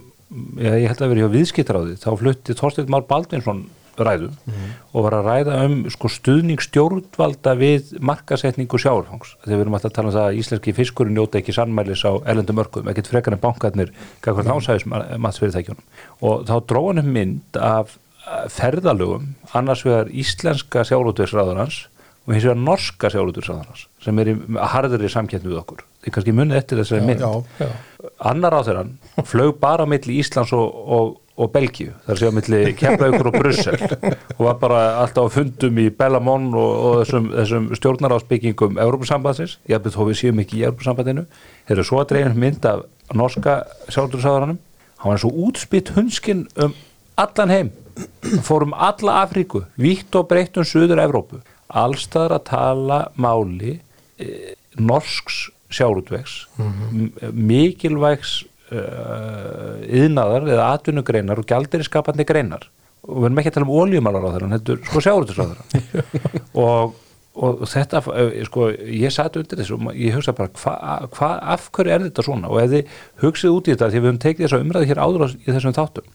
ég, 0.59 0.84
ég 0.84 0.88
held 0.88 1.03
að 1.03 1.12
vera 1.12 1.26
hjá 1.26 1.34
viðskiptaráði 1.34 1.99
þá 2.01 2.11
flutti 2.16 2.57
Þorsteinn 2.57 2.91
Már 2.91 3.07
Baldvinsson 3.09 3.68
ræðu 4.01 4.30
og 4.95 5.05
var 5.05 5.16
að 5.18 5.26
ræða 5.26 5.57
um 5.66 5.74
sko, 5.93 6.09
stuðning 6.09 6.62
stjórnvalda 6.62 7.53
við 7.59 7.91
markasetningu 8.01 8.78
sjáurfangs 8.80 9.34
þegar 9.43 9.59
við 9.59 9.64
erum 9.66 9.76
alltaf 9.76 9.91
að 9.91 9.97
tala 9.99 10.09
um 10.09 10.14
það 10.14 10.28
að 10.28 10.38
íslenski 10.41 10.74
fiskurinn 10.78 11.18
njóta 11.18 11.41
ekki 11.41 11.53
sannmælis 11.53 12.05
á 12.09 12.12
erlendum 12.24 12.57
mörgum 12.57 12.88
ekkert 12.88 13.11
frekar 13.11 13.36
en 13.36 13.43
bankarnir 13.43 13.93
kakvar 14.24 14.49
nánsæðismatsfyrirtækjunum 14.49 15.84
og 16.30 16.47
þá 16.49 16.55
dróðan 16.70 17.03
um 17.03 17.12
mynd 17.18 17.61
af 17.61 17.93
eh, 17.93 18.10
ferðalögum 18.53 19.33
annars 19.57 19.85
vegar 19.87 20.11
íslenska 20.12 20.85
sjálfútvegsráðarans 20.89 21.87
og 22.27 22.35
hins 22.35 22.45
vegar 22.45 22.61
norska 22.61 23.11
sjálfútvegsráðarans 23.12 23.87
sem 24.05 24.21
er 24.23 24.33
í 24.33 24.37
harðri 24.75 25.09
samkettni 25.11 25.51
við 25.51 25.62
okkur. 25.62 25.83
Þið 26.05 26.14
kannski 26.14 26.35
munið 26.37 26.61
eftir 26.61 26.81
þessari 26.81 27.07
mynd. 27.09 27.25
Já, 27.25 27.64
Já. 27.64 28.07
annar 28.31 28.57
á 28.57 28.61
þeirran 28.64 28.95
flög 29.29 29.59
bara 29.61 29.85
á 29.85 29.91
milli 29.91 30.21
Íslands 30.21 30.53
og, 30.57 30.79
og, 30.97 31.11
og 31.41 31.51
Belgíu 31.53 31.95
þar 32.07 32.21
séu 32.21 32.31
að 32.31 32.39
milli 32.39 32.61
Keflaugur 32.79 33.31
og 33.33 33.37
Brussel 33.37 33.77
og 34.37 34.45
var 34.47 34.61
bara 34.62 34.81
alltaf 35.03 35.29
á 35.29 35.35
fundum 35.37 35.81
í 35.83 35.89
Bellamon 35.97 36.49
og, 36.55 36.71
og 36.71 36.97
þessum, 37.03 37.29
þessum 37.35 37.68
stjórnarásbyggingum 37.81 38.81
Európusambandsins, 38.81 39.59
ég 39.68 39.81
hafði 39.81 39.95
þó 39.97 40.03
við 40.09 40.21
séum 40.23 40.45
ekki 40.45 40.61
í 40.61 40.66
Európusambandinu, 40.68 41.27
þeir 41.68 41.77
eru 41.79 41.89
svo 41.89 42.03
að 42.05 42.12
dreifin 42.14 42.41
mynd 42.41 42.68
af 42.68 42.85
norska 43.16 43.62
sjálfdursáðaranum 43.89 44.61
hann 45.01 45.14
var 45.14 45.21
svo 45.21 45.33
útspitt 45.49 45.93
hunskinn 45.97 46.47
um 46.61 46.77
allan 47.19 47.55
heim. 47.55 47.71
Fórum 48.47 48.73
alla 48.73 49.21
Afríku, 49.25 49.65
vítt 49.81 50.15
og 50.17 50.29
breytt 50.31 50.57
um 50.61 50.65
Suður 50.65 51.03
Evrópu, 51.03 51.41
allstaðar 51.69 52.39
að 52.39 52.47
tala 52.49 53.01
máli 53.21 53.75
e, 54.17 54.55
norsks 54.79 55.49
sjálfdvegs 55.71 56.37
mikilvægs 57.33 58.41
uh, 58.75 59.77
yðnaðar 59.87 60.49
eða 60.51 60.71
atvinnugreinar 60.77 61.43
og 61.43 61.47
gjaldiri 61.51 61.87
skapandi 61.87 62.27
greinar. 62.29 62.67
Og 63.07 63.23
við 63.23 63.31
erum 63.31 63.41
ekki 63.43 63.53
að 63.53 63.57
tala 63.59 63.69
um 63.69 63.77
óljumálar 63.81 64.27
á 64.27 64.33
þeirra 64.35 64.51
þetta 64.57 64.75
er 64.75 64.83
sko 64.89 65.05
þeirra 65.47 66.03
og, 66.65 66.99
og 67.41 67.63
þetta 67.71 68.03
eh, 68.13 68.35
sko, 68.45 68.67
ég 68.77 69.15
satt 69.15 69.39
undir 69.41 69.63
þessu 69.63 69.79
og 69.79 69.95
ég 69.97 70.19
hugsa 70.19 70.35
bara 70.37 70.53
hva, 70.61 70.75
hva, 71.15 71.31
af 71.55 71.71
hverju 71.73 71.95
er 71.95 72.05
þetta 72.09 72.27
svona? 72.27 72.51
Og 72.53 72.61
ef 72.61 72.75
þið 72.75 72.99
hugsið 73.25 73.57
út 73.57 73.71
í 73.71 73.75
þetta 73.75 73.89
því 73.89 74.03
við 74.03 74.11
höfum 74.11 74.21
tekið 74.27 74.47
þessa 74.47 74.61
umræði 74.67 74.91
hér 74.91 75.03
áður 75.07 75.27
í 75.33 75.49
þessum 75.49 75.77
þáttum 75.79 76.13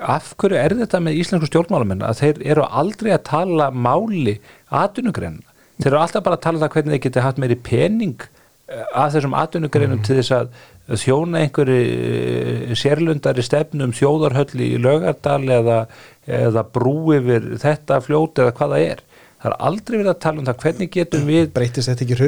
af 0.00 0.32
hverju 0.38 0.58
er 0.60 0.74
þetta 0.80 1.00
með 1.02 1.20
íslensku 1.22 1.50
stjórnmálamenn 1.50 2.04
að 2.06 2.22
þeir 2.22 2.42
eru 2.54 2.66
aldrei 2.80 3.12
að 3.14 3.26
tala 3.28 3.68
máli 3.70 4.38
atvinnugreina 4.68 5.44
þeir 5.78 5.92
eru 5.92 6.00
alltaf 6.02 6.26
bara 6.26 6.38
að 6.38 6.44
tala 6.46 6.58
um 6.58 6.64
það 6.64 6.74
hvernig 6.76 6.94
þeir 6.94 7.04
geti 7.06 7.24
haft 7.24 7.40
meiri 7.42 7.58
pening 7.68 8.26
eh, 8.26 8.84
að 8.92 9.16
þessum 9.16 9.38
atvinnugreinum 9.38 10.00
mm. 10.00 10.06
til 10.06 10.18
þess 10.20 10.36
að 10.38 10.52
þjóna 10.88 11.42
einhverju 11.44 12.76
sérlundari 12.80 13.44
stefnum 13.44 13.92
þjóðarhöll 13.96 14.62
í 14.64 14.70
lögardal 14.80 15.42
eða, 15.58 15.82
eða 16.24 16.64
brú 16.72 17.12
yfir 17.18 17.52
þetta 17.60 18.00
fljóti 18.04 18.44
eða 18.44 18.56
hvað 18.56 18.74
það 18.74 18.86
er 18.86 19.04
það 19.38 19.52
er 19.52 19.58
aldrei 19.68 19.96
verið 19.98 20.12
að 20.14 20.22
tala 20.24 20.42
um 20.42 20.48
það 20.48 20.64
hvernig 20.64 20.92
getum 20.96 21.28
við 21.28 21.52
breytist 21.54 21.92
þetta 21.92 22.06
ekki? 22.06 22.18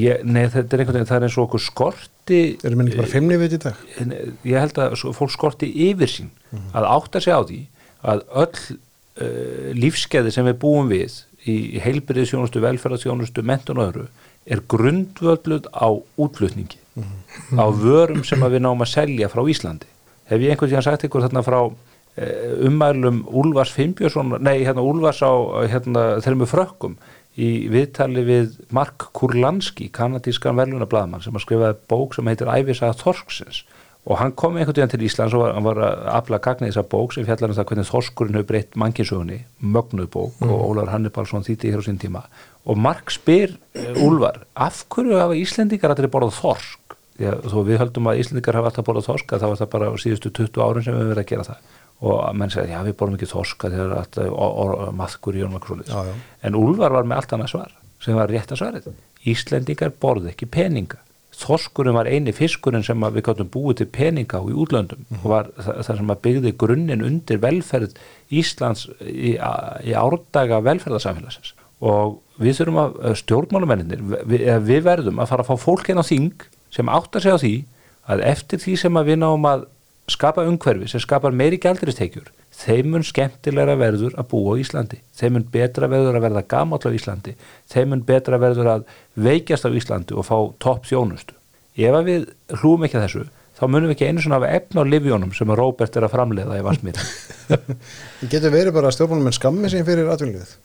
Ég, 0.00 0.24
nei 0.24 0.46
þetta 0.50 0.76
er 0.76 0.82
einhvern 0.82 0.96
veginn, 0.96 1.10
það 1.10 1.18
er 1.18 1.26
eins 1.28 1.38
og 1.38 1.46
okkur 1.48 1.64
skorti 2.24 2.56
erum 2.64 2.80
við 2.80 2.88
ekki 2.88 3.00
bara 3.02 3.12
fimmni 3.12 3.36
við 3.38 3.54
þetta 3.54 3.70
í 3.70 4.08
dag? 4.08 4.32
ég 4.48 4.60
held 4.62 4.78
að 4.80 4.96
fólk 5.14 5.32
skorti 5.32 5.68
yfir 5.90 6.08
sín 6.08 6.30
mm. 6.52 6.72
að 6.74 6.88
átta 6.88 7.20
sig 7.20 7.34
á 7.34 7.40
því 7.44 7.60
að 8.04 8.22
öll 8.42 8.60
uh, 8.72 9.72
lífskeiði 9.76 10.32
sem 10.32 10.46
við 10.48 10.58
búum 10.60 10.88
við 10.88 11.24
í 11.44 11.78
heilbyrðisjónustu, 11.84 12.62
velferðarsjónustu, 12.64 13.42
mentun 13.44 13.80
og 13.80 13.90
öðru 13.90 14.06
er 14.48 14.62
grundvöldluð 14.68 15.68
á 15.76 15.88
útlutningi 16.16 16.78
mm. 16.96 17.60
á 17.60 17.66
vörum 17.68 18.24
sem 18.24 18.40
við 18.40 18.64
náum 18.64 18.80
að 18.80 18.94
selja 18.94 19.28
frá 19.28 19.44
Íslandi 19.44 19.88
hef 20.30 20.40
ég 20.40 20.54
einhvern 20.54 20.72
tíðan 20.72 20.86
sagt 20.86 21.04
ykkur 21.04 21.26
þarna 21.26 21.44
frá 21.44 21.60
eh, 22.16 22.56
ummælum 22.64 23.26
Úlfars 23.28 23.72
Fimbjörnsson 23.76 24.38
nei, 24.40 24.64
hérna 24.64 24.84
Úlfars 24.84 25.20
á 25.20 25.32
hérna, 25.68 26.06
þeirra 26.24 26.40
með 26.40 26.52
frökkum 26.54 26.96
í 27.34 27.50
viðtali 27.72 28.24
við 28.26 28.58
Mark 28.74 29.08
Kurlanski 29.16 29.88
kanadískan 29.94 30.58
velunablaðmann 30.58 31.24
sem 31.24 31.34
að 31.34 31.46
skrifaði 31.46 31.80
bók 31.90 32.14
sem 32.14 32.30
heitir 32.30 32.50
Ævisaða 32.50 32.98
Þorsksins. 33.00 33.64
Og 34.04 34.18
hann 34.20 34.34
kom 34.36 34.58
einhvern 34.58 34.76
veginn 34.76 34.92
til 34.92 35.06
Íslands 35.06 35.32
og 35.32 35.40
var, 35.40 35.54
hann 35.56 35.64
var 35.64 35.78
að 35.80 36.08
afla 36.12 36.38
gagna 36.44 36.68
þessar 36.68 36.88
bók 36.92 37.14
sem 37.14 37.24
fjallar 37.24 37.54
um 37.54 37.56
það 37.56 37.68
hvernig 37.70 37.88
Þorskurinn 37.88 38.36
hefur 38.36 38.50
breytt 38.50 38.76
manginsögunni, 38.76 39.38
mögnuð 39.64 40.10
bók 40.12 40.42
mm. 40.42 40.50
og 40.52 40.64
Ólar 40.68 40.92
Hannibalsson 40.92 41.46
þýtti 41.46 41.72
hér 41.72 41.80
á 41.80 41.86
sín 41.88 42.00
tíma. 42.02 42.26
Og 42.68 42.76
Mark 42.76 43.08
spyr 43.14 43.56
Úlfar 43.96 44.42
af 44.52 44.84
hverju 44.92 45.16
hafa 45.16 45.38
Íslendingar 45.40 45.96
allir 45.96 46.12
borðað 46.12 46.36
Þorsk? 46.42 46.84
Já, 47.14 47.30
þó 47.46 47.60
við 47.62 47.78
höldum 47.78 48.08
að 48.10 48.20
Íslandikar 48.24 48.56
hafa 48.58 48.72
alltaf 48.72 48.86
borðað 48.88 49.06
þorska 49.06 49.38
þá 49.38 49.44
var 49.46 49.58
það 49.60 49.68
bara 49.70 49.90
síðustu 50.02 50.32
20 50.34 50.64
árum 50.64 50.82
sem 50.82 50.96
við 50.96 51.10
verið 51.12 51.22
að 51.22 51.28
gera 51.28 51.44
það 51.46 51.68
og 52.00 52.36
menn 52.36 52.50
segja, 52.50 52.78
já 52.78 52.84
við 52.84 52.96
borðum 52.98 53.16
ekki 53.18 53.30
þorska 53.30 53.70
þegar 53.72 53.96
alltaf 54.00 54.92
maðkur 54.98 55.38
í 55.38 55.44
honum 55.44 55.82
en 56.42 56.58
Úlvar 56.58 56.92
var 56.92 57.08
með 57.08 57.20
allt 57.20 57.34
annað 57.36 57.52
svar 57.54 57.74
sem 58.04 58.18
var 58.18 58.28
rétt 58.28 58.52
að 58.52 58.60
svarið. 58.60 58.94
Íslandikar 59.24 59.92
borði 60.00 60.32
ekki 60.34 60.48
peninga. 60.52 61.00
Þorskurinn 61.34 61.96
var 61.96 62.06
eini 62.06 62.34
fiskurinn 62.34 62.84
sem 62.86 63.00
við 63.16 63.24
gáttum 63.26 63.48
búið 63.50 63.80
til 63.80 63.86
peninga 63.94 64.38
á 64.38 64.44
í 64.46 64.54
útlöndum 64.54 65.00
mm 65.00 65.16
-hmm. 65.16 65.24
og 65.24 65.30
var 65.30 65.50
það 65.56 65.96
sem 65.96 66.10
að 66.10 66.22
byggði 66.26 66.52
grunninn 66.62 67.02
undir 67.02 67.40
velferð 67.42 67.96
Íslands 68.30 68.86
í, 69.00 69.34
í 69.34 69.92
árdaga 69.98 70.60
velferðarsamfélagsins. 70.62 71.54
Og 71.80 72.20
við 72.38 72.58
þurfum 72.58 72.80
að 72.84 73.16
stjórnmálumenninir 73.22 74.02
við, 74.26 74.46
við 74.62 74.82
verðum 74.84 75.18
að 75.18 75.28
fara 75.32 75.42
að 75.42 75.50
fá 75.50 75.56
fólk 75.58 75.88
hérna 75.88 76.06
á 76.06 76.10
þing 76.12 76.46
sem 76.70 76.88
átt 76.88 77.16
að 77.16 77.22
segja 77.22 77.38
því 77.38 77.54
að 78.06 78.24
eftir 78.30 78.58
því 78.58 78.76
sem 78.76 78.96
að 78.96 79.10
við 79.10 79.18
náum 79.18 79.46
að 79.48 79.66
skapa 80.10 80.44
umhverfi 80.48 80.88
sem 80.90 81.02
skapar 81.02 81.32
meiri 81.32 81.58
gælduristekjur 81.62 82.32
þeim 82.54 82.90
mun 82.94 83.06
skemmtilegra 83.06 83.76
verður 83.80 84.14
að 84.20 84.28
búa 84.30 84.54
á 84.54 84.60
Íslandi. 84.62 85.00
Þeim 85.18 85.38
mun 85.38 85.46
betra 85.52 85.88
verður 85.90 86.18
að 86.18 86.26
verða 86.28 86.42
gamáll 86.54 86.86
á 86.86 86.96
Íslandi. 86.96 87.34
Þeim 87.72 87.90
mun 87.90 88.04
betra 88.06 88.38
verður 88.38 88.70
að 88.70 88.84
veikjast 89.18 89.66
á 89.66 89.74
Íslandi 89.74 90.14
og 90.14 90.28
fá 90.28 90.36
topp 90.62 90.86
þjónustu. 90.90 91.34
Ef 91.74 91.96
við 92.06 92.28
hlúum 92.60 92.86
ekki 92.86 93.00
þessu 93.00 93.24
þá 93.54 93.64
munum 93.70 93.90
við 93.90 93.96
ekki 93.96 94.10
einu 94.10 94.22
svona 94.22 94.40
af 94.42 94.46
efna 94.50 94.82
á 94.82 94.90
livjónum 94.90 95.34
sem 95.34 95.50
að 95.50 95.60
Róbert 95.60 95.96
er 95.96 96.06
að 96.06 96.14
framleiða 96.14 96.58
í 96.58 96.64
Vasmír 96.66 96.98
Getur 98.32 98.54
verið 98.54 98.74
bara 98.74 98.90
að 98.90 98.96
stjórnmálum 98.96 99.30
en 99.30 99.36
skammi 99.36 99.70
sem 99.70 99.86
fyrir 99.86 100.10
atvinnlið? 100.10 100.56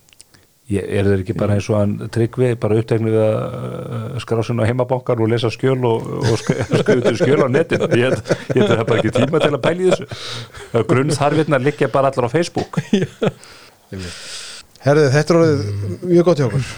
Ég, 0.69 0.85
er 0.85 1.01
þeir 1.07 1.23
ekki 1.23 1.33
bara 1.33 1.55
eins 1.57 1.65
og 1.71 1.79
hann 1.79 1.95
tryggvi 2.13 2.51
bara 2.61 2.77
upptegni 2.77 3.09
við 3.09 3.23
að 3.25 4.19
skrá 4.21 4.43
sinna 4.45 4.61
á 4.61 4.69
heimabankar 4.69 5.17
og 5.17 5.25
lesa 5.31 5.49
skjöl 5.49 5.81
og, 5.89 6.05
og 6.21 6.37
skrifa 6.83 7.09
skjöl 7.17 7.41
á 7.41 7.49
netin 7.49 7.81
ég 7.97 8.13
er 8.13 8.21
bara 8.83 8.99
ekki 8.99 9.09
tíma 9.15 9.41
til 9.41 9.49
að 9.49 9.63
pæli 9.63 9.89
þessu. 9.89 10.05
Grunnþarfinnar 10.91 11.65
liggja 11.65 11.89
bara 11.89 12.13
allar 12.13 12.29
á 12.29 12.31
Facebook. 12.35 12.77
Herðu 14.85 15.09
þetta 15.15 15.33
er 15.33 15.41
orðið 15.41 15.65
mjög 16.05 16.23
gott 16.29 16.37
hjá 16.43 16.47
okkur 16.51 16.69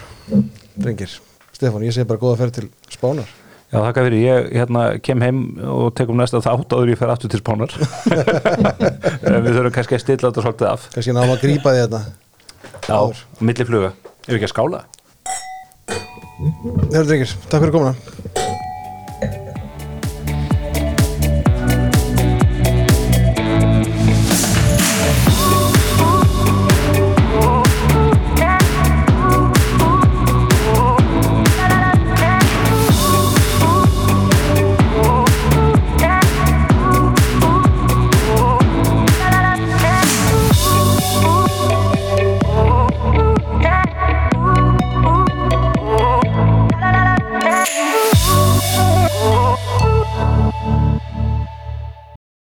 drengir, 0.79 1.19
Stefán 1.51 1.83
ég 1.83 1.91
segi 1.95 2.07
bara 2.07 2.21
góða 2.21 2.39
ferð 2.39 2.61
til 2.61 2.69
Spánar. 2.95 3.27
Já 3.71 3.79
þakka 3.79 4.03
fyrir, 4.07 4.23
ég 4.23 4.49
hérna, 4.55 4.87
kem 5.03 5.21
heim 5.23 5.43
og 5.67 5.91
tekum 5.95 6.19
næsta 6.19 6.41
þátt 6.43 6.73
áður 6.75 6.91
ég 6.91 6.99
fer 6.99 7.11
aftur 7.11 7.31
til 7.31 7.43
Spánar. 7.43 7.75
Við 9.43 9.51
þurfum 9.51 9.75
kannski 9.75 9.99
að 9.99 10.03
stilla 10.03 10.31
þetta 10.31 10.47
svolítið 10.47 10.71
af. 10.71 10.89
Kannski 10.95 11.15
náðum 11.15 11.35
að 11.35 11.45
grípa 11.45 11.75
því 11.75 11.85
þetta 11.85 12.03
Já, 12.87 12.97
millifluga, 13.39 13.91
ef 14.25 14.33
ekki 14.37 14.47
að 14.47 14.53
skála? 14.55 14.81
Hörðu 16.91 17.05
drengir, 17.11 17.35
takk 17.51 17.61
fyrir 17.61 17.75
komuna 17.75 18.49